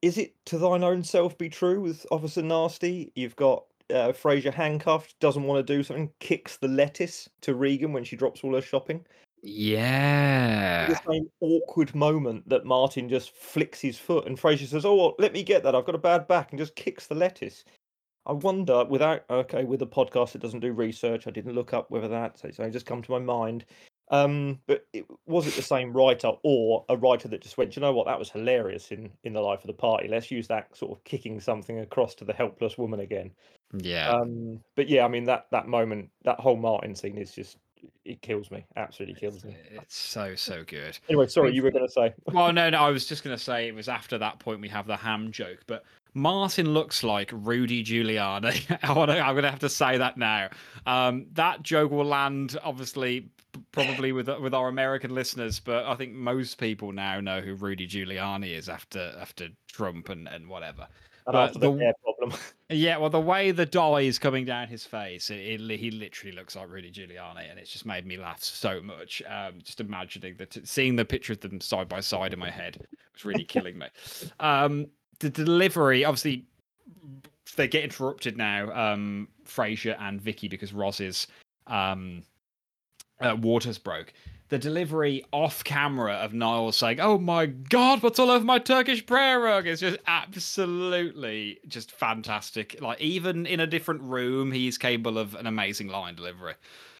is 0.00 0.16
it 0.16 0.34
to 0.46 0.56
thine 0.58 0.84
own 0.84 1.02
self 1.02 1.36
be 1.36 1.48
true 1.48 1.80
with 1.80 2.06
Officer 2.10 2.40
Nasty? 2.42 3.12
You've 3.16 3.36
got 3.36 3.64
uh, 3.90 4.12
Frasier 4.12 4.54
handcuffed, 4.54 5.18
doesn't 5.20 5.42
want 5.42 5.66
to 5.66 5.76
do 5.76 5.82
something, 5.82 6.10
kicks 6.20 6.56
the 6.56 6.68
lettuce 6.68 7.28
to 7.42 7.54
Regan 7.54 7.92
when 7.92 8.04
she 8.04 8.16
drops 8.16 8.42
all 8.44 8.54
her 8.54 8.62
shopping. 8.62 9.04
Yeah 9.42 10.88
the 10.88 11.00
same 11.10 11.30
awkward 11.40 11.94
moment 11.94 12.48
that 12.48 12.64
Martin 12.64 13.08
just 13.08 13.34
flicks 13.34 13.80
his 13.80 13.98
foot 13.98 14.26
and 14.26 14.38
Frasier 14.38 14.66
says, 14.66 14.84
"Oh, 14.84 14.94
well, 14.94 15.14
let 15.18 15.32
me 15.32 15.42
get 15.42 15.62
that. 15.62 15.74
I've 15.74 15.84
got 15.84 15.94
a 15.94 15.98
bad 15.98 16.26
back," 16.26 16.50
and 16.50 16.58
just 16.58 16.76
kicks 16.76 17.06
the 17.06 17.14
lettuce. 17.14 17.64
I 18.26 18.32
wonder, 18.32 18.84
without 18.84 19.24
okay, 19.30 19.64
with 19.64 19.82
a 19.82 19.86
podcast 19.86 20.32
that 20.32 20.42
doesn't 20.42 20.60
do 20.60 20.72
research, 20.72 21.26
I 21.26 21.30
didn't 21.30 21.54
look 21.54 21.72
up 21.72 21.90
whether 21.90 22.08
that 22.08 22.38
so 22.38 22.48
it's 22.48 22.58
just 22.72 22.86
come 22.86 23.02
to 23.02 23.10
my 23.10 23.18
mind. 23.18 23.64
Um, 24.10 24.60
but 24.66 24.86
it, 24.94 25.04
was 25.26 25.46
it 25.46 25.54
the 25.54 25.62
same 25.62 25.92
writer 25.92 26.32
or 26.42 26.84
a 26.88 26.96
writer 26.96 27.28
that 27.28 27.42
just 27.42 27.58
went, 27.58 27.72
"Do 27.72 27.80
you 27.80 27.86
know 27.86 27.92
what, 27.92 28.06
that 28.06 28.18
was 28.18 28.30
hilarious 28.30 28.90
in 28.90 29.10
in 29.24 29.32
the 29.32 29.40
life 29.40 29.60
of 29.60 29.66
the 29.66 29.74
party. 29.74 30.08
Let's 30.08 30.30
use 30.30 30.48
that 30.48 30.74
sort 30.76 30.92
of 30.92 31.04
kicking 31.04 31.40
something 31.40 31.80
across 31.80 32.14
to 32.16 32.24
the 32.24 32.32
helpless 32.32 32.78
woman 32.78 33.00
again. 33.00 33.32
yeah 33.82 34.10
Um, 34.10 34.60
but 34.76 34.88
yeah, 34.88 35.04
I 35.04 35.08
mean 35.08 35.24
that 35.24 35.46
that 35.50 35.68
moment, 35.68 36.10
that 36.24 36.40
whole 36.40 36.56
Martin 36.56 36.94
scene 36.94 37.18
is 37.18 37.32
just 37.34 37.58
it 38.04 38.22
kills 38.22 38.50
me, 38.50 38.64
absolutely 38.76 39.14
kills 39.14 39.44
me. 39.44 39.56
it's 39.70 39.96
so 39.96 40.34
so 40.34 40.64
good 40.66 40.98
Anyway, 41.08 41.26
sorry, 41.26 41.52
you 41.54 41.62
were 41.62 41.70
going 41.70 41.86
to 41.86 41.92
say. 41.92 42.14
well 42.32 42.52
no 42.52 42.70
no 42.70 42.78
i 42.78 42.90
was 42.90 43.06
just 43.06 43.24
going 43.24 43.36
to 43.36 43.42
say 43.42 43.68
it 43.68 43.74
was 43.74 43.88
after 43.88 44.18
that 44.18 44.38
point 44.38 44.60
we 44.60 44.68
have 44.68 44.86
the 44.86 44.96
ham 44.96 45.30
joke 45.30 45.58
but 45.66 45.84
martin 46.14 46.72
looks 46.72 47.04
like 47.04 47.30
rudy 47.32 47.84
giuliani 47.84 48.78
I 48.82 48.92
wanna, 48.92 49.14
i'm 49.14 49.34
going 49.34 49.44
to 49.44 49.50
have 49.50 49.60
to 49.60 49.68
say 49.68 49.98
that 49.98 50.16
now 50.16 50.48
um, 50.86 51.26
that 51.32 51.62
joke 51.62 51.90
will 51.90 52.04
land 52.04 52.56
obviously 52.64 53.28
probably 53.72 54.12
with 54.12 54.28
with 54.40 54.54
our 54.54 54.68
american 54.68 55.14
listeners 55.14 55.60
but 55.60 55.84
i 55.84 55.94
think 55.94 56.12
most 56.12 56.58
people 56.58 56.92
now 56.92 57.20
know 57.20 57.40
who 57.40 57.54
rudy 57.54 57.86
giuliani 57.86 58.56
is 58.56 58.68
after 58.68 59.14
after 59.20 59.48
trump 59.70 60.08
and, 60.08 60.28
and 60.28 60.48
whatever 60.48 60.86
And 61.28 61.34
But 61.34 61.48
after 61.48 61.58
the, 61.58 61.72
the- 61.72 61.78
hair 61.78 61.92
problem. 62.02 62.40
yeah, 62.70 62.96
well, 62.96 63.10
the 63.10 63.20
way 63.20 63.50
the 63.50 63.66
dye 63.66 64.00
is 64.00 64.18
coming 64.18 64.46
down 64.46 64.66
his 64.66 64.86
face, 64.86 65.28
it, 65.28 65.60
it, 65.60 65.78
he 65.78 65.90
literally 65.90 66.34
looks 66.34 66.56
like 66.56 66.70
Rudy 66.70 66.90
Giuliani, 66.90 67.50
and 67.50 67.58
it's 67.58 67.70
just 67.70 67.84
made 67.84 68.06
me 68.06 68.16
laugh 68.16 68.42
so 68.42 68.80
much. 68.80 69.22
Um, 69.28 69.58
just 69.62 69.78
imagining 69.78 70.36
that, 70.38 70.66
seeing 70.66 70.96
the 70.96 71.04
picture 71.04 71.34
of 71.34 71.40
them 71.40 71.60
side 71.60 71.86
by 71.86 72.00
side 72.00 72.32
in 72.32 72.38
my 72.38 72.48
head 72.50 72.78
was 73.12 73.26
really 73.26 73.44
killing 73.44 73.76
me. 73.76 73.88
Um, 74.40 74.86
the 75.18 75.28
delivery, 75.28 76.06
obviously, 76.06 76.46
they 77.56 77.68
get 77.68 77.84
interrupted 77.84 78.38
now, 78.38 78.72
um, 78.72 79.28
Frasier 79.44 79.94
and 80.00 80.18
Vicky, 80.18 80.48
because 80.48 80.72
Roz's 80.72 81.26
um, 81.66 82.22
uh, 83.20 83.36
waters 83.38 83.76
broke. 83.76 84.14
The 84.50 84.58
delivery 84.58 85.24
off 85.30 85.62
camera 85.62 86.14
of 86.14 86.32
Niles 86.32 86.76
saying, 86.78 87.00
"Oh 87.00 87.18
my 87.18 87.46
God, 87.46 88.02
what's 88.02 88.18
all 88.18 88.30
over 88.30 88.44
my 88.44 88.58
Turkish 88.58 89.04
prayer 89.04 89.38
rug?" 89.40 89.66
is 89.66 89.80
just 89.80 89.98
absolutely 90.06 91.60
just 91.68 91.92
fantastic. 91.92 92.80
Like 92.80 92.98
even 93.00 93.44
in 93.44 93.60
a 93.60 93.66
different 93.66 94.02
room, 94.02 94.50
he's 94.52 94.78
capable 94.78 95.18
of 95.18 95.34
an 95.34 95.46
amazing 95.46 95.88
line 95.88 96.14
delivery. 96.14 96.54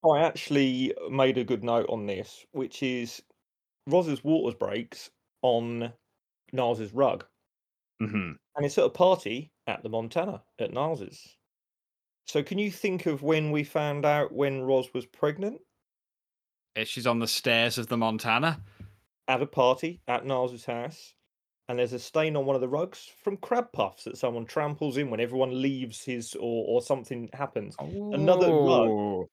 I 0.04 0.20
actually 0.20 0.94
made 1.10 1.38
a 1.38 1.44
good 1.44 1.64
note 1.64 1.86
on 1.88 2.06
this, 2.06 2.44
which 2.52 2.82
is 2.82 3.22
Roz's 3.86 4.22
waters 4.22 4.54
breaks 4.54 5.10
on 5.42 5.92
Niles's 6.52 6.92
rug. 6.92 7.24
Mm-hmm. 8.02 8.32
And 8.56 8.66
it's 8.66 8.78
at 8.78 8.84
a 8.84 8.90
party 8.90 9.52
at 9.66 9.82
the 9.82 9.88
Montana 9.88 10.42
at 10.58 10.72
Niles's. 10.72 11.36
So 12.26 12.42
can 12.42 12.58
you 12.58 12.70
think 12.70 13.06
of 13.06 13.22
when 13.22 13.50
we 13.50 13.64
found 13.64 14.04
out 14.04 14.32
when 14.32 14.60
Roz 14.60 14.92
was 14.92 15.06
pregnant? 15.06 15.60
Eh, 16.78 16.84
she's 16.84 17.08
on 17.08 17.18
the 17.18 17.26
stairs 17.26 17.76
of 17.76 17.88
the 17.88 17.96
Montana. 17.96 18.60
At 19.26 19.42
a 19.42 19.46
party 19.46 20.00
at 20.06 20.24
Niles's 20.24 20.64
house. 20.64 21.14
And 21.68 21.78
there's 21.78 21.92
a 21.92 21.98
stain 21.98 22.36
on 22.36 22.46
one 22.46 22.54
of 22.54 22.62
the 22.62 22.68
rugs 22.68 23.10
from 23.22 23.36
crab 23.36 23.72
puffs 23.72 24.04
that 24.04 24.16
someone 24.16 24.46
tramples 24.46 24.96
in 24.96 25.10
when 25.10 25.20
everyone 25.20 25.60
leaves 25.60 26.02
his 26.02 26.34
or, 26.34 26.64
or 26.66 26.80
something 26.80 27.28
happens. 27.34 27.74
Another 27.78 28.52
rug. 28.52 29.26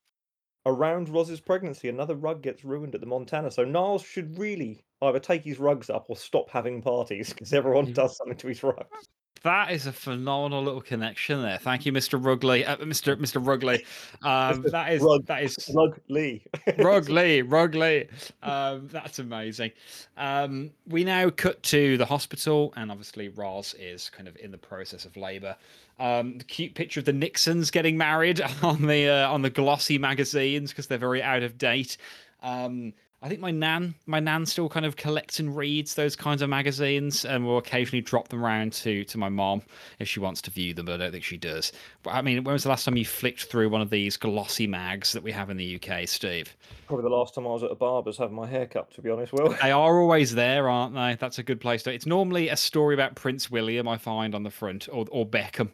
Around 0.66 1.10
Roz's 1.10 1.40
pregnancy, 1.40 1.88
another 1.88 2.16
rug 2.16 2.42
gets 2.42 2.66
ruined 2.66 2.96
at 2.96 3.02
the 3.02 3.08
Montana. 3.08 3.52
So 3.52 3.64
Niles 3.64 4.04
should 4.04 4.38
really 4.40 4.84
either 5.04 5.20
take 5.20 5.44
his 5.44 5.60
rugs 5.60 5.92
up 5.92 6.08
or 6.10 6.18
stop 6.18 6.50
having 6.50 6.82
parties 6.82 7.30
because 7.30 7.54
everyone 7.54 7.86
mm. 7.86 7.94
does 7.94 8.18
something 8.18 8.38
to 8.38 8.48
his 8.48 8.64
rugs. 8.64 9.08
That 9.44 9.72
is 9.72 9.86
a 9.86 9.94
phenomenal 9.94 10.64
little 10.64 10.82
connection 10.82 11.42
there. 11.42 11.60
Thank 11.60 11.86
you, 11.86 11.92
Mr. 11.92 12.20
Rugley. 12.20 12.68
Uh, 12.68 12.78
Mr. 12.78 13.16
Mr. 13.16 13.44
Rugley. 13.44 13.86
Um, 14.24 14.64
that 14.72 14.92
is 14.92 15.02
Rug- 15.04 15.26
that 15.28 15.44
is 15.44 15.72
Rug 15.74 16.00
Lee. 16.08 16.44
Rugley. 16.80 17.44
Rugley. 17.48 18.08
Um, 18.42 18.88
that's 18.92 19.20
amazing. 19.20 19.72
Um, 20.18 20.72
we 20.88 21.04
now 21.04 21.30
cut 21.30 21.62
to 21.64 21.98
the 21.98 22.06
hospital, 22.06 22.74
and 22.76 22.90
obviously 22.90 23.30
Roz 23.30 23.76
is 23.80 24.10
kind 24.10 24.28
of 24.28 24.36
in 24.38 24.50
the 24.52 24.58
process 24.58 25.06
of 25.06 25.16
labour. 25.16 25.56
Um, 26.00 26.40
the 26.40 26.44
cute 26.44 26.74
picture 26.74 27.00
of 27.00 27.06
the 27.06 27.14
Nixons 27.14 27.72
getting 27.72 27.98
married 27.98 28.42
on 28.64 28.82
the 28.88 29.08
uh, 29.10 29.32
on 29.32 29.44
the 29.44 29.50
glossy 29.50 29.98
magazines 29.98 30.72
because 30.72 30.88
they're 30.88 30.98
very 30.98 31.22
out 31.22 31.44
of 31.44 31.58
date. 31.58 31.98
Um, 32.42 32.94
I 33.26 33.28
think 33.28 33.42
my 33.42 33.50
nan, 33.50 33.96
my 34.06 34.20
nan 34.20 34.46
still 34.46 34.70
kind 34.70 34.86
of 34.86 34.98
collects 34.98 35.40
and 35.40 35.58
reads 35.58 35.96
those 35.96 36.16
kinds 36.16 36.44
of 36.44 36.50
magazines, 36.50 37.26
and 37.26 37.44
will 37.44 37.58
occasionally 37.58 38.02
drop 38.02 38.28
them 38.28 38.46
around 38.46 38.74
to 38.74 39.04
to 39.06 39.18
my 39.18 39.30
mom 39.30 39.64
if 39.98 40.08
she 40.08 40.20
wants 40.20 40.44
to 40.44 40.52
view 40.52 40.76
them. 40.76 40.86
But 40.86 40.94
I 40.94 40.98
don't 40.98 41.12
think 41.12 41.24
she 41.24 41.38
does. 41.38 41.72
But 42.04 42.12
I 42.12 42.22
mean, 42.22 42.44
when 42.44 42.54
was 42.54 42.62
the 42.62 42.70
last 42.70 42.86
time 42.86 42.98
you 42.98 43.04
flicked 43.04 43.46
through 43.46 43.70
one 43.70 43.82
of 43.82 43.90
these 43.90 44.16
glossy 44.16 44.68
mags 44.68 45.12
that 45.14 45.24
we 45.24 45.32
have 45.32 45.50
in 45.50 45.58
the 45.58 45.82
UK, 45.82 46.08
Steve? 46.08 46.56
Probably 46.86 47.02
the 47.02 47.16
last 47.16 47.34
time 47.34 47.48
I 47.48 47.50
was 47.50 47.64
at 47.64 47.72
a 47.72 47.76
barber's 47.76 48.20
having 48.20 48.36
my 48.36 48.46
hair 48.46 48.68
cut, 48.68 48.92
to 48.92 49.02
be 49.02 49.10
honest, 49.10 49.34
Will. 49.34 49.56
They 49.60 49.72
are 49.72 50.00
always 50.00 50.36
there, 50.36 50.70
aren't 50.70 50.94
they? 50.94 51.18
That's 51.20 51.40
a 51.40 51.44
good 51.44 51.60
place 51.60 51.82
to. 51.84 51.92
It's 51.92 52.06
normally 52.06 52.50
a 52.50 52.56
story 52.56 52.94
about 52.94 53.16
Prince 53.16 53.50
William, 53.50 53.88
I 53.88 53.98
find 53.98 54.36
on 54.36 54.44
the 54.44 54.52
front, 54.52 54.88
or 54.92 55.08
or 55.10 55.26
Beckham. 55.26 55.72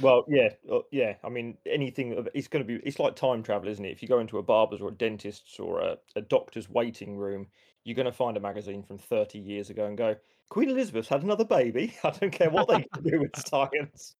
Well, 0.00 0.24
yeah, 0.28 0.50
uh, 0.70 0.80
yeah. 0.90 1.14
I 1.22 1.28
mean, 1.28 1.58
anything. 1.66 2.26
It's 2.34 2.48
going 2.48 2.66
to 2.66 2.66
be. 2.66 2.82
It's 2.86 2.98
like 2.98 3.16
time 3.16 3.42
travel, 3.42 3.68
isn't 3.68 3.84
it? 3.84 3.90
If 3.90 4.02
you 4.02 4.08
go 4.08 4.18
into 4.18 4.38
a 4.38 4.42
barber's 4.42 4.80
or 4.80 4.88
a 4.88 4.92
dentist's 4.94 5.58
or 5.58 5.80
a, 5.80 5.98
a 6.16 6.20
doctor's 6.20 6.68
waiting 6.70 7.16
room, 7.16 7.46
you're 7.84 7.96
going 7.96 8.06
to 8.06 8.12
find 8.12 8.36
a 8.36 8.40
magazine 8.40 8.82
from 8.82 8.98
30 8.98 9.38
years 9.38 9.70
ago 9.70 9.86
and 9.86 9.96
go, 9.96 10.16
Queen 10.50 10.68
Elizabeth's 10.68 11.08
had 11.08 11.22
another 11.22 11.44
baby. 11.44 11.94
I 12.04 12.10
don't 12.10 12.30
care 12.30 12.50
what 12.50 12.68
they 12.68 12.84
can 12.92 13.02
do 13.04 13.20
with 13.20 13.36
science. 13.36 14.16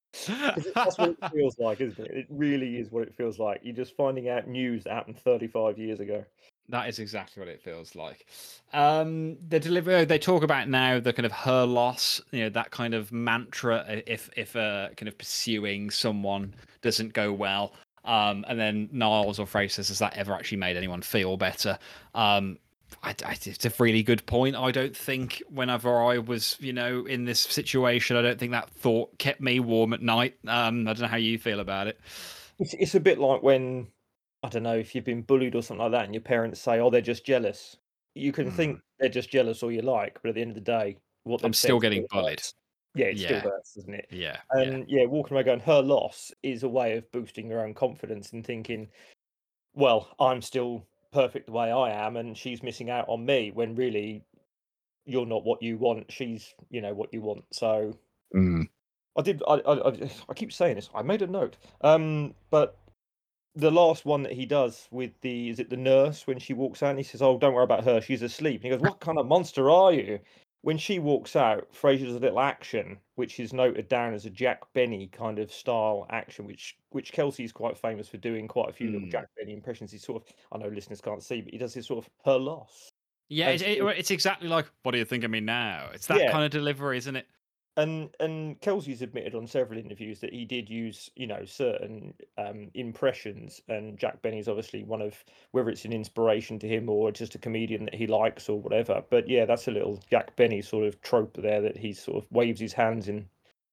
That's 0.75 0.97
what 0.97 1.09
it 1.09 1.31
feels 1.31 1.57
like, 1.59 1.81
isn't 1.81 1.99
it? 1.99 2.11
It 2.11 2.27
really 2.29 2.77
is 2.77 2.91
what 2.91 3.03
it 3.03 3.15
feels 3.15 3.37
like. 3.37 3.61
You're 3.63 3.75
just 3.75 3.95
finding 3.95 4.29
out 4.29 4.47
news 4.47 4.85
that 4.85 4.93
happened 4.93 5.19
35 5.19 5.77
years 5.77 5.99
ago. 5.99 6.25
That 6.71 6.89
is 6.89 6.99
exactly 6.99 7.39
what 7.39 7.49
it 7.49 7.61
feels 7.61 7.95
like. 7.95 8.25
Um, 8.73 9.37
the 9.47 9.59
delivery 9.59 10.05
they 10.05 10.17
talk 10.17 10.43
about 10.43 10.69
now 10.69 10.99
the 10.99 11.13
kind 11.13 11.25
of 11.25 11.31
her 11.31 11.65
loss, 11.65 12.21
you 12.31 12.43
know, 12.43 12.49
that 12.49 12.71
kind 12.71 12.93
of 12.93 13.11
mantra. 13.11 14.01
If 14.07 14.29
if 14.35 14.55
uh, 14.55 14.89
kind 14.97 15.07
of 15.07 15.17
pursuing 15.17 15.91
someone 15.91 16.55
doesn't 16.81 17.13
go 17.13 17.31
well, 17.31 17.73
um, 18.05 18.45
and 18.47 18.59
then 18.59 18.89
Niles 18.91 19.37
or 19.37 19.45
Frasier 19.45 19.71
says, 19.71 19.89
"Has 19.89 19.99
that 19.99 20.17
ever 20.17 20.33
actually 20.33 20.57
made 20.57 20.77
anyone 20.77 21.01
feel 21.01 21.37
better?" 21.37 21.77
Um, 22.15 22.57
I, 23.03 23.15
I, 23.25 23.37
it's 23.43 23.65
a 23.65 23.71
really 23.79 24.03
good 24.03 24.25
point. 24.25 24.55
I 24.55 24.71
don't 24.71 24.95
think 24.95 25.41
whenever 25.49 26.01
I 26.01 26.17
was, 26.19 26.57
you 26.59 26.73
know, 26.73 27.05
in 27.05 27.25
this 27.25 27.39
situation, 27.39 28.17
I 28.17 28.21
don't 28.21 28.39
think 28.39 28.51
that 28.51 28.69
thought 28.69 29.17
kept 29.17 29.41
me 29.41 29.59
warm 29.59 29.93
at 29.93 30.01
night. 30.01 30.37
Um, 30.47 30.87
I 30.87 30.93
don't 30.93 31.01
know 31.01 31.07
how 31.07 31.17
you 31.17 31.37
feel 31.37 31.59
about 31.59 31.87
it. 31.87 31.99
It's, 32.59 32.73
it's 32.75 32.95
a 32.95 32.99
bit 32.99 33.17
like 33.17 33.41
when, 33.41 33.87
I 34.43 34.49
don't 34.49 34.63
know, 34.63 34.75
if 34.77 34.95
you've 34.95 35.05
been 35.05 35.21
bullied 35.21 35.55
or 35.55 35.61
something 35.61 35.83
like 35.83 35.91
that 35.91 36.05
and 36.05 36.13
your 36.13 36.21
parents 36.21 36.59
say, 36.59 36.79
oh, 36.79 36.89
they're 36.89 37.01
just 37.01 37.25
jealous. 37.25 37.77
You 38.15 38.31
can 38.31 38.51
think 38.51 38.79
they're 38.99 39.09
just 39.09 39.29
jealous 39.29 39.61
all 39.63 39.71
you 39.71 39.81
like, 39.81 40.19
but 40.21 40.29
at 40.29 40.35
the 40.35 40.41
end 40.41 40.51
of 40.51 40.55
the 40.55 40.61
day, 40.61 40.97
what 41.23 41.41
Hmm. 41.41 41.47
I'm 41.47 41.53
still 41.53 41.79
getting 41.79 42.05
bullied. 42.09 42.39
hurts. 42.39 42.53
Yeah, 42.95 43.05
it 43.05 43.17
Yeah. 43.17 43.39
still 43.39 43.51
hurts, 43.51 43.73
doesn't 43.75 43.93
it? 43.93 44.07
Yeah, 44.09 44.37
yeah. 44.55 44.61
And 44.61 44.89
yeah. 44.89 45.05
walking 45.05 45.35
away 45.35 45.43
going, 45.43 45.59
her 45.61 45.81
loss 45.81 46.31
is 46.43 46.63
a 46.63 46.69
way 46.69 46.97
of 46.97 47.09
boosting 47.11 47.49
your 47.49 47.65
own 47.65 47.73
confidence 47.73 48.33
and 48.33 48.45
thinking, 48.45 48.89
well, 49.73 50.09
I'm 50.19 50.41
still 50.41 50.85
perfect 51.13 51.45
the 51.45 51.51
way 51.53 51.71
I 51.71 51.91
am, 52.05 52.17
and 52.17 52.37
she's 52.37 52.63
missing 52.63 52.89
out 52.89 53.05
on 53.07 53.25
me 53.25 53.51
when 53.51 53.75
really 53.75 54.23
you're 55.05 55.25
not 55.25 55.45
what 55.45 55.61
you 55.61 55.77
want. 55.77 56.11
She's, 56.11 56.53
you 56.69 56.81
know, 56.81 56.93
what 56.93 57.13
you 57.13 57.21
want. 57.21 57.45
So 57.51 57.97
Mm. 58.35 58.67
I 59.17 59.21
did. 59.21 59.43
I, 59.47 59.55
I 59.55 59.89
I 59.89 60.11
I 60.29 60.33
keep 60.33 60.51
saying 60.53 60.75
this. 60.75 60.89
I 60.95 61.01
made 61.01 61.21
a 61.21 61.27
note. 61.27 61.57
Um, 61.81 62.33
but 62.49 62.77
the 63.55 63.71
last 63.71 64.05
one 64.05 64.23
that 64.23 64.31
he 64.33 64.45
does 64.45 64.87
with 64.91 65.11
the 65.21 65.49
is 65.49 65.59
it 65.59 65.69
the 65.69 65.77
nurse 65.77 66.25
when 66.27 66.39
she 66.39 66.53
walks 66.53 66.81
out 66.83 66.91
and 66.91 66.99
he 66.99 67.03
says, 67.03 67.21
"Oh, 67.21 67.37
don't 67.37 67.53
worry 67.53 67.63
about 67.65 67.83
her. 67.83 68.01
She's 68.01 68.21
asleep." 68.21 68.61
And 68.61 68.65
he 68.65 68.69
goes, 68.77 68.81
"What 68.81 68.99
kind 69.01 69.17
of 69.17 69.27
monster 69.27 69.69
are 69.69 69.91
you?" 69.93 70.19
When 70.63 70.77
she 70.77 70.99
walks 70.99 71.35
out, 71.35 71.73
Frasier 71.73 72.05
does 72.05 72.15
a 72.15 72.19
little 72.19 72.39
action, 72.39 72.99
which 73.15 73.39
is 73.39 73.51
noted 73.51 73.87
down 73.87 74.13
as 74.13 74.25
a 74.27 74.29
Jack 74.29 74.61
Benny 74.73 75.07
kind 75.07 75.39
of 75.39 75.51
style 75.51 76.05
action, 76.11 76.45
which 76.45 76.77
which 76.91 77.11
Kelsey's 77.13 77.51
quite 77.51 77.77
famous 77.77 78.07
for 78.07 78.17
doing 78.17 78.47
quite 78.47 78.69
a 78.69 78.73
few 78.73 78.91
little 78.91 79.07
Mm. 79.07 79.11
Jack 79.11 79.27
Benny 79.37 79.53
impressions. 79.53 79.91
He 79.91 79.97
sort 79.97 80.21
of, 80.23 80.33
I 80.51 80.57
know 80.59 80.67
listeners 80.69 81.01
can't 81.01 81.23
see, 81.23 81.41
but 81.41 81.51
he 81.51 81.57
does 81.57 81.73
this 81.73 81.87
sort 81.87 82.05
of 82.05 82.11
her 82.25 82.37
loss. 82.37 82.91
Yeah, 83.29 83.49
it's, 83.49 83.63
it, 83.63 83.79
it's 83.97 84.11
exactly 84.11 84.49
like, 84.49 84.69
what 84.83 84.91
do 84.91 84.97
you 84.97 85.05
think 85.05 85.23
of 85.23 85.31
me 85.31 85.39
now? 85.39 85.89
It's 85.93 86.07
that 86.07 86.19
Yeah. 86.19 86.31
kind 86.31 86.43
of 86.43 86.51
delivery, 86.51 86.97
isn't 86.97 87.15
it? 87.15 87.27
And 87.81 88.09
and 88.19 88.61
Kelsey's 88.61 89.01
admitted 89.01 89.35
on 89.35 89.47
several 89.47 89.79
interviews 89.79 90.19
that 90.19 90.33
he 90.33 90.45
did 90.45 90.69
use 90.69 91.09
you 91.15 91.27
know 91.27 91.43
certain 91.45 92.13
um, 92.37 92.69
impressions, 92.73 93.61
and 93.67 93.97
Jack 93.97 94.21
Benny's 94.21 94.47
obviously 94.47 94.83
one 94.83 95.01
of 95.01 95.15
whether 95.51 95.69
it's 95.69 95.85
an 95.85 95.93
inspiration 95.93 96.59
to 96.59 96.67
him 96.67 96.89
or 96.89 97.11
just 97.11 97.35
a 97.35 97.39
comedian 97.39 97.85
that 97.85 97.95
he 97.95 98.07
likes 98.07 98.49
or 98.49 98.61
whatever. 98.61 99.03
But 99.09 99.27
yeah, 99.27 99.45
that's 99.45 99.67
a 99.67 99.71
little 99.71 100.01
Jack 100.09 100.35
Benny 100.35 100.61
sort 100.61 100.85
of 100.85 101.01
trope 101.01 101.37
there 101.37 101.61
that 101.61 101.77
he 101.77 101.93
sort 101.93 102.23
of 102.23 102.31
waves 102.31 102.59
his 102.59 102.73
hands 102.73 103.07
in 103.07 103.27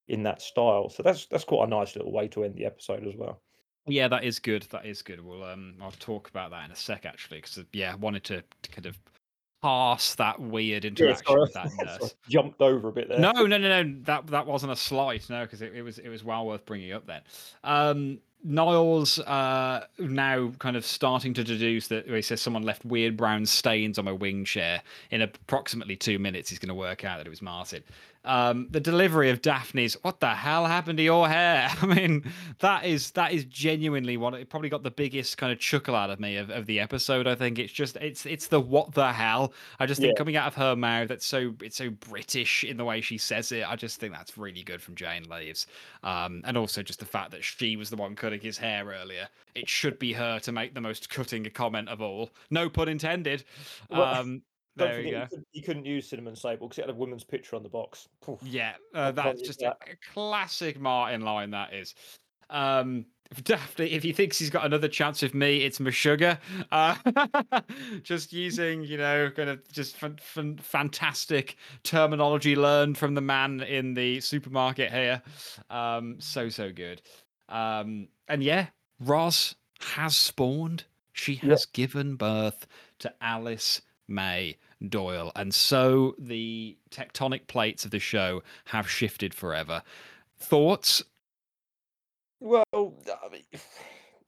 in 0.07 0.23
that 0.23 0.41
style. 0.41 0.89
So 0.89 1.03
that's 1.03 1.27
that's 1.27 1.45
quite 1.45 1.67
a 1.67 1.69
nice 1.69 1.95
little 1.95 2.11
way 2.11 2.27
to 2.29 2.43
end 2.43 2.55
the 2.55 2.65
episode 2.65 3.05
as 3.05 3.15
well. 3.15 3.39
Yeah, 3.85 4.07
that 4.07 4.23
is 4.23 4.39
good. 4.39 4.63
That 4.71 4.85
is 4.85 5.01
good. 5.01 5.23
We'll 5.23 5.43
um, 5.43 5.75
I'll 5.81 5.91
talk 5.91 6.29
about 6.29 6.51
that 6.51 6.65
in 6.65 6.71
a 6.71 6.75
sec 6.75 7.05
actually, 7.05 7.37
because 7.37 7.59
yeah, 7.73 7.93
I 7.93 7.95
wanted 7.95 8.23
to, 8.25 8.43
to 8.61 8.71
kind 8.71 8.85
of 8.85 8.97
pass 9.61 10.15
that 10.15 10.39
weird 10.39 10.85
interaction 10.85 11.25
sorry, 11.25 11.41
with 11.41 11.53
that 11.53 11.71
nurse. 11.77 12.15
jumped 12.27 12.61
over 12.61 12.89
a 12.89 12.91
bit 12.91 13.09
there. 13.09 13.19
No, 13.19 13.31
no, 13.31 13.57
no, 13.57 13.83
no. 13.83 13.95
That 14.03 14.27
that 14.27 14.45
wasn't 14.45 14.71
a 14.71 14.75
slight, 14.75 15.29
no, 15.29 15.43
because 15.43 15.61
it, 15.61 15.73
it 15.75 15.81
was 15.81 15.99
it 15.99 16.09
was 16.09 16.23
well 16.23 16.45
worth 16.45 16.65
bringing 16.65 16.91
up 16.91 17.05
then. 17.07 17.21
Um, 17.63 18.19
Niles 18.41 19.19
uh, 19.19 19.85
now 19.97 20.51
kind 20.59 20.77
of 20.77 20.85
starting 20.85 21.33
to 21.33 21.43
deduce 21.43 21.89
that 21.89 22.07
he 22.07 22.21
says 22.21 22.41
someone 22.41 22.63
left 22.63 22.85
weird 22.85 23.17
brown 23.17 23.45
stains 23.45 23.99
on 23.99 24.05
my 24.05 24.13
wing 24.13 24.45
chair. 24.45 24.81
In 25.11 25.21
approximately 25.21 25.97
two 25.97 26.19
minutes, 26.19 26.49
he's 26.49 26.59
going 26.59 26.69
to 26.69 26.75
work 26.75 27.03
out 27.03 27.17
that 27.17 27.27
it 27.27 27.29
was 27.29 27.41
Martin. 27.41 27.83
Um, 28.25 28.67
the 28.69 28.81
delivery 28.81 29.29
of 29.29 29.41
Daphne's 29.41 29.93
"What 30.01 30.19
the 30.19 30.35
hell 30.35 30.65
happened 30.65 30.97
to 30.97 31.03
your 31.03 31.29
hair?" 31.29 31.69
I 31.81 31.85
mean, 31.85 32.31
that 32.59 32.85
is 32.85 33.11
that 33.11 33.31
is 33.31 33.45
genuinely 33.45 34.17
what 34.17 34.33
it 34.33 34.49
probably 34.49 34.69
got 34.69 34.83
the 34.83 34.91
biggest 34.91 35.37
kind 35.37 35.51
of 35.53 35.59
chuckle 35.59 35.95
out 35.95 36.09
of 36.09 36.19
me 36.19 36.35
of, 36.35 36.49
of 36.49 36.65
the 36.65 36.79
episode. 36.81 37.27
I 37.27 37.35
think 37.35 37.59
it's 37.59 37.71
just 37.71 37.95
it's 37.97 38.25
it's 38.25 38.47
the 38.47 38.59
what 38.59 38.93
the 38.93 39.13
hell. 39.13 39.53
I 39.79 39.85
just 39.85 40.01
think 40.01 40.13
Yeah. 40.15 40.17
coming 40.17 40.35
out 40.35 40.47
of 40.47 40.55
her 40.55 40.75
mouth, 40.75 41.07
that's 41.07 41.25
so 41.25 41.53
it's 41.61 41.77
so 41.77 41.89
British 41.91 42.63
in 42.65 42.75
the 42.77 42.85
way 42.85 42.99
she 43.01 43.17
says 43.17 43.51
it. 43.51 43.63
I 43.69 43.75
just 43.77 43.99
think 43.99 44.13
that's 44.13 44.37
really 44.37 44.63
good 44.63 44.81
from 44.81 44.95
Jane 44.95 45.23
Leeves, 45.29 45.65
um, 46.03 46.41
and 46.45 46.57
also 46.57 46.83
just 46.83 46.99
the 46.99 47.05
fact 47.05 47.31
that 47.31 47.43
she 47.43 47.77
was 47.77 47.89
the 47.89 47.95
one 47.95 48.15
cutting 48.15 48.41
his 48.41 48.57
hair 48.57 48.85
earlier. 48.85 49.29
It 49.55 49.67
should 49.69 49.97
be 49.97 50.13
her 50.13 50.39
to 50.39 50.51
make 50.51 50.73
the 50.73 50.81
most 50.81 51.09
cutting 51.09 51.45
comment 51.53 51.89
of 51.89 52.01
all. 52.01 52.31
No 52.49 52.69
pun 52.69 52.87
intended. 52.89 53.43
Um, 53.91 54.41
Don't 54.79 54.89
there 54.89 54.97
we 54.97 55.03
forget, 55.05 55.13
go. 55.13 55.21
you 55.21 55.29
couldn't, 55.29 55.47
you 55.53 55.63
couldn't 55.63 55.85
use 55.85 56.09
cinnamon 56.09 56.35
sable 56.35 56.67
because 56.67 56.79
it 56.79 56.81
had 56.81 56.89
a 56.89 56.97
woman's 56.97 57.23
picture 57.23 57.55
on 57.55 57.63
the 57.63 57.69
box. 57.69 58.07
Yeah, 58.43 58.73
uh, 58.93 59.11
that's 59.11 59.41
just 59.41 59.61
a, 59.61 59.65
that. 59.65 59.77
a 59.91 60.13
classic 60.13 60.79
Martin 60.79 61.21
line. 61.21 61.51
That 61.51 61.73
is. 61.73 61.95
Um, 62.49 63.05
if 63.31 63.43
Daphne, 63.43 63.91
if 63.91 64.03
he 64.03 64.11
thinks 64.11 64.39
he's 64.39 64.49
got 64.49 64.65
another 64.65 64.87
chance 64.87 65.21
with 65.21 65.35
me, 65.35 65.63
it's 65.63 65.79
my 65.79 65.91
sugar. 65.91 66.39
Uh, 66.71 66.95
just 68.03 68.33
using, 68.33 68.83
you 68.83 68.97
know, 68.97 69.29
kind 69.29 69.49
of 69.49 69.71
just 69.71 69.97
fan, 69.97 70.17
fan, 70.19 70.57
fantastic 70.57 71.55
terminology 71.83 72.55
learned 72.55 72.97
from 72.97 73.13
the 73.13 73.21
man 73.21 73.61
in 73.61 73.93
the 73.93 74.19
supermarket 74.21 74.91
here. 74.91 75.21
Um, 75.69 76.15
so 76.19 76.49
so 76.49 76.71
good. 76.71 77.01
Um, 77.49 78.07
and 78.27 78.43
yeah, 78.43 78.67
Roz 78.99 79.55
has 79.81 80.17
spawned. 80.17 80.85
She 81.13 81.35
has 81.35 81.65
given 81.65 82.15
birth 82.15 82.65
to 82.99 83.13
Alice 83.21 83.81
May 84.07 84.57
Doyle. 84.87 85.31
And 85.35 85.53
so 85.53 86.15
the 86.17 86.77
tectonic 86.91 87.47
plates 87.47 87.85
of 87.85 87.91
the 87.91 87.99
show 87.99 88.43
have 88.65 88.89
shifted 88.89 89.33
forever. 89.33 89.83
Thoughts? 90.39 91.03
Well, 92.39 92.63
I 92.73 93.29
mean, 93.29 93.43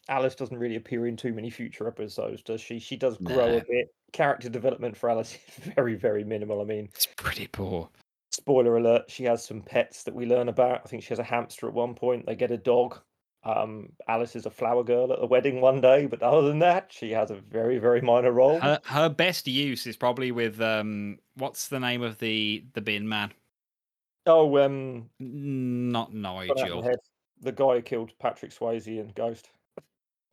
Alice 0.10 0.36
doesn't 0.36 0.58
really 0.58 0.76
appear 0.76 1.08
in 1.08 1.16
too 1.16 1.34
many 1.34 1.50
future 1.50 1.88
episodes, 1.88 2.42
does 2.42 2.60
she? 2.60 2.80
She 2.80 2.98
does 2.98 3.18
grow 3.18 3.58
a 3.58 3.62
bit. 3.62 3.94
Character 4.12 4.50
development 4.50 4.98
for 4.98 5.10
Alice 5.10 5.38
is 5.48 5.64
very, 5.76 5.96
very 5.96 6.26
minimal. 6.26 6.62
I 6.62 6.66
mean, 6.66 6.90
It's 6.94 7.06
pretty 7.16 7.48
poor. 7.48 7.90
spoiler 8.32 8.76
alert: 8.76 9.10
she 9.10 9.24
has 9.24 9.46
some 9.46 9.62
pets 9.62 10.04
that 10.04 10.14
we 10.14 10.26
learn 10.26 10.50
about. 10.50 10.82
I 10.84 10.90
think 10.90 11.04
she 11.04 11.10
has 11.10 11.20
a 11.20 11.24
hamster 11.24 11.68
at 11.70 11.74
one 11.74 11.96
point. 11.96 12.26
They 12.26 12.36
get 12.36 12.52
a 12.52 12.58
dog. 12.58 13.00
Um, 13.44 13.92
Alice 14.08 14.36
is 14.36 14.46
a 14.46 14.52
flower 14.52 14.84
girl 14.84 15.12
at 15.12 15.20
the 15.20 15.26
wedding 15.26 15.62
one 15.62 15.82
day, 15.82 16.06
but 16.06 16.22
other 16.22 16.48
than 16.48 16.60
that, 16.60 16.94
she 16.94 17.10
has 17.12 17.32
a 17.32 17.36
very, 17.36 17.80
very 17.80 18.00
minor 18.00 18.32
role. 18.32 18.60
Her, 18.60 18.80
her 18.86 19.10
best 19.10 19.48
use 19.48 19.88
is 19.88 19.98
probably 19.98 20.32
with 20.32 20.62
um 20.62 21.18
what's 21.36 21.68
the 21.68 21.80
name 21.80 22.04
of 22.04 22.20
the 22.20 22.64
the 22.74 22.82
bin 22.82 23.10
man? 23.10 23.34
oh, 24.28 24.56
um, 24.64 25.10
Not 25.20 26.12
gone 26.12 26.26
out 26.26 26.50
of 26.52 26.58
Nigel. 26.58 26.92
the 27.42 27.52
guy 27.52 27.76
who 27.78 27.82
killed 27.82 28.14
Patrick 28.20 28.52
Swayze 28.52 28.86
in 28.86 29.12
Ghost. 29.16 29.50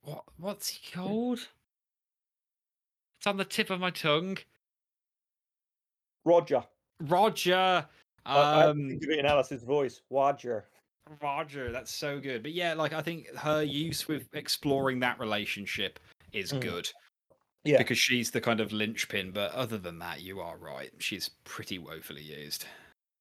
What 0.02 0.24
what's 0.36 0.68
he 0.68 0.92
called? 0.92 1.48
It's 3.18 3.26
on 3.26 3.38
the 3.38 3.44
tip 3.46 3.70
of 3.70 3.80
my 3.80 3.90
tongue. 3.90 4.36
Roger. 6.26 6.62
Roger. 7.00 7.86
I, 8.26 8.60
I 8.60 8.62
to 8.64 8.70
Um, 8.70 8.88
think 8.90 9.02
of 9.02 9.08
it 9.10 9.18
in 9.18 9.26
Alice's 9.26 9.62
voice. 9.62 10.02
Roger. 10.10 10.66
Roger, 11.22 11.70
that's 11.72 11.92
so 11.94 12.20
good. 12.20 12.42
But 12.42 12.52
yeah, 12.52 12.74
like 12.74 12.92
I 12.92 13.02
think 13.02 13.34
her 13.36 13.62
use 13.62 14.06
with 14.08 14.28
exploring 14.34 15.00
that 15.00 15.18
relationship 15.18 15.98
is 16.32 16.52
Mm. 16.52 16.60
good 16.60 16.88
Yeah. 17.64 17.78
because 17.78 17.98
she's 17.98 18.30
the 18.30 18.40
kind 18.40 18.60
of 18.60 18.72
linchpin. 18.72 19.30
But 19.32 19.52
other 19.52 19.78
than 19.78 19.98
that, 20.00 20.20
you 20.22 20.40
are 20.40 20.56
right. 20.56 20.90
She's 20.98 21.30
pretty 21.44 21.78
woefully 21.78 22.22
used. 22.22 22.66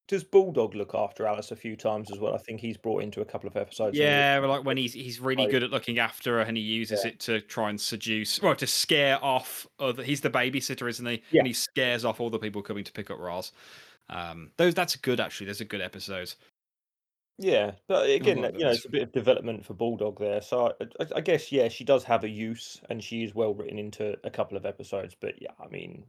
Does 0.08 0.24
Bulldog 0.24 0.74
look 0.74 0.96
after 0.96 1.28
Alice 1.28 1.52
a 1.52 1.56
few 1.58 1.76
times 1.76 2.10
as 2.14 2.18
well? 2.20 2.34
I 2.34 2.38
think 2.38 2.62
he's 2.62 2.78
brought 2.78 3.04
into 3.04 3.20
a 3.20 3.26
couple 3.26 3.50
of 3.50 3.58
episodes. 3.58 3.98
Yeah, 3.98 4.40
like 4.40 4.64
when 4.64 4.78
he's 4.78 4.94
he's 4.94 5.20
really 5.20 5.44
Like- 5.44 5.52
good 5.52 5.64
at 5.64 5.70
looking 5.70 6.00
after 6.00 6.38
her, 6.38 6.42
and 6.44 6.56
he 6.56 6.64
uses 6.64 7.02
Yeah. 7.04 7.10
it 7.12 7.20
to 7.22 7.42
try 7.42 7.70
and 7.70 7.80
seduce, 7.82 8.42
well, 8.42 8.56
to 8.56 8.66
scare 8.68 9.22
off 9.22 9.68
other. 9.80 10.04
He's 10.04 10.22
the 10.22 10.30
babysitter, 10.30 10.88
isn't 10.90 11.06
he? 11.06 11.22
Yeah. 11.32 11.40
And 11.40 11.48
he 11.48 11.52
scares 11.54 12.06
off 12.06 12.22
all 12.22 12.30
the 12.30 12.40
people 12.40 12.62
coming 12.62 12.86
to 12.86 12.92
pick 12.94 13.12
up 13.12 13.20
Roz. 13.20 13.52
Um, 14.10 14.52
those 14.56 14.74
that's 14.74 14.96
good 14.96 15.20
actually. 15.20 15.48
Those 15.48 15.60
are 15.60 15.66
good 15.66 15.82
episodes. 15.82 16.38
Yeah, 17.40 17.74
but 17.88 18.10
again, 18.10 18.42
love 18.42 18.54
you 18.56 18.66
know, 18.66 18.72
it's 18.72 18.86
a 18.86 18.90
bit 18.90 19.04
of 19.04 19.12
development 19.12 19.64
for 19.64 19.76
Bulldog 19.76 20.20
there. 20.20 20.42
So 20.42 20.74
I, 20.82 20.84
I, 21.00 21.08
I 21.18 21.22
guess, 21.22 21.52
yeah, 21.52 21.68
she 21.68 21.84
does 21.84 22.04
have 22.06 22.24
a 22.24 22.30
use, 22.30 22.82
and 22.90 23.04
she 23.04 23.24
is 23.24 23.36
well 23.36 23.54
written 23.54 23.78
into 23.78 24.18
a 24.24 24.30
couple 24.32 24.58
of 24.58 24.66
episodes. 24.66 25.16
But 25.20 25.40
yeah, 25.42 25.52
I 25.64 25.68
mean, 25.68 26.06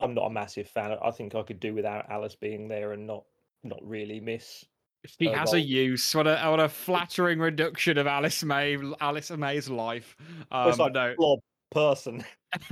I'm 0.00 0.14
not 0.14 0.26
a 0.26 0.30
massive 0.30 0.68
fan. 0.68 0.96
I 1.02 1.10
think 1.12 1.34
I 1.36 1.42
could 1.42 1.60
do 1.60 1.74
without 1.74 2.10
Alice 2.10 2.34
being 2.34 2.66
there 2.68 2.92
and 2.92 3.06
not 3.06 3.24
not 3.62 3.78
really 3.82 4.18
miss. 4.20 4.64
She 5.06 5.28
her 5.28 5.36
has 5.36 5.52
a 5.52 5.56
role. 5.56 5.64
use. 5.64 6.12
What 6.14 6.26
a 6.26 6.50
what 6.50 6.60
a 6.60 6.68
flattering 6.68 7.38
reduction 7.38 7.96
of 7.98 8.06
Alice 8.08 8.42
May 8.42 8.76
Alice 9.00 9.30
May's 9.30 9.68
life. 9.70 10.16
Well, 10.62 10.64
Um, 10.64 10.68
it's 10.70 10.78
like 10.78 10.92
but 10.92 10.92
no, 10.92 11.14
blob 11.16 11.38
person. 11.70 12.24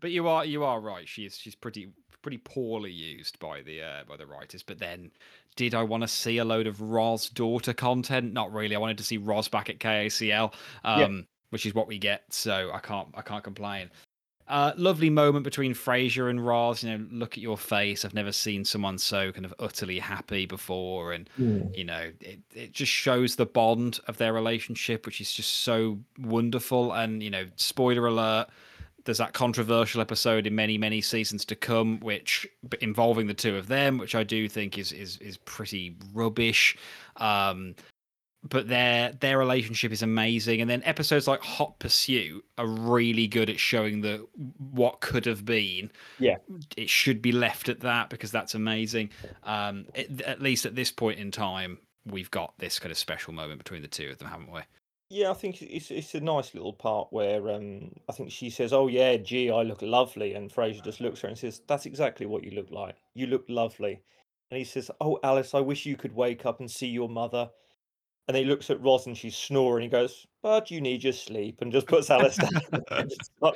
but 0.00 0.10
you 0.10 0.28
are 0.28 0.44
you 0.44 0.64
are 0.64 0.80
right. 0.80 1.08
She's 1.08 1.36
she's 1.36 1.54
pretty 1.54 1.92
pretty 2.26 2.38
poorly 2.38 2.90
used 2.90 3.38
by 3.38 3.62
the 3.62 3.80
uh, 3.80 4.02
by 4.08 4.16
the 4.16 4.26
writers. 4.26 4.60
But 4.60 4.80
then, 4.80 5.12
did 5.54 5.76
I 5.76 5.84
want 5.84 6.02
to 6.02 6.08
see 6.08 6.38
a 6.38 6.44
load 6.44 6.66
of 6.66 6.80
Roz 6.80 7.28
daughter 7.28 7.72
content? 7.72 8.32
Not 8.32 8.52
really. 8.52 8.74
I 8.74 8.80
wanted 8.80 8.98
to 8.98 9.04
see 9.04 9.16
Roz 9.16 9.46
back 9.46 9.70
at 9.70 9.78
KACL, 9.78 10.52
um, 10.82 11.28
which 11.50 11.66
is 11.66 11.72
what 11.72 11.86
we 11.86 11.98
get. 11.98 12.24
So 12.30 12.72
I 12.74 12.80
can't 12.80 13.06
I 13.14 13.22
can't 13.22 13.44
complain. 13.44 13.90
Uh, 14.48 14.72
lovely 14.76 15.08
moment 15.08 15.44
between 15.44 15.72
Frasier 15.72 16.28
and 16.28 16.44
Roz. 16.44 16.82
You 16.82 16.98
know, 16.98 17.06
look 17.12 17.34
at 17.34 17.38
your 17.38 17.56
face. 17.56 18.04
I've 18.04 18.12
never 18.12 18.32
seen 18.32 18.64
someone 18.64 18.98
so 18.98 19.30
kind 19.30 19.44
of 19.44 19.54
utterly 19.60 20.00
happy 20.00 20.46
before, 20.46 21.12
and 21.12 21.30
you 21.38 21.84
know 21.84 22.10
it, 22.20 22.40
it 22.56 22.72
just 22.72 22.90
shows 22.90 23.36
the 23.36 23.46
bond 23.46 24.00
of 24.08 24.16
their 24.16 24.32
relationship 24.32 25.06
which 25.06 25.20
is 25.20 25.32
just 25.32 25.62
so 25.62 26.00
wonderful 26.18 26.92
and 26.92 27.22
you 27.22 27.30
know 27.30 27.46
spoiler 27.54 28.08
alert 28.08 28.48
there's 29.06 29.18
that 29.18 29.32
controversial 29.32 30.00
episode 30.00 30.46
in 30.46 30.54
many 30.54 30.76
many 30.76 31.00
seasons 31.00 31.44
to 31.46 31.56
come 31.56 31.98
which 32.00 32.46
involving 32.80 33.26
the 33.26 33.34
two 33.34 33.56
of 33.56 33.68
them 33.68 33.98
which 33.98 34.14
i 34.14 34.22
do 34.22 34.48
think 34.48 34.76
is 34.78 34.92
is 34.92 35.16
is 35.18 35.36
pretty 35.38 35.96
rubbish. 36.12 36.76
Um 37.16 37.74
but 38.48 38.68
their 38.68 39.12
their 39.12 39.38
relationship 39.38 39.90
is 39.90 40.02
amazing. 40.02 40.60
And 40.60 40.70
then 40.70 40.82
episodes 40.84 41.26
like 41.26 41.40
hot 41.40 41.78
pursuit 41.80 42.44
are 42.58 42.66
really 42.66 43.26
good 43.26 43.50
at 43.50 43.58
showing 43.58 44.02
the 44.02 44.26
what 44.70 45.00
could 45.00 45.26
have 45.26 45.44
been. 45.44 45.90
Yeah. 46.20 46.36
it 46.76 46.88
should 46.88 47.20
be 47.20 47.32
left 47.32 47.68
at 47.68 47.80
that 47.80 48.08
because 48.08 48.30
that's 48.30 48.54
amazing. 48.54 49.10
Um 49.42 49.86
at, 49.94 50.20
at 50.22 50.42
least 50.42 50.66
at 50.66 50.74
this 50.74 50.92
point 50.92 51.18
in 51.18 51.30
time 51.30 51.78
we've 52.04 52.30
got 52.30 52.54
this 52.58 52.78
kind 52.78 52.92
of 52.92 52.98
special 52.98 53.32
moment 53.32 53.58
between 53.58 53.82
the 53.82 53.88
two 53.88 54.10
of 54.10 54.18
them 54.18 54.28
haven't 54.28 54.52
we 54.52 54.60
Yeah, 55.08 55.30
I 55.30 55.34
think 55.34 55.62
it's 55.62 55.90
it's 55.92 56.14
a 56.16 56.20
nice 56.20 56.52
little 56.52 56.72
part 56.72 57.12
where 57.12 57.48
um 57.50 57.92
I 58.08 58.12
think 58.12 58.32
she 58.32 58.50
says, 58.50 58.72
"Oh 58.72 58.88
yeah, 58.88 59.16
gee, 59.16 59.50
I 59.50 59.62
look 59.62 59.80
lovely," 59.82 60.34
and 60.34 60.50
Frasier 60.52 60.82
just 60.82 61.00
looks 61.00 61.20
at 61.20 61.22
her 61.22 61.28
and 61.28 61.38
says, 61.38 61.62
"That's 61.68 61.86
exactly 61.86 62.26
what 62.26 62.42
you 62.42 62.50
look 62.52 62.70
like. 62.70 62.96
You 63.14 63.28
look 63.28 63.44
lovely." 63.48 64.02
And 64.50 64.58
he 64.58 64.64
says, 64.64 64.90
"Oh, 65.00 65.18
Alice, 65.22 65.54
I 65.54 65.60
wish 65.60 65.86
you 65.86 65.96
could 65.96 66.12
wake 66.14 66.44
up 66.44 66.58
and 66.60 66.70
see 66.70 66.88
your 66.88 67.08
mother." 67.08 67.48
And 68.28 68.36
he 68.36 68.44
looks 68.44 68.70
at 68.70 68.80
Roz 68.82 69.06
and 69.06 69.16
she's 69.16 69.36
snoring. 69.36 69.84
He 69.84 69.88
goes, 69.88 70.26
"But 70.42 70.70
you 70.72 70.80
need 70.80 71.04
your 71.04 71.12
sleep," 71.12 71.60
and 71.62 71.70
just 71.72 71.86
puts 71.86 72.10
Alice 72.10 72.36
down. 72.36 73.08
Like, 73.40 73.54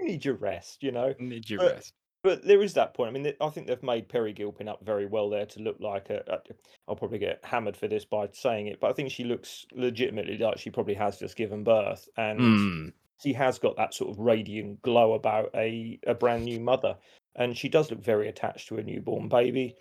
you 0.00 0.06
need 0.06 0.24
your 0.24 0.36
rest, 0.36 0.82
you 0.82 0.92
know. 0.92 1.14
need 1.18 1.48
your 1.50 1.58
But- 1.60 1.72
rest 1.74 1.92
But 2.26 2.44
there 2.44 2.60
is 2.60 2.74
that 2.74 2.92
point. 2.92 3.08
I 3.08 3.12
mean, 3.12 3.32
I 3.40 3.48
think 3.50 3.68
they've 3.68 3.80
made 3.84 4.08
Peri 4.08 4.32
Gilpin 4.32 4.66
up 4.66 4.84
very 4.84 5.06
well 5.06 5.30
there 5.30 5.46
to 5.46 5.60
look 5.60 5.76
like 5.78 6.10
a. 6.10 6.40
I'll 6.88 6.96
probably 6.96 7.20
get 7.20 7.38
hammered 7.44 7.76
for 7.76 7.86
this 7.86 8.04
by 8.04 8.28
saying 8.32 8.66
it, 8.66 8.80
but 8.80 8.90
I 8.90 8.94
think 8.94 9.12
she 9.12 9.22
looks 9.22 9.64
legitimately 9.72 10.36
like 10.36 10.58
she 10.58 10.70
probably 10.70 10.94
has 10.94 11.20
just 11.20 11.36
given 11.36 11.62
birth, 11.62 12.08
and 12.16 12.40
Mm, 12.40 12.92
she 13.22 13.32
has 13.34 13.60
got 13.60 13.76
that 13.76 13.94
sort 13.94 14.10
of 14.10 14.18
radiant 14.18 14.82
glow 14.82 15.12
about 15.12 15.50
a 15.54 16.00
a 16.04 16.14
brand 16.14 16.46
new 16.46 16.58
mother, 16.58 16.96
and 17.36 17.56
she 17.56 17.68
does 17.68 17.92
look 17.92 18.02
very 18.02 18.28
attached 18.28 18.66
to 18.70 18.78
a 18.78 18.82
newborn 18.82 19.28
baby. 19.28 19.76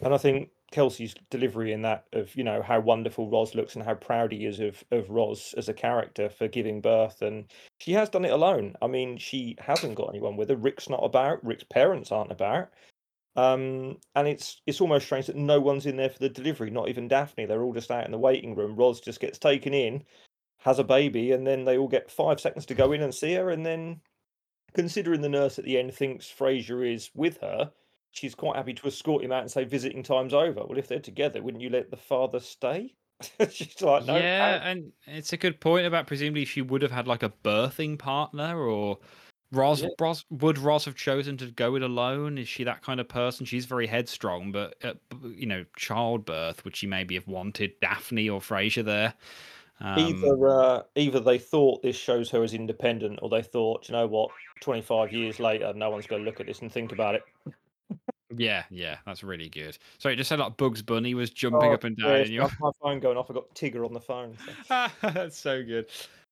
And 0.00 0.14
I 0.14 0.16
think 0.16 0.48
Kelsey's 0.70 1.14
delivery 1.30 1.72
in 1.72 1.82
that 1.82 2.04
of 2.12 2.34
you 2.36 2.44
know 2.44 2.62
how 2.62 2.80
wonderful 2.80 3.28
Roz 3.30 3.54
looks 3.54 3.74
and 3.74 3.84
how 3.84 3.94
proud 3.94 4.32
he 4.32 4.46
is 4.46 4.60
of 4.60 4.84
of 4.90 5.10
Roz 5.10 5.54
as 5.56 5.68
a 5.68 5.74
character 5.74 6.28
for 6.28 6.48
giving 6.48 6.80
birth, 6.80 7.22
and 7.22 7.46
she 7.78 7.92
has 7.92 8.08
done 8.08 8.24
it 8.24 8.32
alone. 8.32 8.74
I 8.80 8.86
mean, 8.86 9.18
she 9.18 9.56
hasn't 9.58 9.96
got 9.96 10.10
anyone 10.10 10.36
with 10.36 10.48
her. 10.48 10.56
Rick's 10.56 10.88
not 10.88 11.04
about. 11.04 11.44
Rick's 11.44 11.64
parents 11.64 12.12
aren't 12.12 12.32
about. 12.32 12.70
Um, 13.36 13.98
and 14.14 14.28
it's 14.28 14.60
it's 14.66 14.80
almost 14.80 15.06
strange 15.06 15.26
that 15.26 15.36
no 15.36 15.60
one's 15.60 15.86
in 15.86 15.96
there 15.96 16.10
for 16.10 16.18
the 16.18 16.28
delivery. 16.28 16.70
Not 16.70 16.88
even 16.88 17.08
Daphne. 17.08 17.46
They're 17.46 17.62
all 17.62 17.72
just 17.72 17.90
out 17.90 18.04
in 18.04 18.12
the 18.12 18.18
waiting 18.18 18.54
room. 18.54 18.76
Roz 18.76 19.00
just 19.00 19.20
gets 19.20 19.38
taken 19.38 19.74
in, 19.74 20.04
has 20.58 20.78
a 20.78 20.84
baby, 20.84 21.32
and 21.32 21.46
then 21.46 21.64
they 21.64 21.78
all 21.78 21.88
get 21.88 22.10
five 22.10 22.40
seconds 22.40 22.66
to 22.66 22.74
go 22.74 22.92
in 22.92 23.02
and 23.02 23.14
see 23.14 23.34
her. 23.34 23.50
And 23.50 23.64
then, 23.66 24.00
considering 24.74 25.20
the 25.20 25.28
nurse 25.28 25.58
at 25.58 25.64
the 25.64 25.78
end 25.78 25.94
thinks 25.94 26.26
Frasier 26.26 26.92
is 26.92 27.10
with 27.14 27.38
her, 27.40 27.72
she's 28.12 28.34
quite 28.34 28.56
happy 28.56 28.74
to 28.74 28.88
escort 28.88 29.24
him 29.24 29.32
out 29.32 29.42
and 29.42 29.50
say 29.50 29.64
visiting 29.64 30.02
time's 30.02 30.34
over. 30.34 30.64
Well, 30.64 30.78
if 30.78 30.88
they're 30.88 31.00
together, 31.00 31.42
wouldn't 31.42 31.62
you 31.62 31.70
let 31.70 31.90
the 31.90 31.96
father 31.96 32.40
stay? 32.40 32.94
she's 33.50 33.80
like, 33.82 34.06
no. 34.06 34.16
yeah 34.16 34.66
and 34.66 34.92
it's 35.06 35.34
a 35.34 35.36
good 35.36 35.60
point 35.60 35.86
about 35.86 36.06
presumably 36.06 36.46
she 36.46 36.62
would 36.62 36.80
have 36.80 36.90
had 36.90 37.06
like 37.06 37.22
a 37.22 37.28
birthing 37.44 37.98
partner 37.98 38.58
or 38.58 38.98
Roz, 39.52 39.82
Yeah. 39.82 39.88
Roz 39.98 40.24
would 40.30 40.58
Roz 40.58 40.84
have 40.84 40.94
chosen 40.94 41.36
to 41.38 41.46
go 41.46 41.74
it 41.74 41.82
alone? 41.82 42.38
Is 42.38 42.48
she 42.48 42.64
that 42.64 42.82
kind 42.82 43.00
of 43.00 43.08
person? 43.08 43.44
She's 43.44 43.66
very 43.66 43.86
headstrong, 43.86 44.52
but 44.52 44.76
at, 44.82 44.98
you 45.34 45.46
know, 45.46 45.64
childbirth, 45.76 46.64
would 46.64 46.76
she 46.76 46.86
maybe 46.86 47.16
have 47.16 47.26
wanted 47.26 47.72
Daphne 47.80 48.30
or 48.30 48.40
Frasier 48.40 48.84
there? 48.84 49.14
Um, 49.80 49.98
either 49.98 50.48
uh, 50.48 50.82
either 50.94 51.20
they 51.20 51.38
thought 51.38 51.82
this 51.82 51.96
shows 51.96 52.30
her 52.30 52.44
as 52.44 52.52
independent, 52.52 53.18
or 53.22 53.30
they 53.30 53.42
thought, 53.42 53.88
you 53.88 53.92
know 53.92 54.06
what, 54.06 54.30
twenty 54.60 54.82
five 54.82 55.10
years 55.10 55.40
later, 55.40 55.72
no 55.74 55.90
one's 55.90 56.06
going 56.06 56.22
to 56.22 56.26
look 56.26 56.38
at 56.38 56.46
this 56.46 56.60
and 56.60 56.70
think 56.70 56.92
about 56.92 57.14
it. 57.14 57.22
Yeah, 58.36 58.64
yeah, 58.70 58.98
that's 59.06 59.22
really 59.22 59.48
good. 59.48 59.76
Sorry, 59.98 60.14
it 60.14 60.16
just 60.18 60.28
said 60.28 60.38
like 60.38 60.56
Bugs 60.56 60.82
Bunny 60.82 61.14
was 61.14 61.30
jumping 61.30 61.70
Oh, 61.70 61.74
up 61.74 61.84
and 61.84 61.96
down. 61.96 62.10
Yes, 62.10 62.26
in 62.28 62.32
your... 62.34 62.48
my 62.60 62.70
phone 62.82 63.00
going 63.00 63.16
off. 63.16 63.30
I 63.30 63.34
got 63.34 63.52
Tigger 63.54 63.84
on 63.84 63.92
the 63.92 64.00
phone. 64.00 64.36
so- 64.66 64.86
That's 65.02 65.38
so 65.38 65.62
good. 65.62 65.86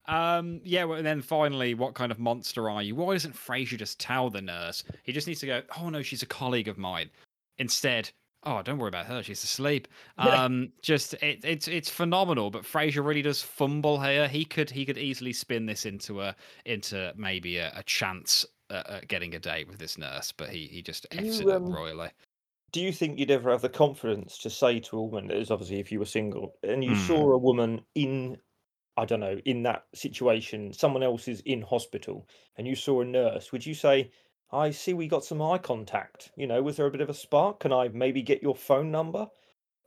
Um, 0.06 0.60
yeah, 0.64 0.84
well, 0.84 0.96
and 0.96 1.06
then 1.06 1.20
finally, 1.20 1.74
what 1.74 1.94
kind 1.94 2.10
of 2.10 2.18
monster 2.18 2.70
are 2.70 2.82
you? 2.82 2.94
Why 2.94 3.12
doesn't 3.12 3.34
Frasier 3.34 3.76
just 3.78 4.00
tell 4.00 4.30
the 4.30 4.40
nurse? 4.40 4.82
He 5.02 5.12
just 5.12 5.26
needs 5.26 5.40
to 5.40 5.46
go, 5.46 5.62
oh 5.78 5.90
no, 5.90 6.02
she's 6.02 6.22
a 6.22 6.26
colleague 6.26 6.68
of 6.68 6.78
mine. 6.78 7.10
Instead, 7.58 8.10
oh, 8.44 8.62
don't 8.62 8.78
worry 8.78 8.88
about 8.88 9.04
her, 9.06 9.22
she's 9.22 9.44
asleep. 9.44 9.86
Yeah. 10.18 10.44
Um, 10.44 10.72
just 10.82 11.14
it, 11.14 11.44
it's 11.44 11.68
it's 11.68 11.90
phenomenal, 11.90 12.50
but 12.50 12.62
Frasier 12.64 13.04
really 13.04 13.22
does 13.22 13.40
fumble 13.42 14.00
here. 14.00 14.26
He 14.26 14.44
could 14.44 14.68
he 14.70 14.84
could 14.86 14.98
easily 14.98 15.32
spin 15.32 15.66
this 15.66 15.84
into 15.86 16.22
a 16.22 16.34
into 16.64 17.12
maybe 17.16 17.58
a, 17.58 17.70
a 17.76 17.82
chance 17.84 18.44
at, 18.70 18.88
at 18.88 19.08
getting 19.08 19.34
a 19.34 19.38
date 19.40 19.68
with 19.68 19.78
this 19.78 19.98
nurse, 19.98 20.32
but 20.32 20.50
he 20.50 20.66
he 20.68 20.82
just 20.82 21.06
f's 21.10 21.40
You, 21.40 21.40
it 21.40 21.50
up 21.50 21.62
um, 21.62 21.72
royally. 21.72 22.10
Do 22.72 22.80
you 22.82 22.92
think 22.92 23.18
you'd 23.18 23.30
ever 23.30 23.50
have 23.52 23.62
the 23.62 23.68
confidence 23.70 24.38
to 24.38 24.50
say 24.50 24.80
to 24.80 24.98
a 24.98 25.02
woman, 25.04 25.28
that 25.28 25.38
is 25.38 25.50
obviously 25.50 25.80
if 25.80 25.92
you 25.92 25.98
were 26.00 26.06
single, 26.06 26.58
and 26.62 26.84
you 26.84 26.94
Hmm. 26.94 26.96
saw 26.96 27.32
a 27.32 27.38
woman 27.38 27.86
in, 27.94 28.42
I 28.96 29.04
don't 29.06 29.20
know, 29.20 29.38
in 29.46 29.62
that 29.64 29.88
situation, 29.94 30.72
someone 30.74 31.02
else 31.04 31.28
is 31.28 31.40
in 31.42 31.62
hospital, 31.62 32.28
and 32.56 32.66
you 32.68 32.76
saw 32.76 33.02
a 33.02 33.06
nurse, 33.06 33.52
would 33.52 33.66
you 33.66 33.74
say, 33.74 34.12
I 34.50 34.70
see 34.72 34.94
we 34.94 35.08
got 35.08 35.24
some 35.24 35.42
eye 35.42 35.58
contact? 35.58 36.32
You 36.36 36.46
know, 36.48 36.62
was 36.62 36.76
there 36.78 36.86
a 36.86 36.90
bit 36.92 37.02
of 37.02 37.10
a 37.10 37.14
spark? 37.14 37.60
Can 37.60 37.72
I 37.72 37.88
maybe 37.88 38.22
get 38.22 38.42
your 38.42 38.56
phone 38.56 38.90
number? 38.92 39.30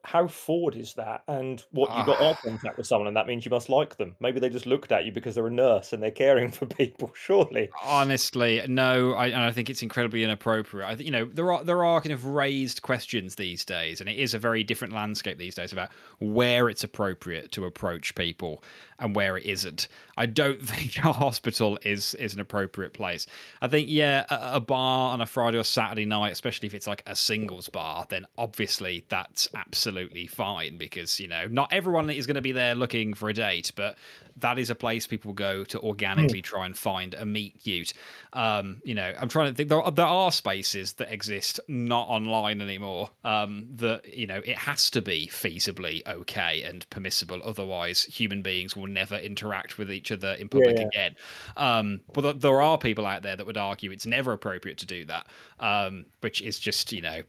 How 0.03 0.27
forward 0.27 0.75
is 0.75 0.93
that? 0.95 1.23
And 1.27 1.63
what 1.71 1.95
you 1.95 2.03
got 2.05 2.19
eye 2.21 2.31
Ah. 2.31 2.33
contact 2.43 2.77
with 2.77 2.87
someone, 2.87 3.07
and 3.07 3.15
that 3.17 3.27
means 3.27 3.45
you 3.45 3.51
must 3.51 3.69
like 3.69 3.97
them. 3.97 4.15
Maybe 4.19 4.39
they 4.39 4.49
just 4.49 4.65
looked 4.65 4.91
at 4.91 5.05
you 5.05 5.11
because 5.11 5.35
they're 5.35 5.47
a 5.47 5.51
nurse 5.51 5.93
and 5.93 6.01
they're 6.01 6.11
caring 6.11 6.49
for 6.51 6.65
people. 6.65 7.11
Surely, 7.15 7.69
Honestly, 7.83 8.61
no. 8.67 9.13
I, 9.13 9.27
and 9.27 9.41
I 9.41 9.51
think 9.51 9.69
it's 9.69 9.83
incredibly 9.83 10.23
inappropriate. 10.23 10.87
I 10.89 10.95
think 10.95 11.05
you 11.05 11.11
know 11.11 11.25
there 11.25 11.51
are 11.51 11.63
there 11.63 11.83
are 11.85 12.01
kind 12.01 12.13
of 12.13 12.25
raised 12.25 12.81
questions 12.81 13.35
these 13.35 13.63
days, 13.63 14.01
and 14.01 14.09
it 14.09 14.17
is 14.17 14.33
a 14.33 14.39
very 14.39 14.63
different 14.63 14.93
landscape 14.93 15.37
these 15.37 15.55
days 15.55 15.71
about 15.71 15.89
where 16.19 16.69
it's 16.69 16.83
appropriate 16.83 17.51
to 17.51 17.65
approach 17.65 18.15
people 18.15 18.63
and 18.99 19.15
where 19.15 19.37
it 19.37 19.45
isn't. 19.45 19.87
I 20.17 20.25
don't 20.25 20.61
think 20.65 20.97
a 20.97 21.13
hospital 21.13 21.77
is 21.83 22.15
is 22.15 22.33
an 22.33 22.39
appropriate 22.39 22.93
place. 22.93 23.27
I 23.61 23.67
think 23.67 23.87
yeah, 23.89 24.25
a, 24.29 24.55
a 24.55 24.59
bar 24.59 25.13
on 25.13 25.21
a 25.21 25.25
Friday 25.25 25.57
or 25.57 25.63
Saturday 25.63 26.05
night, 26.05 26.31
especially 26.31 26.67
if 26.67 26.73
it's 26.73 26.87
like 26.87 27.03
a 27.05 27.15
singles 27.15 27.69
bar, 27.69 28.05
then 28.09 28.25
obviously 28.37 29.05
that's 29.09 29.47
absolutely 29.55 29.90
absolutely 29.91 30.27
fine 30.27 30.77
because 30.77 31.19
you 31.19 31.27
know 31.27 31.47
not 31.47 31.71
everyone 31.73 32.09
is 32.09 32.25
going 32.25 32.35
to 32.35 32.41
be 32.41 32.51
there 32.51 32.75
looking 32.75 33.13
for 33.13 33.29
a 33.29 33.33
date, 33.33 33.71
but 33.75 33.97
that 34.37 34.57
is 34.57 34.69
a 34.69 34.75
place 34.75 35.05
people 35.07 35.33
go 35.33 35.63
to 35.65 35.79
organically 35.81 36.41
try 36.41 36.65
and 36.65 36.77
find 36.77 37.13
a 37.13 37.25
meet 37.25 37.59
cute. 37.61 37.93
Um, 38.33 38.81
you 38.83 38.95
know, 38.95 39.13
I'm 39.19 39.27
trying 39.27 39.51
to 39.51 39.55
think. 39.55 39.69
There 39.69 39.81
are, 39.81 39.91
there 39.91 40.05
are 40.05 40.31
spaces 40.31 40.93
that 40.93 41.11
exist 41.11 41.59
not 41.67 42.07
online 42.07 42.61
anymore. 42.61 43.09
Um, 43.25 43.67
that 43.75 44.17
you 44.17 44.27
know 44.27 44.41
it 44.45 44.57
has 44.57 44.89
to 44.91 45.01
be 45.01 45.27
feasibly 45.27 46.05
okay 46.07 46.63
and 46.63 46.89
permissible. 46.89 47.41
Otherwise, 47.43 48.03
human 48.03 48.41
beings 48.41 48.75
will 48.75 48.87
never 48.87 49.17
interact 49.17 49.77
with 49.77 49.91
each 49.91 50.11
other 50.11 50.33
in 50.33 50.47
public 50.49 50.77
Yeah. 50.77 50.87
again. 50.87 51.15
Um, 51.57 52.01
but 52.13 52.39
there 52.41 52.61
are 52.61 52.77
people 52.77 53.05
out 53.05 53.23
there 53.23 53.35
that 53.35 53.45
would 53.45 53.57
argue 53.57 53.91
it's 53.91 54.05
never 54.05 54.31
appropriate 54.31 54.77
to 54.79 54.85
do 54.85 55.05
that, 55.05 55.27
um, 55.59 56.05
which 56.21 56.41
is 56.41 56.59
just 56.59 56.93
you 56.93 57.01
know 57.01 57.21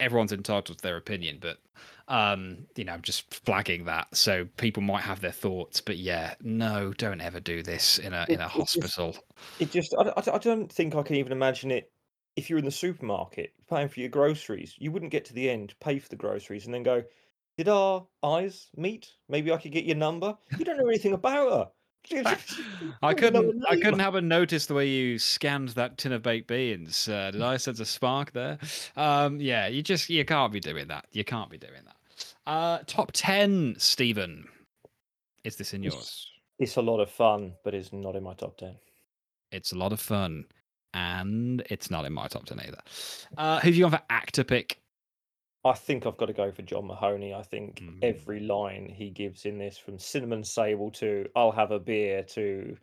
everyone's 0.00 0.32
entitled 0.32 0.78
to 0.78 0.82
their 0.82 0.96
opinion, 0.96 1.38
but 1.40 1.58
um, 2.08 2.66
you 2.74 2.84
know, 2.84 2.92
I'm 2.92 3.02
just 3.02 3.32
flagging 3.32 3.84
that 3.84 4.08
so 4.16 4.46
people 4.56 4.82
might 4.82 5.02
have 5.02 5.20
their 5.20 5.30
thoughts. 5.30 5.80
But 5.80 5.96
yeah, 5.98 6.34
no, 6.42 6.92
don't 6.94 7.20
ever 7.20 7.38
do 7.38 7.62
this 7.62 7.98
in 7.98 8.12
a 8.12 8.26
in 8.28 8.40
a 8.40 8.46
It- 8.46 8.50
it 8.54 8.56
just- 8.58 8.80
hospital. 8.82 9.16
It 9.60 9.70
just, 9.70 9.94
I, 9.98 10.08
I, 10.16 10.34
I 10.34 10.38
don't 10.38 10.72
think 10.72 10.94
I 10.96 11.02
can 11.02 11.16
even 11.16 11.32
imagine 11.32 11.70
it. 11.70 11.92
If 12.36 12.48
you're 12.48 12.58
in 12.58 12.64
the 12.64 12.70
supermarket 12.70 13.52
paying 13.68 13.88
for 13.88 14.00
your 14.00 14.08
groceries, 14.08 14.74
you 14.78 14.90
wouldn't 14.92 15.12
get 15.12 15.24
to 15.26 15.34
the 15.34 15.50
end, 15.50 15.74
pay 15.80 15.98
for 15.98 16.08
the 16.08 16.16
groceries, 16.16 16.64
and 16.64 16.74
then 16.74 16.82
go, 16.82 17.02
"Did 17.58 17.68
our 17.68 18.06
eyes 18.22 18.68
meet? 18.76 19.08
Maybe 19.28 19.52
I 19.52 19.56
could 19.58 19.72
get 19.72 19.84
your 19.84 19.96
number." 19.96 20.36
You 20.58 20.64
don't 20.64 20.78
know 20.78 20.88
anything 20.88 21.12
about 21.12 21.50
her. 21.52 21.70
You 22.08 22.22
I 22.24 22.34
just- 22.34 22.58
you 22.58 22.64
don't 22.64 22.90
know 23.02 23.14
couldn't. 23.14 23.60
her 23.60 23.66
I 23.70 23.76
couldn't 23.76 23.98
help 24.00 24.14
but 24.14 24.24
notice 24.24 24.66
the 24.66 24.74
way 24.74 24.88
you 24.88 25.18
scanned 25.18 25.70
that 25.70 25.98
tin 25.98 26.12
of 26.12 26.22
baked 26.22 26.48
beans. 26.48 27.08
Uh, 27.08 27.30
did 27.30 27.42
I 27.42 27.56
sense 27.56 27.78
a 27.80 27.84
spark 27.86 28.32
there? 28.32 28.58
Um, 28.96 29.40
yeah, 29.40 29.66
you 29.68 29.82
just 29.82 30.08
you 30.10 30.24
can't 30.24 30.52
be 30.52 30.60
doing 30.60 30.88
that. 30.88 31.06
You 31.12 31.24
can't 31.24 31.50
be 31.50 31.58
doing 31.58 31.82
that. 31.84 32.34
Uh, 32.50 32.78
top 32.86 33.10
ten, 33.12 33.74
Stephen. 33.78 34.48
Is 35.44 35.56
this 35.56 35.72
in 35.74 35.84
It's- 35.84 35.94
yours? 35.94 36.26
It's 36.58 36.76
a 36.76 36.82
lot 36.82 37.00
of 37.00 37.10
fun, 37.10 37.54
but 37.64 37.74
it's 37.74 37.92
not 37.92 38.16
in 38.16 38.22
my 38.22 38.34
top 38.34 38.58
ten. 38.58 38.76
It's 39.52 39.72
a 39.72 39.76
lot 39.76 39.92
of 39.92 40.00
fun, 40.00 40.44
and 40.92 41.62
it's 41.70 41.90
not 41.90 42.04
in 42.04 42.12
my 42.12 42.28
top 42.28 42.44
ten 42.46 42.60
either. 42.60 42.80
Uh, 43.38 43.60
who've 43.60 43.74
you 43.74 43.84
gone 43.84 43.92
for 43.92 44.02
actor 44.10 44.44
pick? 44.44 44.78
I 45.64 45.72
think 45.74 46.06
I've 46.06 46.16
got 46.16 46.26
to 46.26 46.32
go 46.32 46.50
for 46.50 46.62
John 46.62 46.86
Mahoney. 46.86 47.34
I 47.34 47.42
think 47.42 47.80
Mm. 47.80 47.98
every 48.02 48.40
line 48.40 48.88
he 48.88 49.10
gives 49.10 49.44
in 49.44 49.58
this, 49.58 49.76
from 49.76 49.98
cinnamon 49.98 50.42
sable 50.44 50.90
to 50.92 51.28
"I'll 51.36 51.52
have 51.52 51.70
a 51.70 51.78
beer" 51.78 52.22
to 52.24 52.76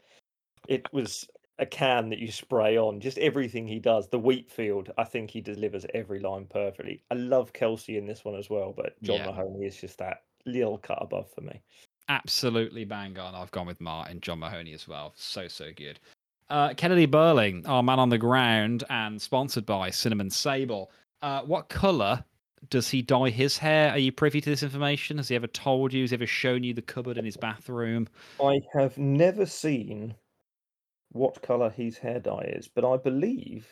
it 0.67 0.91
was 0.93 1.27
a 1.59 1.65
can 1.65 2.09
that 2.09 2.19
you 2.19 2.31
spray 2.31 2.77
on. 2.77 2.99
Just 2.99 3.17
everything 3.17 3.67
he 3.67 3.79
does. 3.79 4.07
The 4.09 4.19
wheat 4.19 4.51
field. 4.51 4.91
I 4.97 5.05
think 5.05 5.31
he 5.31 5.41
delivers 5.41 5.85
every 5.93 6.19
line 6.19 6.45
perfectly. 6.45 7.01
I 7.09 7.15
love 7.15 7.51
Kelsey 7.53 7.97
in 7.97 8.05
this 8.05 8.23
one 8.23 8.35
as 8.35 8.49
well, 8.49 8.73
but 8.77 9.01
John 9.01 9.17
Yeah. 9.17 9.25
Mahoney 9.27 9.65
is 9.65 9.79
just 9.79 9.97
that 9.97 10.23
little 10.45 10.77
cut 10.77 10.99
above 11.01 11.29
for 11.31 11.41
me. 11.41 11.61
absolutely 12.09 12.85
bang 12.85 13.17
on. 13.19 13.35
I've 13.35 13.51
gone 13.51 13.67
with 13.67 13.81
Martin, 13.81 14.21
John 14.21 14.39
Mahoney 14.39 14.71
as 14.73 14.87
well. 14.87 15.11
So, 15.17 15.47
so 15.49 15.71
good. 15.75 15.99
Uh, 16.49 16.73
Kennedy 16.73 17.05
Burling, 17.05 17.65
our 17.65 17.83
man 17.83 17.99
on 17.99 18.07
the 18.09 18.17
ground, 18.17 18.85
and 18.89 19.21
sponsored 19.21 19.65
by 19.65 19.89
Cinnamon 19.89 20.29
Sable. 20.29 20.89
Uh, 21.21 21.41
what 21.41 21.67
colour 21.67 22.23
does 22.69 22.89
he 22.89 23.01
dye 23.01 23.29
his 23.29 23.57
hair? 23.57 23.91
Are 23.91 23.97
you 23.97 24.11
privy 24.11 24.41
to 24.41 24.49
this 24.49 24.63
information? 24.63 25.17
Has 25.17 25.27
he 25.29 25.35
ever 25.35 25.47
told 25.47 25.93
you? 25.93 26.01
Has 26.01 26.11
he 26.11 26.15
ever 26.15 26.27
shown 26.27 26.63
you 26.63 26.73
the 26.73 26.81
cupboard 26.81 27.17
in 27.17 27.25
his 27.25 27.37
bathroom? 27.37 28.07
I 28.43 28.59
have 28.73 28.97
never 28.97 29.45
seen 29.45 30.15
what 31.11 31.41
colour 31.41 31.69
his 31.69 31.97
hair 31.97 32.19
dye 32.19 32.53
is, 32.55 32.67
but 32.67 32.85
I 32.85 32.97
believe 32.97 33.67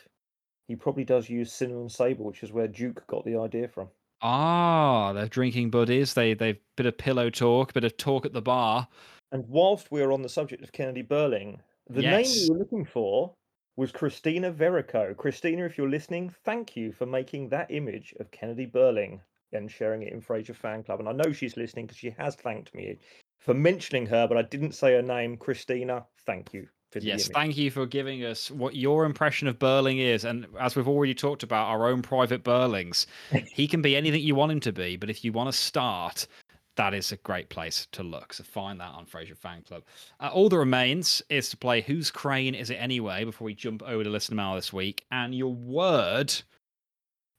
he 0.67 0.75
probably 0.75 1.03
does 1.03 1.29
use 1.29 1.51
cinnamon 1.51 1.89
sable, 1.89 2.25
which 2.25 2.43
is 2.43 2.51
where 2.51 2.67
Duke 2.67 3.05
got 3.07 3.25
the 3.25 3.37
idea 3.37 3.67
from. 3.67 3.89
Ah, 4.21 5.13
they're 5.13 5.27
drinking 5.27 5.69
buddies. 5.69 6.13
They 6.13 6.33
they've 6.33 6.57
bit 6.77 6.85
of 6.85 6.97
pillow 6.97 7.29
talk, 7.29 7.73
bit 7.73 7.83
of 7.83 7.97
talk 7.97 8.25
at 8.25 8.33
the 8.33 8.41
bar. 8.41 8.87
And 9.31 9.43
whilst 9.47 9.91
we're 9.91 10.11
on 10.11 10.21
the 10.21 10.29
subject 10.29 10.63
of 10.63 10.71
Kennedy 10.71 11.01
Burling, 11.01 11.61
the 11.89 12.01
name 12.01 12.21
Yes. 12.21 12.47
we 12.49 12.53
were 12.53 12.59
looking 12.59 12.85
for 12.85 13.33
was 13.77 13.91
Christina 13.91 14.51
Verico. 14.51 15.15
Christina, 15.15 15.65
if 15.65 15.77
you're 15.77 15.89
listening, 15.89 16.33
thank 16.43 16.75
you 16.75 16.91
for 16.91 17.05
making 17.05 17.49
that 17.49 17.71
image 17.71 18.13
of 18.19 18.31
Kennedy 18.31 18.65
Burling 18.65 19.21
and 19.51 19.69
sharing 19.69 20.03
it 20.03 20.13
in 20.13 20.21
Frasier 20.21 20.55
Fan 20.55 20.83
Club. 20.83 20.99
And 20.99 21.09
I 21.09 21.11
know 21.11 21.31
she's 21.31 21.57
listening 21.57 21.85
because 21.85 21.97
she 21.97 22.15
has 22.17 22.35
thanked 22.35 22.73
me 22.73 22.97
for 23.39 23.53
mentioning 23.53 24.05
her, 24.07 24.27
but 24.27 24.37
I 24.37 24.43
didn't 24.43 24.73
say 24.73 24.93
her 24.93 25.01
name. 25.01 25.37
Christina, 25.37 26.05
thank 26.25 26.53
you 26.53 26.67
for 26.91 26.99
the 26.99 27.07
Yes, 27.07 27.23
image. 27.23 27.33
thank 27.33 27.57
you 27.57 27.69
for 27.69 27.85
giving 27.85 28.23
us 28.23 28.49
what 28.49 28.75
your 28.75 29.05
impression 29.05 29.47
of 29.47 29.59
Burling 29.59 29.99
is. 29.99 30.23
And 30.23 30.47
as 30.59 30.75
we've 30.75 30.87
already 30.87 31.13
talked 31.13 31.43
about, 31.43 31.67
our 31.67 31.87
own 31.87 32.01
private 32.01 32.43
Burlings, 32.43 33.05
he 33.53 33.67
can 33.67 33.81
be 33.81 33.95
anything 33.95 34.21
you 34.21 34.35
want 34.35 34.53
him 34.53 34.61
to 34.61 34.71
be. 34.73 34.95
But 34.95 35.09
if 35.09 35.23
you 35.25 35.31
want 35.31 35.51
to 35.51 35.57
start, 35.57 36.27
that 36.75 36.93
is 36.93 37.11
a 37.11 37.17
great 37.17 37.49
place 37.49 37.87
to 37.93 38.03
look. 38.03 38.33
So 38.33 38.43
find 38.43 38.79
that 38.79 38.93
on 38.93 39.05
Frasier 39.05 39.37
Fan 39.37 39.61
Club. 39.61 39.83
Uh, 40.19 40.29
all 40.33 40.49
that 40.49 40.57
remains 40.57 41.21
is 41.29 41.49
to 41.49 41.57
play 41.57 41.81
Whose 41.81 42.11
Crane 42.11 42.55
Is 42.55 42.69
It 42.69 42.75
Anyway 42.75 43.23
before 43.23 43.45
we 43.45 43.53
jump 43.53 43.81
over 43.83 44.03
to 44.03 44.09
Listener 44.09 44.35
Mail 44.35 44.55
this 44.55 44.73
week. 44.73 45.05
And 45.11 45.33
your 45.33 45.53
word 45.53 46.33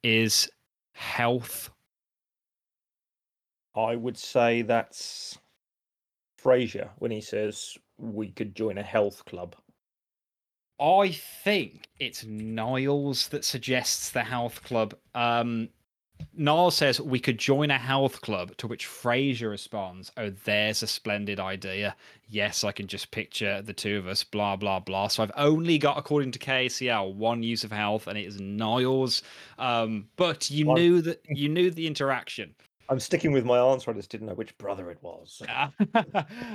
is 0.02 0.48
health. 0.92 1.70
I 3.74 3.94
would 3.94 4.16
say 4.16 4.62
that's 4.62 5.38
Frasier 6.42 6.90
when 6.98 7.10
he 7.10 7.20
says 7.20 7.76
we 7.98 8.30
could 8.30 8.54
join 8.54 8.78
a 8.78 8.82
health 8.82 9.24
club. 9.26 9.54
I 10.78 11.10
think 11.42 11.88
it's 11.98 12.24
Niles 12.24 13.28
that 13.28 13.44
suggests 13.44 14.10
the 14.10 14.22
health 14.22 14.62
club. 14.62 14.94
Um, 15.14 15.70
Niles 16.36 16.76
says 16.76 17.00
we 17.00 17.18
could 17.18 17.38
join 17.38 17.70
a 17.70 17.78
health 17.78 18.20
club, 18.20 18.56
to 18.58 18.66
which 18.66 18.86
Frasier 18.86 19.50
responds, 19.50 20.12
Oh, 20.16 20.30
there's 20.44 20.82
a 20.82 20.86
splendid 20.86 21.40
idea. 21.40 21.96
Yes, 22.28 22.64
I 22.64 22.72
can 22.72 22.86
just 22.86 23.10
picture 23.10 23.62
the 23.62 23.72
two 23.72 23.98
of 23.98 24.06
us, 24.06 24.24
blah, 24.24 24.56
blah, 24.56 24.80
blah. 24.80 25.08
So 25.08 25.22
I've 25.22 25.32
only 25.36 25.78
got, 25.78 25.96
according 25.98 26.32
to 26.32 26.38
KCL, 26.38 27.14
one 27.14 27.42
use 27.42 27.64
of 27.64 27.72
health, 27.72 28.06
and 28.06 28.18
it 28.18 28.24
is 28.26 28.40
Niles. 28.40 29.22
Um, 29.58 30.08
but 30.16 30.50
you 30.50 30.66
One- 30.66 30.76
knew 30.76 31.00
that 31.02 31.22
you 31.28 31.48
knew 31.48 31.70
the 31.70 31.86
interaction. 31.86 32.54
I'm 32.88 33.00
sticking 33.00 33.32
with 33.32 33.44
my 33.44 33.58
answer. 33.58 33.90
I 33.90 33.94
just 33.94 34.10
didn't 34.10 34.28
know 34.28 34.34
which 34.34 34.56
brother 34.58 34.90
it 34.90 34.98
was. 35.02 35.42
Yeah. 35.44 35.70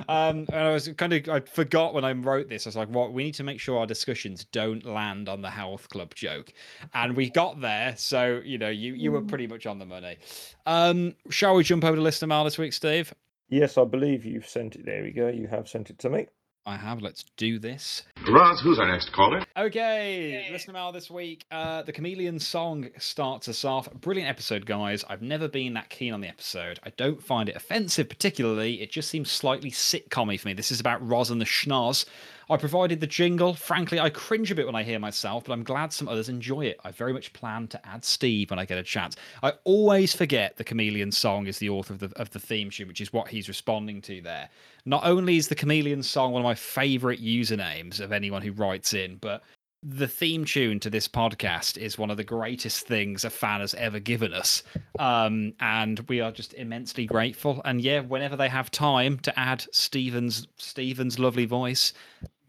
um, 0.09 0.45
and 0.47 0.55
I 0.55 0.73
was 0.73 0.87
kind 0.97 1.13
of, 1.13 1.29
I 1.29 1.39
forgot 1.41 1.93
when 1.93 2.05
I 2.05 2.13
wrote 2.13 2.49
this. 2.49 2.65
I 2.65 2.69
was 2.69 2.75
like, 2.75 2.89
"What? 2.89 3.13
We 3.13 3.23
need 3.23 3.35
to 3.35 3.43
make 3.43 3.59
sure 3.59 3.79
our 3.79 3.85
discussions 3.85 4.45
don't 4.45 4.85
land 4.85 5.29
on 5.29 5.41
the 5.41 5.49
health 5.49 5.89
club 5.89 6.15
joke," 6.15 6.53
and 6.93 7.15
we 7.15 7.29
got 7.29 7.61
there. 7.61 7.95
So 7.97 8.41
you 8.43 8.57
know, 8.57 8.69
you 8.69 8.93
you 8.93 9.11
were 9.11 9.21
pretty 9.21 9.47
much 9.47 9.65
on 9.65 9.79
the 9.79 9.85
money. 9.85 10.17
Um, 10.65 11.15
shall 11.29 11.55
we 11.55 11.63
jump 11.63 11.83
over 11.83 11.95
to 11.95 12.01
listener 12.01 12.27
mail 12.27 12.43
this 12.43 12.57
week, 12.57 12.73
Steve? 12.73 13.13
Yes, 13.49 13.77
I 13.77 13.83
believe 13.83 14.25
you've 14.25 14.47
sent 14.47 14.75
it. 14.75 14.85
There 14.85 15.03
we 15.03 15.11
go. 15.11 15.27
You 15.27 15.47
have 15.47 15.67
sent 15.67 15.89
it 15.89 15.99
to 15.99 16.09
me. 16.09 16.27
I 16.65 16.77
have. 16.77 17.01
Let's 17.01 17.25
do 17.37 17.57
this. 17.57 18.03
Roz, 18.29 18.61
who's 18.61 18.77
our 18.77 18.87
next 18.87 19.11
caller? 19.11 19.43
Okay, 19.57 20.47
listener 20.51 20.73
mail 20.73 20.91
this 20.91 21.09
week. 21.09 21.43
Uh, 21.51 21.81
the 21.81 21.91
Chameleon 21.91 22.39
song 22.39 22.89
starts 22.99 23.47
us 23.47 23.65
off. 23.65 23.91
Brilliant 23.93 24.29
episode, 24.29 24.65
guys. 24.65 25.03
I've 25.09 25.23
never 25.23 25.47
been 25.47 25.73
that 25.73 25.89
keen 25.89 26.13
on 26.13 26.21
the 26.21 26.27
episode. 26.27 26.79
I 26.83 26.91
don't 26.91 27.23
find 27.23 27.49
it 27.49 27.55
offensive 27.55 28.09
particularly. 28.09 28.81
It 28.81 28.91
just 28.91 29.09
seems 29.09 29.31
slightly 29.31 29.71
sitcom 29.71 30.39
for 30.39 30.47
me. 30.47 30.53
This 30.53 30.71
is 30.71 30.79
about 30.79 31.05
Roz 31.07 31.31
and 31.31 31.41
the 31.41 31.45
Schnoz. 31.45 32.05
I 32.51 32.57
provided 32.57 32.99
the 32.99 33.07
jingle. 33.07 33.53
Frankly, 33.53 33.99
I 33.99 34.09
cringe 34.09 34.51
a 34.51 34.55
bit 34.55 34.65
when 34.65 34.75
I 34.75 34.83
hear 34.83 34.99
myself, 34.99 35.45
but 35.45 35.53
I'm 35.53 35.63
glad 35.63 35.93
some 35.93 36.09
others 36.09 36.27
enjoy 36.27 36.65
it. 36.65 36.79
I 36.83 36.91
very 36.91 37.13
much 37.13 37.31
plan 37.31 37.67
to 37.69 37.87
add 37.87 38.03
Steve 38.03 38.49
when 38.49 38.59
I 38.59 38.65
get 38.65 38.77
a 38.77 38.83
chance. 38.83 39.15
I 39.41 39.53
always 39.63 40.13
forget 40.13 40.57
the 40.57 40.65
Chameleon 40.65 41.13
song 41.13 41.47
is 41.47 41.59
the 41.59 41.69
author 41.69 41.93
of 41.93 41.99
the 41.99 42.11
of 42.17 42.29
the 42.31 42.39
theme 42.39 42.69
tune, 42.69 42.89
which 42.89 42.99
is 42.99 43.13
what 43.13 43.29
he's 43.29 43.47
responding 43.47 44.01
to 44.01 44.21
there. 44.21 44.49
Not 44.85 45.05
only 45.05 45.37
is 45.37 45.47
the 45.47 45.55
Chameleon 45.55 46.03
song 46.03 46.33
one 46.33 46.41
of 46.41 46.45
my 46.45 46.55
favorite 46.55 47.23
usernames 47.23 48.01
of 48.01 48.11
anyone 48.11 48.41
who 48.41 48.51
writes 48.51 48.93
in, 48.93 49.15
but 49.15 49.43
the 49.83 50.07
theme 50.07 50.45
tune 50.45 50.79
to 50.79 50.89
this 50.91 51.07
podcast 51.07 51.77
is 51.77 51.97
one 51.97 52.11
of 52.11 52.17
the 52.17 52.23
greatest 52.23 52.85
things 52.85 53.25
a 53.25 53.29
fan 53.29 53.61
has 53.61 53.73
ever 53.75 53.99
given 53.99 54.33
us. 54.33 54.61
Um, 54.99 55.53
and 55.59 55.99
we 56.01 56.21
are 56.21 56.31
just 56.31 56.53
immensely 56.53 57.05
grateful. 57.05 57.61
And 57.65 57.81
yeah, 57.81 58.01
whenever 58.01 58.35
they 58.35 58.49
have 58.49 58.69
time 58.69 59.17
to 59.19 59.39
add 59.39 59.65
Stephen's 59.71 60.47
Stephen's 60.57 61.17
lovely 61.17 61.45
voice, 61.45 61.93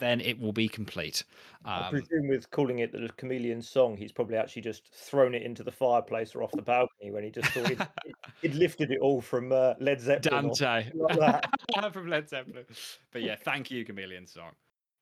then 0.03 0.20
it 0.20 0.38
will 0.38 0.53
be 0.53 0.68
complete. 0.68 1.22
I 1.64 1.86
Um, 1.86 1.90
presume 1.90 2.28
with 2.28 2.50
calling 2.50 2.80
it 2.80 2.90
the 2.90 3.09
Chameleon 3.16 3.62
song, 3.62 3.96
he's 3.96 4.11
probably 4.11 4.36
actually 4.36 4.62
just 4.62 4.92
thrown 4.92 5.34
it 5.34 5.42
into 5.42 5.62
the 5.62 5.70
fireplace 5.70 6.34
or 6.34 6.42
off 6.42 6.50
the 6.50 6.62
balcony 6.62 7.12
when 7.12 7.22
he 7.22 7.30
just 7.30 7.48
thought 7.50 7.68
he'd, 7.68 7.86
he'd 8.42 8.55
lifted 8.55 8.90
it 8.90 8.98
all 9.00 9.20
from 9.20 9.53
uh, 9.53 9.74
Led 9.78 10.00
Zeppelin. 10.00 10.46
Dante 10.46 10.90
like 10.94 11.44
from 11.92 12.09
Led 12.09 12.28
Zeppelin. 12.28 12.64
But 13.12 13.22
yeah, 13.22 13.36
thank 13.36 13.70
you, 13.70 13.84
Chameleon 13.84 14.26
Song. 14.26 14.50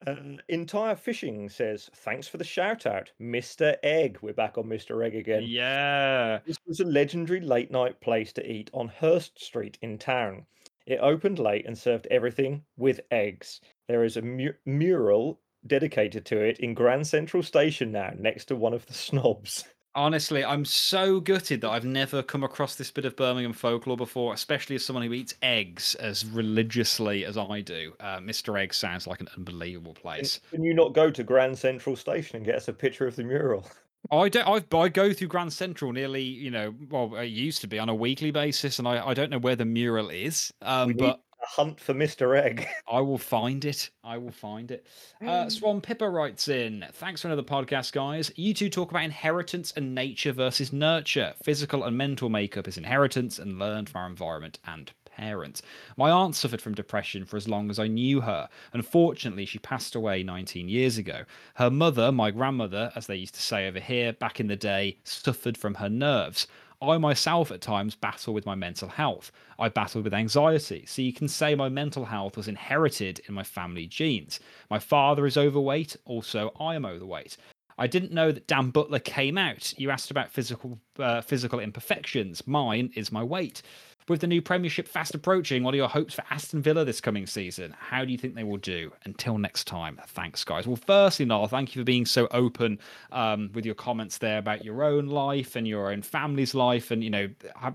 Uh, 0.06 0.16
Entire 0.48 0.96
Fishing 0.96 1.48
says, 1.48 1.90
thanks 1.94 2.26
for 2.26 2.38
the 2.38 2.44
shout 2.44 2.86
out, 2.86 3.10
Mr. 3.20 3.76
Egg. 3.82 4.18
We're 4.22 4.32
back 4.32 4.56
on 4.58 4.64
Mr. 4.64 5.04
Egg 5.04 5.14
again. 5.14 5.44
Yeah. 5.46 6.40
This 6.46 6.56
was 6.66 6.80
a 6.80 6.84
legendary 6.84 7.40
late 7.40 7.70
night 7.70 8.00
place 8.00 8.32
to 8.34 8.50
eat 8.50 8.70
on 8.72 8.88
Hurst 8.88 9.42
Street 9.42 9.78
in 9.82 9.98
town. 9.98 10.46
It 10.86 10.98
opened 11.02 11.38
late 11.38 11.66
and 11.66 11.76
served 11.76 12.08
everything 12.10 12.64
with 12.76 13.00
eggs. 13.10 13.60
There 13.90 14.04
is 14.04 14.16
a 14.16 14.22
mu- 14.22 14.52
mural 14.64 15.40
dedicated 15.66 16.24
to 16.26 16.38
it 16.38 16.60
in 16.60 16.74
Grand 16.74 17.08
Central 17.08 17.42
Station 17.42 17.90
now, 17.90 18.12
next 18.16 18.44
to 18.44 18.54
one 18.54 18.72
of 18.72 18.86
the 18.86 18.94
snobs. 19.06 19.64
Honestly, 19.96 20.44
I'm 20.44 20.64
so 20.64 21.18
gutted 21.18 21.60
that 21.62 21.70
I've 21.70 21.84
never 21.84 22.22
come 22.22 22.44
across 22.44 22.76
this 22.76 22.92
bit 22.92 23.04
of 23.04 23.16
Birmingham 23.16 23.52
folklore 23.52 23.96
before, 23.96 24.32
especially 24.32 24.76
as 24.76 24.84
someone 24.84 25.04
who 25.04 25.12
eats 25.12 25.34
eggs 25.42 25.96
as 25.96 26.24
religiously 26.24 27.24
as 27.24 27.36
I 27.36 27.62
do. 27.62 27.92
Uh, 27.98 28.18
Mr. 28.18 28.56
Egg 28.60 28.72
sounds 28.74 29.08
like 29.08 29.20
an 29.20 29.26
unbelievable 29.36 29.94
place. 29.94 30.38
can 30.50 30.62
you 30.62 30.72
not 30.72 30.94
go 30.94 31.10
to 31.10 31.24
Grand 31.24 31.58
Central 31.58 31.96
Station 31.96 32.36
and 32.36 32.46
get 32.46 32.54
us 32.54 32.68
a 32.68 32.72
picture 32.72 33.08
of 33.08 33.16
the 33.16 33.24
mural? 33.24 33.66
I 34.12 34.28
don't. 34.28 34.72
I, 34.72 34.76
I 34.78 34.88
go 34.88 35.12
through 35.12 35.26
Grand 35.26 35.52
Central 35.52 35.92
nearly, 35.92 36.22
you 36.22 36.52
know, 36.52 36.72
well, 36.90 37.16
it 37.16 37.26
used 37.26 37.60
to 37.62 37.66
be 37.66 37.80
on 37.80 37.88
a 37.88 37.94
weekly 37.94 38.30
basis, 38.30 38.78
and 38.78 38.86
I, 38.86 39.04
I 39.08 39.14
don't 39.14 39.30
know 39.30 39.38
where 39.40 39.56
the 39.56 39.64
mural 39.64 40.10
is. 40.10 40.52
Um, 40.62 40.88
We 40.88 40.94
but 40.94 41.20
hunt 41.50 41.80
for 41.80 41.94
Mr. 41.94 42.40
Egg. 42.40 42.68
I 42.90 43.00
will 43.00 43.18
find 43.18 43.64
it. 43.64 43.90
I 44.04 44.18
will 44.18 44.30
find 44.30 44.70
it. 44.70 44.86
Uh, 45.24 45.48
Swan 45.48 45.80
Pippa 45.80 46.08
writes 46.08 46.46
in 46.46 46.86
Thanks 46.92 47.22
for 47.22 47.28
another 47.28 47.42
podcast, 47.42 47.92
guys. 47.92 48.30
You 48.36 48.54
two 48.54 48.70
talk 48.70 48.90
about 48.90 49.02
inheritance 49.02 49.72
and 49.76 49.94
nature 49.94 50.32
versus 50.32 50.72
nurture. 50.72 51.34
Physical 51.42 51.82
and 51.84 51.96
mental 51.96 52.28
makeup 52.28 52.68
is 52.68 52.78
inheritance 52.78 53.38
and 53.40 53.58
learned 53.58 53.88
from 53.88 54.02
our 54.02 54.06
environment 54.06 54.60
and 54.64 54.92
parents. 55.04 55.60
My 55.96 56.10
aunt 56.10 56.36
suffered 56.36 56.62
from 56.62 56.74
depression 56.74 57.24
for 57.24 57.36
as 57.36 57.48
long 57.48 57.68
as 57.68 57.80
I 57.80 57.88
knew 57.88 58.20
her. 58.20 58.48
Unfortunately, 58.72 59.44
she 59.44 59.58
passed 59.58 59.96
away 59.96 60.22
19 60.22 60.68
years 60.68 60.98
ago. 60.98 61.24
Her 61.54 61.70
mother, 61.70 62.12
my 62.12 62.30
grandmother, 62.30 62.92
as 62.94 63.08
they 63.08 63.16
used 63.16 63.34
to 63.34 63.42
say 63.42 63.66
over 63.66 63.80
here 63.80 64.12
back 64.12 64.38
in 64.38 64.46
the 64.46 64.56
day, 64.56 64.98
suffered 65.02 65.58
from 65.58 65.74
her 65.74 65.90
nerves. 65.90 66.46
I 66.82 66.96
myself 66.96 67.50
at 67.50 67.60
times 67.60 67.94
battle 67.94 68.32
with 68.32 68.46
my 68.46 68.54
mental 68.54 68.88
health. 68.88 69.32
I 69.58 69.68
battled 69.68 70.04
with 70.04 70.14
anxiety, 70.14 70.84
so 70.86 71.02
you 71.02 71.12
can 71.12 71.28
say 71.28 71.54
my 71.54 71.68
mental 71.68 72.06
health 72.06 72.36
was 72.38 72.48
inherited 72.48 73.20
in 73.28 73.34
my 73.34 73.42
family 73.42 73.86
genes. 73.86 74.40
My 74.70 74.78
father 74.78 75.26
is 75.26 75.36
overweight, 75.36 75.96
also 76.06 76.52
I 76.58 76.74
am 76.74 76.86
overweight. 76.86 77.36
I 77.76 77.86
didn't 77.86 78.12
know 78.12 78.30
that 78.30 78.46
Dan 78.46 78.70
Butler 78.70 78.98
came 78.98 79.38
out. 79.38 79.72
You 79.78 79.90
asked 79.90 80.10
about 80.10 80.30
physical 80.30 80.78
uh, 80.98 81.22
physical 81.22 81.60
imperfections. 81.60 82.46
Mine 82.46 82.90
is 82.94 83.10
my 83.10 83.22
weight. 83.22 83.62
With 84.10 84.22
the 84.22 84.26
new 84.26 84.42
Premiership 84.42 84.88
fast 84.88 85.14
approaching, 85.14 85.62
what 85.62 85.72
are 85.72 85.76
your 85.76 85.88
hopes 85.88 86.14
for 86.14 86.24
Aston 86.30 86.62
Villa 86.62 86.84
this 86.84 87.00
coming 87.00 87.28
season? 87.28 87.76
How 87.78 88.04
do 88.04 88.10
you 88.10 88.18
think 88.18 88.34
they 88.34 88.42
will 88.42 88.56
do? 88.56 88.90
Until 89.04 89.38
next 89.38 89.68
time, 89.68 90.00
thanks, 90.04 90.42
guys. 90.42 90.66
Well, 90.66 90.74
firstly, 90.74 91.26
Niall, 91.26 91.46
thank 91.46 91.76
you 91.76 91.82
for 91.82 91.84
being 91.84 92.04
so 92.04 92.26
open 92.32 92.80
um, 93.12 93.50
with 93.54 93.64
your 93.64 93.76
comments 93.76 94.18
there 94.18 94.38
about 94.38 94.64
your 94.64 94.82
own 94.82 95.06
life 95.06 95.54
and 95.54 95.68
your 95.68 95.92
own 95.92 96.02
family's 96.02 96.56
life, 96.56 96.90
and 96.90 97.04
you 97.04 97.10
know, 97.10 97.28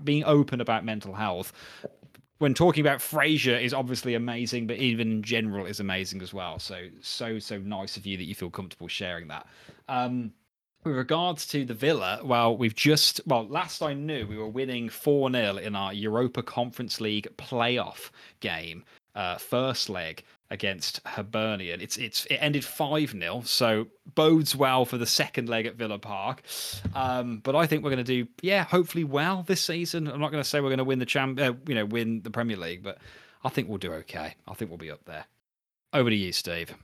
being 0.04 0.24
open 0.24 0.60
about 0.60 0.84
mental 0.84 1.14
health. 1.14 1.54
When 2.36 2.52
talking 2.52 2.82
about 2.82 2.98
Frasier 2.98 3.58
is 3.58 3.72
obviously 3.72 4.12
amazing, 4.12 4.66
but 4.66 4.76
even 4.76 5.10
in 5.10 5.22
general 5.22 5.64
is 5.64 5.80
amazing 5.80 6.20
as 6.20 6.34
well. 6.34 6.58
So, 6.58 6.88
so, 7.00 7.38
so 7.38 7.56
nice 7.60 7.96
of 7.96 8.04
you 8.04 8.18
that 8.18 8.24
you 8.24 8.34
feel 8.34 8.50
comfortable 8.50 8.88
sharing 8.88 9.28
that. 9.28 9.46
Um, 9.88 10.32
with 10.86 10.96
regards 10.96 11.46
to 11.48 11.64
the 11.64 11.74
Villa, 11.74 12.20
well, 12.24 12.56
we've 12.56 12.74
just 12.74 13.20
well, 13.26 13.46
last 13.46 13.82
I 13.82 13.92
knew, 13.92 14.26
we 14.26 14.38
were 14.38 14.48
winning 14.48 14.88
four 14.88 15.30
0 15.30 15.56
in 15.56 15.74
our 15.74 15.92
Europa 15.92 16.42
Conference 16.42 17.00
League 17.00 17.28
playoff 17.36 18.10
game, 18.40 18.84
uh, 19.16 19.36
first 19.36 19.90
leg 19.90 20.22
against 20.48 21.00
Hibernian. 21.04 21.80
It's 21.80 21.96
it's 21.96 22.24
it 22.26 22.36
ended 22.36 22.64
five 22.64 23.10
0 23.10 23.42
so 23.44 23.88
bodes 24.14 24.54
well 24.54 24.84
for 24.84 24.96
the 24.96 25.06
second 25.06 25.48
leg 25.48 25.66
at 25.66 25.74
Villa 25.74 25.98
Park. 25.98 26.42
Um, 26.94 27.38
but 27.38 27.56
I 27.56 27.66
think 27.66 27.82
we're 27.82 27.90
going 27.90 28.04
to 28.04 28.24
do 28.24 28.30
yeah, 28.40 28.62
hopefully 28.62 29.04
well 29.04 29.42
this 29.42 29.60
season. 29.60 30.06
I'm 30.06 30.20
not 30.20 30.30
going 30.30 30.42
to 30.42 30.48
say 30.48 30.60
we're 30.60 30.68
going 30.68 30.78
to 30.78 30.84
win 30.84 31.00
the 31.00 31.06
champ, 31.06 31.40
uh, 31.40 31.54
you 31.66 31.74
know, 31.74 31.84
win 31.84 32.22
the 32.22 32.30
Premier 32.30 32.56
League, 32.56 32.84
but 32.84 32.98
I 33.42 33.48
think 33.48 33.68
we'll 33.68 33.78
do 33.78 33.92
okay. 33.94 34.36
I 34.46 34.54
think 34.54 34.70
we'll 34.70 34.78
be 34.78 34.92
up 34.92 35.04
there. 35.04 35.24
Over 35.92 36.10
to 36.10 36.16
you, 36.16 36.32
Steve. 36.32 36.74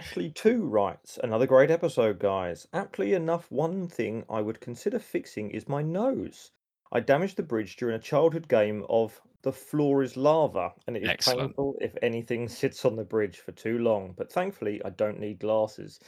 Ashley 0.00 0.30
2 0.30 0.64
writes, 0.64 1.18
Another 1.22 1.46
great 1.46 1.70
episode, 1.70 2.18
guys. 2.18 2.66
Aptly 2.72 3.12
enough, 3.12 3.52
one 3.52 3.86
thing 3.86 4.24
I 4.30 4.40
would 4.40 4.58
consider 4.58 4.98
fixing 4.98 5.50
is 5.50 5.68
my 5.68 5.82
nose. 5.82 6.52
I 6.90 7.00
damaged 7.00 7.36
the 7.36 7.42
bridge 7.42 7.76
during 7.76 7.96
a 7.96 7.98
childhood 7.98 8.48
game 8.48 8.86
of 8.88 9.20
The 9.42 9.52
Floor 9.52 10.02
is 10.02 10.16
Lava, 10.16 10.72
and 10.86 10.96
it 10.96 11.02
is 11.02 11.10
Excellent. 11.10 11.50
painful 11.50 11.76
if 11.82 11.94
anything 12.00 12.48
sits 12.48 12.86
on 12.86 12.96
the 12.96 13.04
bridge 13.04 13.40
for 13.40 13.52
too 13.52 13.78
long, 13.78 14.14
but 14.16 14.32
thankfully 14.32 14.80
I 14.82 14.88
don't 14.88 15.20
need 15.20 15.38
glasses. 15.38 16.00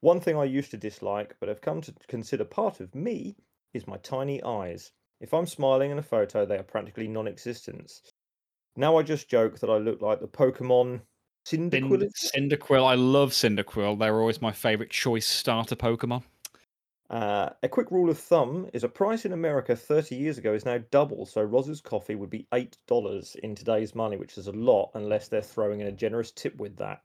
One 0.00 0.18
thing 0.18 0.36
I 0.36 0.42
used 0.42 0.72
to 0.72 0.76
dislike, 0.76 1.36
but 1.38 1.48
have 1.48 1.60
come 1.60 1.80
to 1.82 1.94
consider 2.08 2.44
part 2.44 2.80
of 2.80 2.92
me, 2.92 3.36
is 3.72 3.86
my 3.86 3.98
tiny 3.98 4.42
eyes. 4.42 4.90
If 5.20 5.32
I'm 5.32 5.46
smiling 5.46 5.92
in 5.92 5.98
a 6.00 6.02
photo, 6.02 6.44
they 6.44 6.58
are 6.58 6.64
practically 6.64 7.06
non 7.06 7.28
existent. 7.28 8.02
Now 8.74 8.96
I 8.96 9.04
just 9.04 9.30
joke 9.30 9.60
that 9.60 9.70
I 9.70 9.78
look 9.78 10.02
like 10.02 10.18
the 10.18 10.26
Pokemon 10.26 11.02
Cyndaquil. 11.48 12.10
Cyndaquil, 12.14 12.86
I 12.86 12.94
love 12.94 13.30
Cyndaquil. 13.30 13.98
They're 13.98 14.20
always 14.20 14.42
my 14.42 14.52
favorite 14.52 14.90
choice 14.90 15.26
starter 15.26 15.76
Pokemon. 15.76 16.22
Uh, 17.08 17.48
a 17.62 17.68
quick 17.68 17.90
rule 17.90 18.10
of 18.10 18.18
thumb 18.18 18.68
is 18.74 18.84
a 18.84 18.88
price 18.88 19.24
in 19.24 19.32
America 19.32 19.74
30 19.74 20.14
years 20.14 20.36
ago 20.36 20.52
is 20.52 20.66
now 20.66 20.78
double, 20.90 21.24
so 21.24 21.42
Roz's 21.42 21.80
coffee 21.80 22.16
would 22.16 22.28
be 22.28 22.46
$8 22.52 23.36
in 23.36 23.54
today's 23.54 23.94
money, 23.94 24.18
which 24.18 24.36
is 24.36 24.46
a 24.46 24.52
lot 24.52 24.90
unless 24.92 25.28
they're 25.28 25.40
throwing 25.40 25.80
in 25.80 25.86
a 25.86 25.92
generous 25.92 26.32
tip 26.32 26.54
with 26.56 26.76
that. 26.76 27.02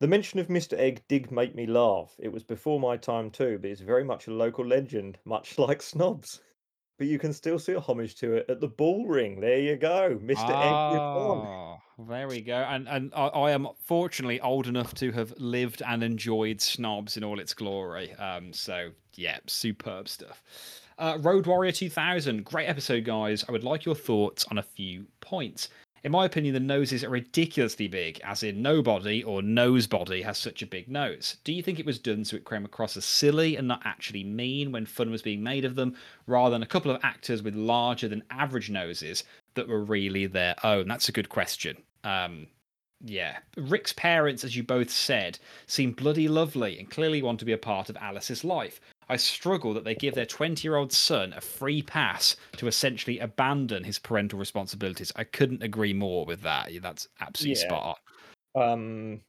The 0.00 0.08
mention 0.08 0.40
of 0.40 0.48
Mr. 0.48 0.76
Egg 0.76 1.02
did 1.06 1.30
make 1.30 1.54
me 1.54 1.66
laugh. 1.66 2.16
It 2.18 2.32
was 2.32 2.42
before 2.42 2.80
my 2.80 2.96
time 2.96 3.30
too, 3.30 3.58
but 3.60 3.70
it's 3.70 3.82
very 3.82 4.02
much 4.02 4.26
a 4.26 4.32
local 4.32 4.66
legend, 4.66 5.18
much 5.24 5.58
like 5.60 5.80
Snobs. 5.80 6.40
But 7.00 7.06
you 7.06 7.18
can 7.18 7.32
still 7.32 7.58
see 7.58 7.72
a 7.72 7.80
homage 7.80 8.14
to 8.16 8.34
it 8.34 8.46
at 8.50 8.60
the 8.60 8.68
Bull 8.68 9.06
Ring. 9.06 9.40
There 9.40 9.58
you 9.58 9.76
go, 9.76 10.18
on. 10.20 11.46
Ah, 11.46 11.78
there 12.06 12.28
we 12.28 12.42
go. 12.42 12.56
And 12.56 12.86
and 12.90 13.10
I, 13.16 13.28
I 13.28 13.50
am 13.52 13.68
fortunately 13.86 14.38
old 14.42 14.66
enough 14.66 14.92
to 14.96 15.10
have 15.12 15.32
lived 15.38 15.80
and 15.80 16.04
enjoyed 16.04 16.60
Snobs 16.60 17.16
in 17.16 17.24
all 17.24 17.40
its 17.40 17.54
glory. 17.54 18.12
Um, 18.16 18.52
so 18.52 18.90
yeah, 19.14 19.38
superb 19.46 20.08
stuff. 20.10 20.44
Uh, 20.98 21.16
Road 21.22 21.46
Warrior 21.46 21.72
2000, 21.72 22.44
great 22.44 22.66
episode, 22.66 23.04
guys. 23.04 23.46
I 23.48 23.52
would 23.52 23.64
like 23.64 23.86
your 23.86 23.94
thoughts 23.94 24.44
on 24.50 24.58
a 24.58 24.62
few 24.62 25.06
points. 25.22 25.70
In 26.02 26.12
my 26.12 26.24
opinion, 26.24 26.54
the 26.54 26.60
noses 26.60 27.04
are 27.04 27.10
ridiculously 27.10 27.86
big, 27.86 28.20
as 28.24 28.42
in 28.42 28.62
nobody 28.62 29.22
or 29.22 29.42
nosebody 29.42 30.22
has 30.22 30.38
such 30.38 30.62
a 30.62 30.66
big 30.66 30.88
nose. 30.88 31.36
Do 31.44 31.52
you 31.52 31.62
think 31.62 31.78
it 31.78 31.84
was 31.84 31.98
done 31.98 32.24
so 32.24 32.36
it 32.36 32.48
came 32.48 32.64
across 32.64 32.96
as 32.96 33.04
silly 33.04 33.56
and 33.56 33.68
not 33.68 33.82
actually 33.84 34.24
mean 34.24 34.72
when 34.72 34.86
fun 34.86 35.10
was 35.10 35.20
being 35.20 35.42
made 35.42 35.66
of 35.66 35.74
them, 35.74 35.94
rather 36.26 36.52
than 36.52 36.62
a 36.62 36.66
couple 36.66 36.90
of 36.90 37.04
actors 37.04 37.42
with 37.42 37.54
larger 37.54 38.08
than 38.08 38.24
average 38.30 38.70
noses 38.70 39.24
that 39.54 39.68
were 39.68 39.84
really 39.84 40.24
their 40.26 40.54
own? 40.64 40.88
That's 40.88 41.10
a 41.10 41.12
good 41.12 41.28
question. 41.28 41.76
Um, 42.02 42.46
yeah. 43.04 43.38
Rick's 43.58 43.92
parents, 43.92 44.42
as 44.42 44.56
you 44.56 44.62
both 44.62 44.90
said, 44.90 45.38
seem 45.66 45.92
bloody 45.92 46.28
lovely 46.28 46.78
and 46.78 46.90
clearly 46.90 47.20
want 47.20 47.38
to 47.40 47.44
be 47.44 47.52
a 47.52 47.58
part 47.58 47.90
of 47.90 47.96
Alice's 47.98 48.42
life. 48.42 48.80
I 49.10 49.16
struggle 49.16 49.74
that 49.74 49.82
they 49.82 49.96
give 49.96 50.14
their 50.14 50.24
20 50.24 50.66
year 50.66 50.76
old 50.76 50.92
son 50.92 51.32
a 51.32 51.40
free 51.40 51.82
pass 51.82 52.36
to 52.56 52.68
essentially 52.68 53.18
abandon 53.18 53.82
his 53.82 53.98
parental 53.98 54.38
responsibilities. 54.38 55.12
I 55.16 55.24
couldn't 55.24 55.64
agree 55.64 55.92
more 55.92 56.24
with 56.24 56.42
that. 56.42 56.70
That's 56.80 57.08
absolutely 57.20 57.60
Yeah. 57.60 57.66
spot 57.66 57.98
on. 58.54 58.62
Um, 58.62 59.20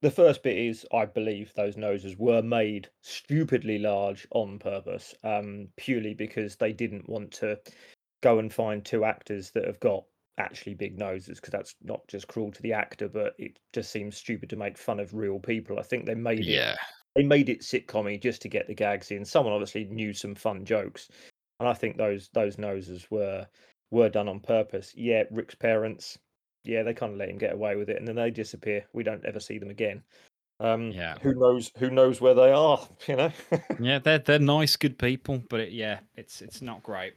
the 0.00 0.12
first 0.12 0.44
bit 0.44 0.56
is 0.56 0.86
I 0.92 1.06
believe 1.06 1.52
those 1.54 1.76
noses 1.76 2.16
were 2.16 2.40
made 2.40 2.88
stupidly 3.00 3.78
large 3.78 4.28
on 4.30 4.60
purpose, 4.60 5.12
um, 5.24 5.68
purely 5.76 6.14
because 6.14 6.54
they 6.54 6.72
didn't 6.72 7.08
want 7.08 7.32
to 7.32 7.58
go 8.22 8.38
and 8.38 8.52
find 8.52 8.84
two 8.84 9.04
actors 9.04 9.50
that 9.52 9.66
have 9.66 9.80
got 9.80 10.04
actually 10.38 10.74
big 10.74 10.98
noses, 10.98 11.40
because 11.40 11.52
that's 11.52 11.74
not 11.82 12.06
just 12.06 12.28
cruel 12.28 12.52
to 12.52 12.62
the 12.62 12.72
actor, 12.72 13.08
but 13.08 13.34
it 13.38 13.58
just 13.72 13.90
seems 13.90 14.16
stupid 14.16 14.50
to 14.50 14.56
make 14.56 14.78
fun 14.78 15.00
of 15.00 15.14
real 15.14 15.40
people. 15.40 15.80
I 15.80 15.82
think 15.82 16.06
they 16.06 16.14
made 16.14 16.40
it 16.40 16.46
Yeah. 16.46 16.76
They 17.14 17.22
made 17.22 17.48
it 17.48 17.60
sitcom 17.60 18.20
just 18.20 18.42
to 18.42 18.48
get 18.48 18.66
the 18.66 18.74
gags 18.74 19.10
in. 19.10 19.24
Someone 19.24 19.52
obviously 19.52 19.84
knew 19.84 20.12
some 20.12 20.34
fun 20.34 20.64
jokes, 20.64 21.08
and 21.60 21.68
I 21.68 21.74
think 21.74 21.96
those 21.96 22.28
those 22.32 22.58
noses 22.58 23.06
were 23.10 23.46
were 23.90 24.08
done 24.08 24.28
on 24.28 24.40
purpose. 24.40 24.92
Yeah, 24.96 25.24
Rick's 25.30 25.54
parents, 25.54 26.18
yeah, 26.64 26.82
they 26.82 26.94
kind 26.94 27.12
of 27.12 27.18
let 27.18 27.28
him 27.28 27.38
get 27.38 27.52
away 27.52 27.76
with 27.76 27.88
it, 27.90 27.98
and 27.98 28.06
then 28.08 28.16
they 28.16 28.30
disappear. 28.30 28.84
We 28.92 29.02
don't 29.04 29.24
ever 29.24 29.40
see 29.40 29.58
them 29.58 29.70
again. 29.70 30.02
Um, 30.60 30.90
Yeah. 30.92 31.16
Who 31.22 31.34
knows? 31.34 31.70
Who 31.78 31.90
knows 31.90 32.20
where 32.20 32.34
they 32.34 32.52
are? 32.52 32.80
You 33.06 33.16
know. 33.16 33.32
Yeah, 33.80 33.98
they're 33.98 34.18
they're 34.18 34.38
nice, 34.38 34.76
good 34.76 34.98
people, 34.98 35.42
but 35.48 35.60
it, 35.60 35.72
yeah, 35.72 36.00
it's 36.16 36.42
it's 36.42 36.62
not 36.62 36.82
great. 36.82 37.14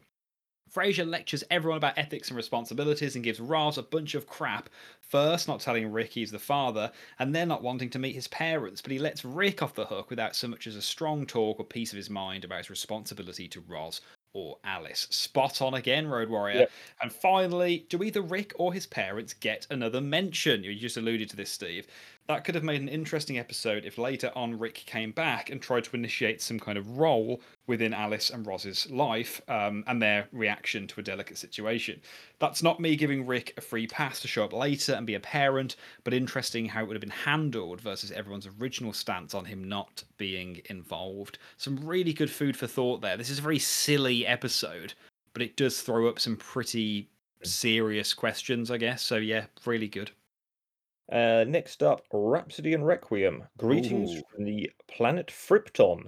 Frasier 0.73 1.09
lectures 1.09 1.43
everyone 1.49 1.77
about 1.77 1.97
ethics 1.97 2.29
and 2.29 2.37
responsibilities 2.37 3.15
and 3.15 3.23
gives 3.23 3.39
Roz 3.39 3.77
a 3.77 3.83
bunch 3.83 4.15
of 4.15 4.27
crap. 4.27 4.69
First, 5.01 5.47
not 5.47 5.61
telling 5.61 5.91
Rick 5.91 6.11
he's 6.11 6.31
the 6.31 6.39
father, 6.39 6.91
and 7.19 7.33
then 7.33 7.47
not 7.47 7.63
wanting 7.63 7.89
to 7.91 7.99
meet 7.99 8.15
his 8.15 8.27
parents, 8.27 8.81
but 8.81 8.91
he 8.91 8.99
lets 8.99 9.23
Rick 9.23 9.63
off 9.63 9.73
the 9.73 9.85
hook 9.85 10.09
without 10.09 10.35
so 10.35 10.47
much 10.47 10.67
as 10.67 10.75
a 10.75 10.81
strong 10.81 11.25
talk 11.25 11.59
or 11.59 11.65
piece 11.65 11.93
of 11.93 11.97
his 11.97 12.09
mind 12.09 12.43
about 12.43 12.59
his 12.59 12.69
responsibility 12.69 13.47
to 13.47 13.61
Roz 13.61 14.01
or 14.33 14.57
Alice. 14.63 15.07
Spot 15.09 15.61
on 15.61 15.73
again, 15.73 16.07
Road 16.07 16.29
Warrior. 16.29 16.59
Yep. 16.59 16.71
And 17.01 17.11
finally, 17.11 17.85
do 17.89 18.03
either 18.03 18.21
Rick 18.21 18.53
or 18.57 18.73
his 18.73 18.85
parents 18.85 19.33
get 19.33 19.65
another 19.69 20.01
mention? 20.01 20.63
You 20.63 20.75
just 20.75 20.97
alluded 20.97 21.29
to 21.29 21.35
this, 21.35 21.49
Steve. 21.49 21.87
That 22.27 22.43
could 22.43 22.55
have 22.55 22.63
made 22.63 22.81
an 22.81 22.89
interesting 22.89 23.39
episode 23.39 23.85
if 23.85 23.97
later 23.97 24.31
on 24.35 24.59
Rick 24.59 24.83
came 24.85 25.11
back 25.11 25.49
and 25.49 25.61
tried 25.61 25.85
to 25.85 25.95
initiate 25.95 26.41
some 26.41 26.59
kind 26.59 26.77
of 26.77 26.97
role 26.97 27.41
within 27.67 27.93
Alice 27.93 28.29
and 28.29 28.45
Roz's 28.45 28.89
life 28.91 29.41
um, 29.47 29.83
and 29.87 30.01
their 30.01 30.27
reaction 30.33 30.87
to 30.87 30.99
a 30.99 31.03
delicate 31.03 31.37
situation. 31.37 32.01
That's 32.39 32.61
not 32.61 32.81
me 32.81 32.97
giving 32.97 33.25
Rick 33.25 33.53
a 33.57 33.61
free 33.61 33.87
pass 33.87 34.19
to 34.21 34.27
show 34.27 34.43
up 34.43 34.51
later 34.51 34.93
and 34.93 35.07
be 35.07 35.15
a 35.15 35.19
parent, 35.21 35.77
but 36.03 36.13
interesting 36.13 36.65
how 36.65 36.83
it 36.83 36.87
would 36.87 36.95
have 36.95 37.01
been 37.01 37.09
handled 37.09 37.79
versus 37.79 38.11
everyone's 38.11 38.47
original 38.59 38.91
stance 38.91 39.33
on 39.33 39.45
him 39.45 39.63
not 39.63 40.03
being 40.17 40.61
involved. 40.69 41.39
Some 41.55 41.77
really 41.77 42.13
good 42.13 42.31
food 42.31 42.57
for 42.57 42.67
thought 42.67 43.01
there. 43.01 43.15
This 43.15 43.29
is 43.29 43.39
a 43.39 43.43
very 43.43 43.59
silly 43.59 44.27
episode, 44.27 44.93
but 45.31 45.41
it 45.41 45.55
does 45.55 45.81
throw 45.81 46.09
up 46.09 46.19
some 46.19 46.35
pretty 46.35 47.09
serious 47.43 48.13
questions, 48.13 48.69
I 48.69 48.77
guess. 48.77 49.01
So, 49.01 49.15
yeah, 49.15 49.45
really 49.65 49.87
good. 49.87 50.11
Uh, 51.11 51.45
next 51.47 51.83
up, 51.83 52.05
Rhapsody 52.11 52.73
and 52.73 52.85
Requiem. 52.85 53.43
Greetings 53.57 54.15
Ooh. 54.15 54.21
from 54.33 54.43
the 54.43 54.69
planet 54.87 55.27
Fripton. 55.27 56.03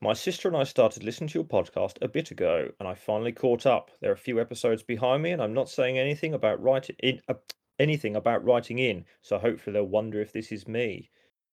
My 0.00 0.14
sister 0.14 0.48
and 0.48 0.56
I 0.56 0.64
started 0.64 1.04
listening 1.04 1.28
to 1.28 1.38
your 1.38 1.44
podcast 1.44 1.96
a 2.02 2.08
bit 2.08 2.32
ago, 2.32 2.68
and 2.80 2.88
I 2.88 2.94
finally 2.94 3.30
caught 3.30 3.66
up. 3.66 3.92
There 4.00 4.10
are 4.10 4.14
a 4.14 4.18
few 4.18 4.40
episodes 4.40 4.82
behind 4.82 5.22
me, 5.22 5.30
and 5.30 5.40
I'm 5.40 5.54
not 5.54 5.68
saying 5.68 5.96
anything 5.96 6.34
about 6.34 6.60
writing 6.60 6.96
in 7.04 7.20
uh, 7.28 7.34
anything 7.78 8.16
about 8.16 8.44
writing 8.44 8.80
in. 8.80 9.04
So 9.20 9.38
hopefully 9.38 9.74
they'll 9.74 9.84
wonder 9.84 10.20
if 10.20 10.32
this 10.32 10.50
is 10.50 10.66
me. 10.66 11.08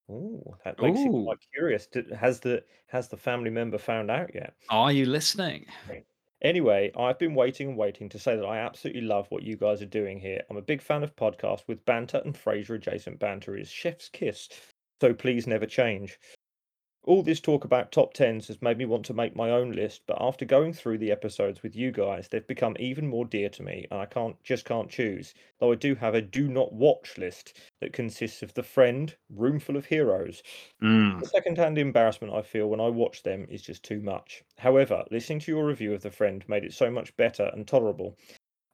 Ooh, 0.09 0.55
that 0.65 0.81
makes 0.81 0.99
Ooh. 0.99 1.23
quite 1.25 1.37
curious. 1.53 1.87
Has 2.19 2.39
the 2.39 2.63
has 2.87 3.07
the 3.07 3.17
family 3.17 3.51
member 3.51 3.77
found 3.77 4.09
out 4.09 4.33
yet? 4.33 4.55
Are 4.69 4.91
you 4.91 5.05
listening? 5.05 5.67
Anyway, 6.41 6.91
I've 6.97 7.19
been 7.19 7.35
waiting 7.35 7.69
and 7.69 7.77
waiting 7.77 8.07
to 8.09 8.19
say 8.19 8.35
that 8.35 8.45
I 8.45 8.59
absolutely 8.59 9.01
love 9.01 9.27
what 9.29 9.43
you 9.43 9.57
guys 9.57 9.81
are 9.81 9.85
doing 9.85 10.19
here. 10.19 10.41
I'm 10.49 10.57
a 10.57 10.61
big 10.61 10.81
fan 10.81 11.03
of 11.03 11.15
podcasts 11.15 11.67
with 11.67 11.83
banter 11.85 12.21
and 12.23 12.33
Frasier 12.33 12.75
adjacent 12.75 13.19
banter 13.19 13.57
is 13.57 13.69
chef's 13.69 14.09
kiss. 14.09 14.47
So 15.01 15.13
please 15.13 15.47
never 15.47 15.65
change. 15.65 16.17
All 17.09 17.23
this 17.23 17.41
talk 17.41 17.65
about 17.65 17.91
top 17.91 18.13
tens 18.13 18.47
has 18.47 18.61
made 18.61 18.77
me 18.77 18.85
want 18.85 19.05
to 19.07 19.13
make 19.13 19.35
my 19.35 19.49
own 19.51 19.73
list, 19.73 20.03
but 20.07 20.17
after 20.21 20.45
going 20.45 20.71
through 20.71 20.99
the 20.99 21.11
episodes 21.11 21.61
with 21.61 21.75
you 21.75 21.91
guys, 21.91 22.29
they've 22.29 22.47
become 22.47 22.77
even 22.79 23.05
more 23.05 23.25
dear 23.25 23.49
to 23.49 23.63
me, 23.63 23.85
and 23.91 23.99
I 23.99 24.05
can't 24.05 24.41
just 24.43 24.63
can't 24.63 24.89
choose. 24.89 25.33
Though 25.59 25.73
I 25.73 25.75
do 25.75 25.95
have 25.95 26.15
a 26.15 26.21
do 26.21 26.47
not 26.47 26.71
watch 26.71 27.17
list 27.17 27.59
that 27.81 27.91
consists 27.91 28.41
of 28.43 28.53
The 28.53 28.63
Friend, 28.63 29.13
Roomful 29.29 29.75
of 29.75 29.87
Heroes, 29.87 30.41
Mm. 30.81 31.21
the 31.21 31.27
second-hand 31.27 31.77
embarrassment 31.77 32.33
I 32.33 32.43
feel 32.43 32.69
when 32.69 32.81
I 32.81 32.89
watch 32.89 33.23
them 33.23 33.47
is 33.49 33.63
just 33.63 33.83
too 33.83 34.01
much. 34.01 34.43
However, 34.59 35.05
listening 35.11 35.39
to 35.41 35.51
your 35.51 35.65
review 35.67 35.93
of 35.93 36.03
The 36.03 36.11
Friend 36.11 36.47
made 36.47 36.63
it 36.63 36.73
so 36.73 36.91
much 36.91 37.17
better 37.17 37.51
and 37.53 37.67
tolerable. 37.67 38.17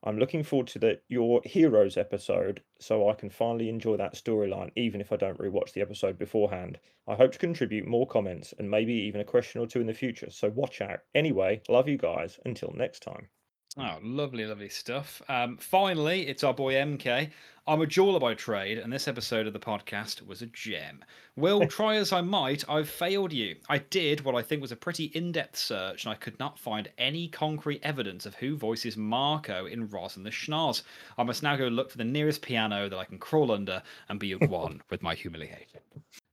I'm 0.06 0.20
looking 0.20 0.43
forward 0.43 0.68
to 0.68 0.80
the 0.80 1.01
your 1.10 1.41
Heroes 1.43 1.97
episode 1.97 2.62
so 2.80 3.10
I 3.10 3.16
can 3.16 3.30
finally 3.30 3.68
enjoy 3.70 3.97
that 3.97 4.14
storyline, 4.14 4.72
even 4.76 5.01
if 5.01 5.12
I 5.12 5.16
don't 5.16 5.39
rewatch 5.39 5.74
the 5.74 5.82
episode 5.82 6.18
beforehand. 6.20 6.80
I 7.08 7.16
hope 7.16 7.32
to 7.32 7.39
contribute 7.39 7.88
more 7.88 8.08
comments 8.08 8.53
and 8.60 8.70
maybe 8.70 8.93
even 8.93 9.20
a 9.20 9.26
question 9.26 9.62
or 9.62 9.68
two 9.68 9.82
in 9.82 9.88
the 9.88 9.93
future, 9.93 10.30
so 10.30 10.49
watch 10.49 10.80
out. 10.80 10.99
Anyway, 11.16 11.64
love 11.68 11.89
you 11.89 11.97
guys. 11.97 12.39
Until 12.45 12.72
next 12.78 13.01
time. 13.01 13.30
Oh, 13.78 13.97
lovely, 14.01 14.45
lovely 14.45 14.69
stuff. 14.69 15.21
Um, 15.28 15.57
finally, 15.57 16.28
it's 16.28 16.45
our 16.45 16.53
boy 16.53 16.76
MK. 16.76 17.30
I'm 17.67 17.82
a 17.82 17.86
jeweler 17.86 18.21
by 18.21 18.34
trade, 18.34 18.78
and 18.78 18.93
this 18.93 19.07
episode 19.07 19.47
of 19.47 19.53
the 19.53 19.59
podcast 19.59 20.26
was 20.26 20.41
a 20.41 20.45
gem. 20.45 21.03
Will, 21.36 21.67
try 21.67 21.95
as 21.95 22.13
I 22.13 22.21
might, 22.21 22.63
I've 22.69 22.88
failed 22.88 23.34
you. 23.34 23.57
I 23.67 23.80
did 23.80 24.21
what 24.21 24.34
I 24.34 24.43
think 24.43 24.61
was 24.61 24.71
a 24.71 24.78
pretty 24.78 25.05
in 25.05 25.34
depth 25.34 25.57
search, 25.57 26.05
and 26.05 26.13
I 26.13 26.15
could 26.15 26.39
not 26.39 26.57
find 26.57 26.89
any 26.97 27.28
concrete 27.28 27.82
evidence 27.84 28.26
of 28.26 28.36
who 28.36 28.55
voices 28.55 28.95
Marco 28.95 29.65
in 29.65 29.89
Roz 29.89 30.15
and 30.15 30.26
the 30.26 30.30
Schnoz. 30.30 30.84
I 31.17 31.23
must 31.23 31.43
now 31.43 31.57
go 31.57 31.67
look 31.67 31.91
for 31.91 31.97
the 31.97 32.05
nearest 32.05 32.41
piano 32.41 32.88
that 32.88 32.97
I 32.97 33.03
can 33.03 33.17
crawl 33.17 33.51
under 33.51 33.84
and 34.07 34.21
be 34.21 34.32
at 34.32 34.41
one 34.49 34.82
with 34.89 35.01
my 35.01 35.15
humiliation. 35.15 35.82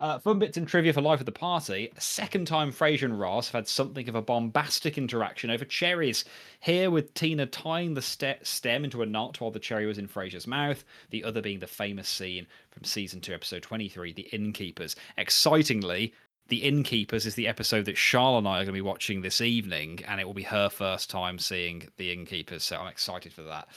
Uh, 0.02 0.18
fun 0.18 0.40
bits 0.40 0.56
and 0.56 0.66
trivia 0.66 0.92
for 0.92 1.00
Life 1.00 1.20
of 1.20 1.26
the 1.26 1.30
Party. 1.30 1.92
Second 1.96 2.48
time 2.48 2.72
Frasier 2.72 3.04
and 3.04 3.20
Roz 3.20 3.46
have 3.46 3.54
had 3.54 3.68
something 3.68 4.08
of 4.08 4.16
a 4.16 4.20
bombastic 4.20 4.98
interaction 4.98 5.48
over 5.48 5.64
cherries. 5.64 6.24
Here, 6.58 6.90
with 6.90 7.14
Tina 7.14 7.46
tying 7.46 7.94
the 7.94 8.02
ste- 8.02 8.44
stem 8.44 8.82
into 8.82 9.02
a 9.02 9.06
knot 9.06 9.40
while 9.40 9.52
the 9.52 9.60
cherry 9.60 9.86
was 9.86 9.98
in 9.98 10.08
Frasier's 10.08 10.48
mouth, 10.48 10.82
the 11.10 11.22
other 11.22 11.40
being 11.40 11.60
the 11.60 11.68
famous 11.68 12.08
scene 12.08 12.48
from 12.72 12.82
season 12.82 13.20
2, 13.20 13.32
episode 13.32 13.62
23, 13.62 14.12
The 14.12 14.28
Innkeepers. 14.32 14.96
Excitingly, 15.16 16.12
The 16.48 16.64
Innkeepers 16.64 17.24
is 17.24 17.36
the 17.36 17.46
episode 17.46 17.84
that 17.84 17.96
Charlotte 17.96 18.38
and 18.38 18.48
I 18.48 18.54
are 18.54 18.64
going 18.64 18.66
to 18.66 18.72
be 18.72 18.80
watching 18.80 19.20
this 19.20 19.40
evening, 19.40 20.00
and 20.08 20.20
it 20.20 20.26
will 20.26 20.34
be 20.34 20.42
her 20.42 20.68
first 20.68 21.10
time 21.10 21.38
seeing 21.38 21.86
The 21.96 22.10
Innkeepers, 22.10 22.64
so 22.64 22.78
I'm 22.78 22.88
excited 22.88 23.32
for 23.32 23.42
that. 23.42 23.68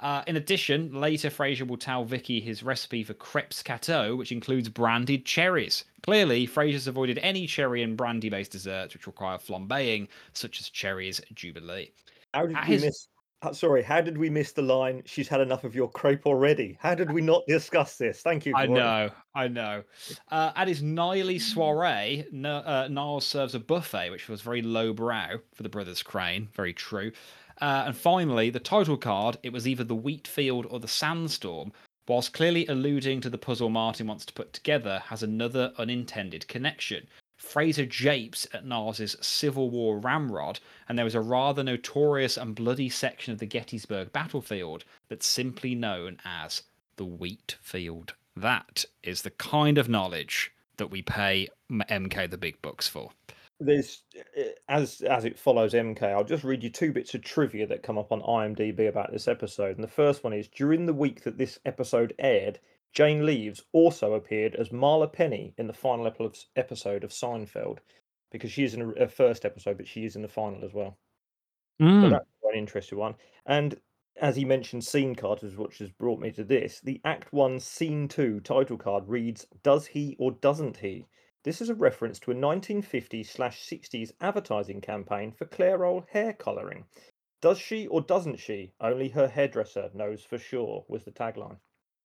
Uh, 0.00 0.22
in 0.26 0.36
addition, 0.36 0.92
later 0.92 1.30
Frasier 1.30 1.66
will 1.66 1.78
tell 1.78 2.04
Vicky 2.04 2.40
his 2.40 2.62
recipe 2.62 3.02
for 3.02 3.14
crepes 3.14 3.62
cateau, 3.62 4.14
which 4.14 4.30
includes 4.32 4.68
brandied 4.68 5.24
cherries. 5.24 5.84
Clearly, 6.02 6.46
Frasier's 6.46 6.86
avoided 6.86 7.18
any 7.18 7.46
cherry 7.46 7.82
and 7.82 7.96
brandy-based 7.96 8.52
desserts 8.52 8.92
which 8.94 9.06
require 9.06 9.38
flambeing, 9.38 10.08
such 10.34 10.60
as 10.60 10.68
cherries 10.68 11.20
jubilee. 11.34 11.92
How 12.34 12.46
did 12.46 12.56
That 12.56 12.68
we 12.68 12.74
is- 12.74 12.84
miss 12.84 13.08
uh, 13.42 13.52
sorry, 13.52 13.82
how 13.82 14.00
did 14.00 14.16
we 14.16 14.30
miss 14.30 14.52
the 14.52 14.62
line? 14.62 15.02
She's 15.04 15.28
had 15.28 15.42
enough 15.42 15.62
of 15.62 15.74
your 15.74 15.90
crepe 15.90 16.24
already. 16.26 16.78
How 16.80 16.94
did 16.94 17.12
we 17.12 17.20
not 17.20 17.42
discuss 17.46 17.98
this? 17.98 18.22
Thank 18.22 18.46
you. 18.46 18.54
I 18.56 18.66
know, 18.66 19.10
I 19.34 19.46
know. 19.46 19.82
Uh, 20.30 20.52
at 20.56 20.66
his 20.68 20.82
Niley 20.82 21.38
soiree, 21.38 22.24
N- 22.32 22.46
uh, 22.46 22.88
Niles 22.90 23.26
serves 23.26 23.54
a 23.54 23.60
buffet, 23.60 24.10
which 24.10 24.28
was 24.30 24.40
very 24.40 24.62
lowbrow 24.62 25.38
for 25.54 25.62
the 25.62 25.68
Brothers 25.68 26.02
Crane. 26.02 26.48
Very 26.54 26.72
true. 26.72 27.12
Uh, 27.60 27.84
and 27.86 27.96
finally, 27.96 28.50
the 28.50 28.60
title 28.60 28.96
card, 28.96 29.38
it 29.42 29.52
was 29.52 29.66
either 29.66 29.84
the 29.84 29.94
wheat 29.94 30.28
field 30.28 30.66
or 30.68 30.78
the 30.78 30.88
sandstorm, 30.88 31.72
whilst 32.06 32.32
clearly 32.32 32.66
alluding 32.66 33.20
to 33.20 33.30
the 33.30 33.38
puzzle 33.38 33.70
Martin 33.70 34.06
wants 34.06 34.24
to 34.26 34.32
put 34.32 34.52
together, 34.52 35.02
has 35.06 35.22
another 35.22 35.72
unintended 35.78 36.46
connection. 36.48 37.06
Frasier 37.40 37.88
japes 37.88 38.46
at 38.52 38.64
Niles' 38.64 39.16
Civil 39.20 39.70
War 39.70 39.98
ramrod, 39.98 40.60
and 40.88 40.96
there 40.96 41.04
was 41.04 41.14
a 41.14 41.20
rather 41.20 41.62
notorious 41.62 42.36
and 42.36 42.54
bloody 42.54 42.88
section 42.88 43.32
of 43.32 43.38
the 43.38 43.46
Gettysburg 43.46 44.12
battlefield 44.12 44.84
that's 45.08 45.26
simply 45.26 45.74
known 45.74 46.18
as 46.24 46.62
the 46.96 47.04
wheat 47.04 47.56
field. 47.60 48.14
That 48.36 48.84
is 49.02 49.22
the 49.22 49.30
kind 49.30 49.78
of 49.78 49.88
knowledge 49.88 50.52
that 50.76 50.90
we 50.90 51.02
pay 51.02 51.48
MK 51.70 52.30
the 52.30 52.38
big 52.38 52.60
bucks 52.62 52.88
for. 52.88 53.12
There's 53.58 54.02
uh, 54.38 54.42
as 54.68 55.00
as 55.00 55.24
it 55.24 55.38
follows 55.38 55.72
MK. 55.72 56.02
I'll 56.02 56.24
just 56.24 56.44
read 56.44 56.62
you 56.62 56.70
two 56.70 56.92
bits 56.92 57.14
of 57.14 57.22
trivia 57.22 57.66
that 57.66 57.82
come 57.82 57.98
up 57.98 58.12
on 58.12 58.20
IMDb 58.20 58.88
about 58.88 59.12
this 59.12 59.28
episode. 59.28 59.76
And 59.76 59.84
the 59.84 59.88
first 59.88 60.22
one 60.24 60.32
is 60.32 60.48
during 60.48 60.86
the 60.86 60.92
week 60.92 61.22
that 61.24 61.38
this 61.38 61.58
episode 61.64 62.14
aired, 62.18 62.58
Jane 62.92 63.24
Leeves 63.24 63.62
also 63.72 64.14
appeared 64.14 64.54
as 64.54 64.68
Marla 64.70 65.10
Penny 65.12 65.54
in 65.56 65.66
the 65.66 65.72
final 65.72 66.06
episode 66.56 67.04
of 67.04 67.10
Seinfeld, 67.10 67.78
because 68.30 68.52
she 68.52 68.64
is 68.64 68.74
in 68.74 68.82
a, 68.82 68.90
a 69.04 69.08
first 69.08 69.44
episode, 69.44 69.78
but 69.78 69.88
she 69.88 70.04
is 70.04 70.16
in 70.16 70.22
the 70.22 70.28
final 70.28 70.64
as 70.64 70.72
well. 70.72 70.98
So 72.02 72.10
that's 72.10 72.26
quite 72.40 72.54
an 72.54 72.60
interesting 72.60 72.98
one. 72.98 73.14
And 73.44 73.78
as 74.20 74.36
he 74.36 74.44
mentioned, 74.44 74.84
scene 74.84 75.14
cards, 75.14 75.42
which 75.56 75.78
has 75.78 75.90
brought 75.90 76.20
me 76.20 76.30
to 76.32 76.44
this. 76.44 76.80
The 76.80 77.00
Act 77.04 77.32
One, 77.32 77.60
Scene 77.60 78.08
Two 78.08 78.40
title 78.40 78.78
card 78.78 79.08
reads, 79.08 79.46
"Does 79.62 79.86
he 79.86 80.16
or 80.18 80.30
doesn't 80.30 80.78
he?" 80.78 81.06
This 81.46 81.60
is 81.60 81.68
a 81.68 81.76
reference 81.76 82.18
to 82.18 82.32
a 82.32 82.34
1950s/60s 82.34 84.10
advertising 84.20 84.80
campaign 84.80 85.30
for 85.30 85.44
Clairol 85.44 86.04
hair 86.10 86.32
colouring. 86.32 86.86
Does 87.40 87.56
she 87.56 87.86
or 87.86 88.00
doesn't 88.00 88.40
she? 88.40 88.72
Only 88.80 89.08
her 89.10 89.28
hairdresser 89.28 89.90
knows 89.94 90.24
for 90.24 90.38
sure. 90.38 90.84
Was 90.88 91.04
the 91.04 91.12
tagline. 91.12 91.58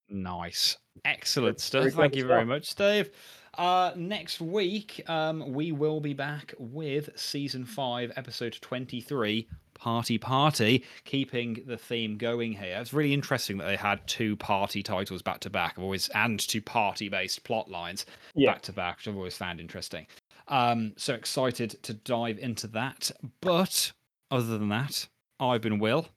Nice. 0.09 0.77
Excellent 1.05 1.59
stuff. 1.59 1.85
very 1.85 1.91
Thank 1.91 2.15
you 2.17 2.27
very 2.27 2.41
stuff. 2.41 2.47
much, 2.49 2.75
Dave. 2.75 3.09
Uh, 3.57 3.93
next 3.95 4.41
week, 4.41 5.01
um, 5.09 5.51
we 5.51 5.71
will 5.71 6.01
be 6.01 6.13
back 6.13 6.53
with 6.59 7.09
season 7.15 7.65
five, 7.65 8.11
episode 8.15 8.55
23, 8.61 9.47
Party 9.81 10.19
Party, 10.19 10.85
keeping 11.05 11.63
the 11.65 11.75
theme 11.75 12.17
going 12.19 12.53
here. 12.53 12.77
It's 12.79 12.93
really 12.93 13.15
interesting 13.15 13.57
that 13.57 13.65
they 13.65 13.75
had 13.75 14.05
two 14.07 14.35
party 14.35 14.83
titles 14.83 15.23
back 15.23 15.39
to 15.39 15.49
back, 15.49 15.73
I've 15.75 15.83
always 15.83 16.07
and 16.09 16.39
two 16.39 16.61
party 16.61 17.09
based 17.09 17.43
plot 17.43 17.67
lines 17.67 18.05
Yeah. 18.35 18.51
back 18.53 18.61
to 18.63 18.73
back, 18.73 18.97
which 18.97 19.07
I've 19.07 19.15
always 19.17 19.35
found 19.35 19.59
interesting. 19.59 20.05
Um, 20.47 20.93
so 20.97 21.15
excited 21.15 21.81
to 21.81 21.95
dive 21.95 22.37
into 22.37 22.67
that. 22.67 23.09
But 23.41 23.91
other 24.29 24.45
than 24.59 24.69
that, 24.69 25.07
I've 25.39 25.61
been 25.61 25.79
Will, 25.79 26.07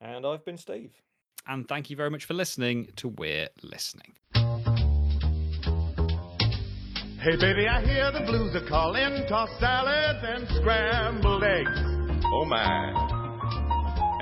And 0.00 0.26
I've 0.26 0.44
been 0.44 0.58
Steve. 0.58 0.90
and 1.46 1.68
thank 1.68 1.90
you 1.90 1.96
very 1.96 2.10
much 2.10 2.24
for 2.24 2.34
listening 2.34 2.88
to 2.96 3.06
We're 3.08 3.48
Listening. 3.62 4.14
Hey 7.20 7.36
baby, 7.36 7.66
I 7.68 7.80
hear 7.86 8.10
the 8.12 8.20
blues 8.26 8.54
are 8.56 8.66
calling, 8.66 9.24
tossed 9.28 9.58
salads 9.60 10.18
and 10.24 10.46
scrambled 10.60 11.44
eggs. 11.44 11.70
Oh 12.26 12.44
my. 12.44 13.03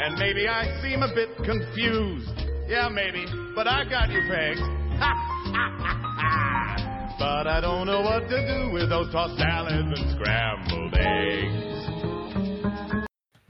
And 0.02 0.18
maybe 0.18 0.48
I 0.48 0.66
seem 0.82 1.04
a 1.04 1.14
bit 1.14 1.28
confused. 1.46 2.26
Yeah, 2.66 2.88
maybe, 2.88 3.24
but 3.54 3.68
I 3.68 3.84
got 3.88 4.10
you 4.10 4.20
pegged. 4.26 4.58
but 7.20 7.46
I 7.46 7.60
don't 7.60 7.86
know 7.86 8.00
what 8.00 8.28
to 8.28 8.42
do 8.42 8.72
with 8.72 8.88
those 8.88 9.12
tossed 9.12 9.38
salads 9.38 10.00
and 10.00 10.10
scrambled 10.18 10.94
eggs. 10.98 11.81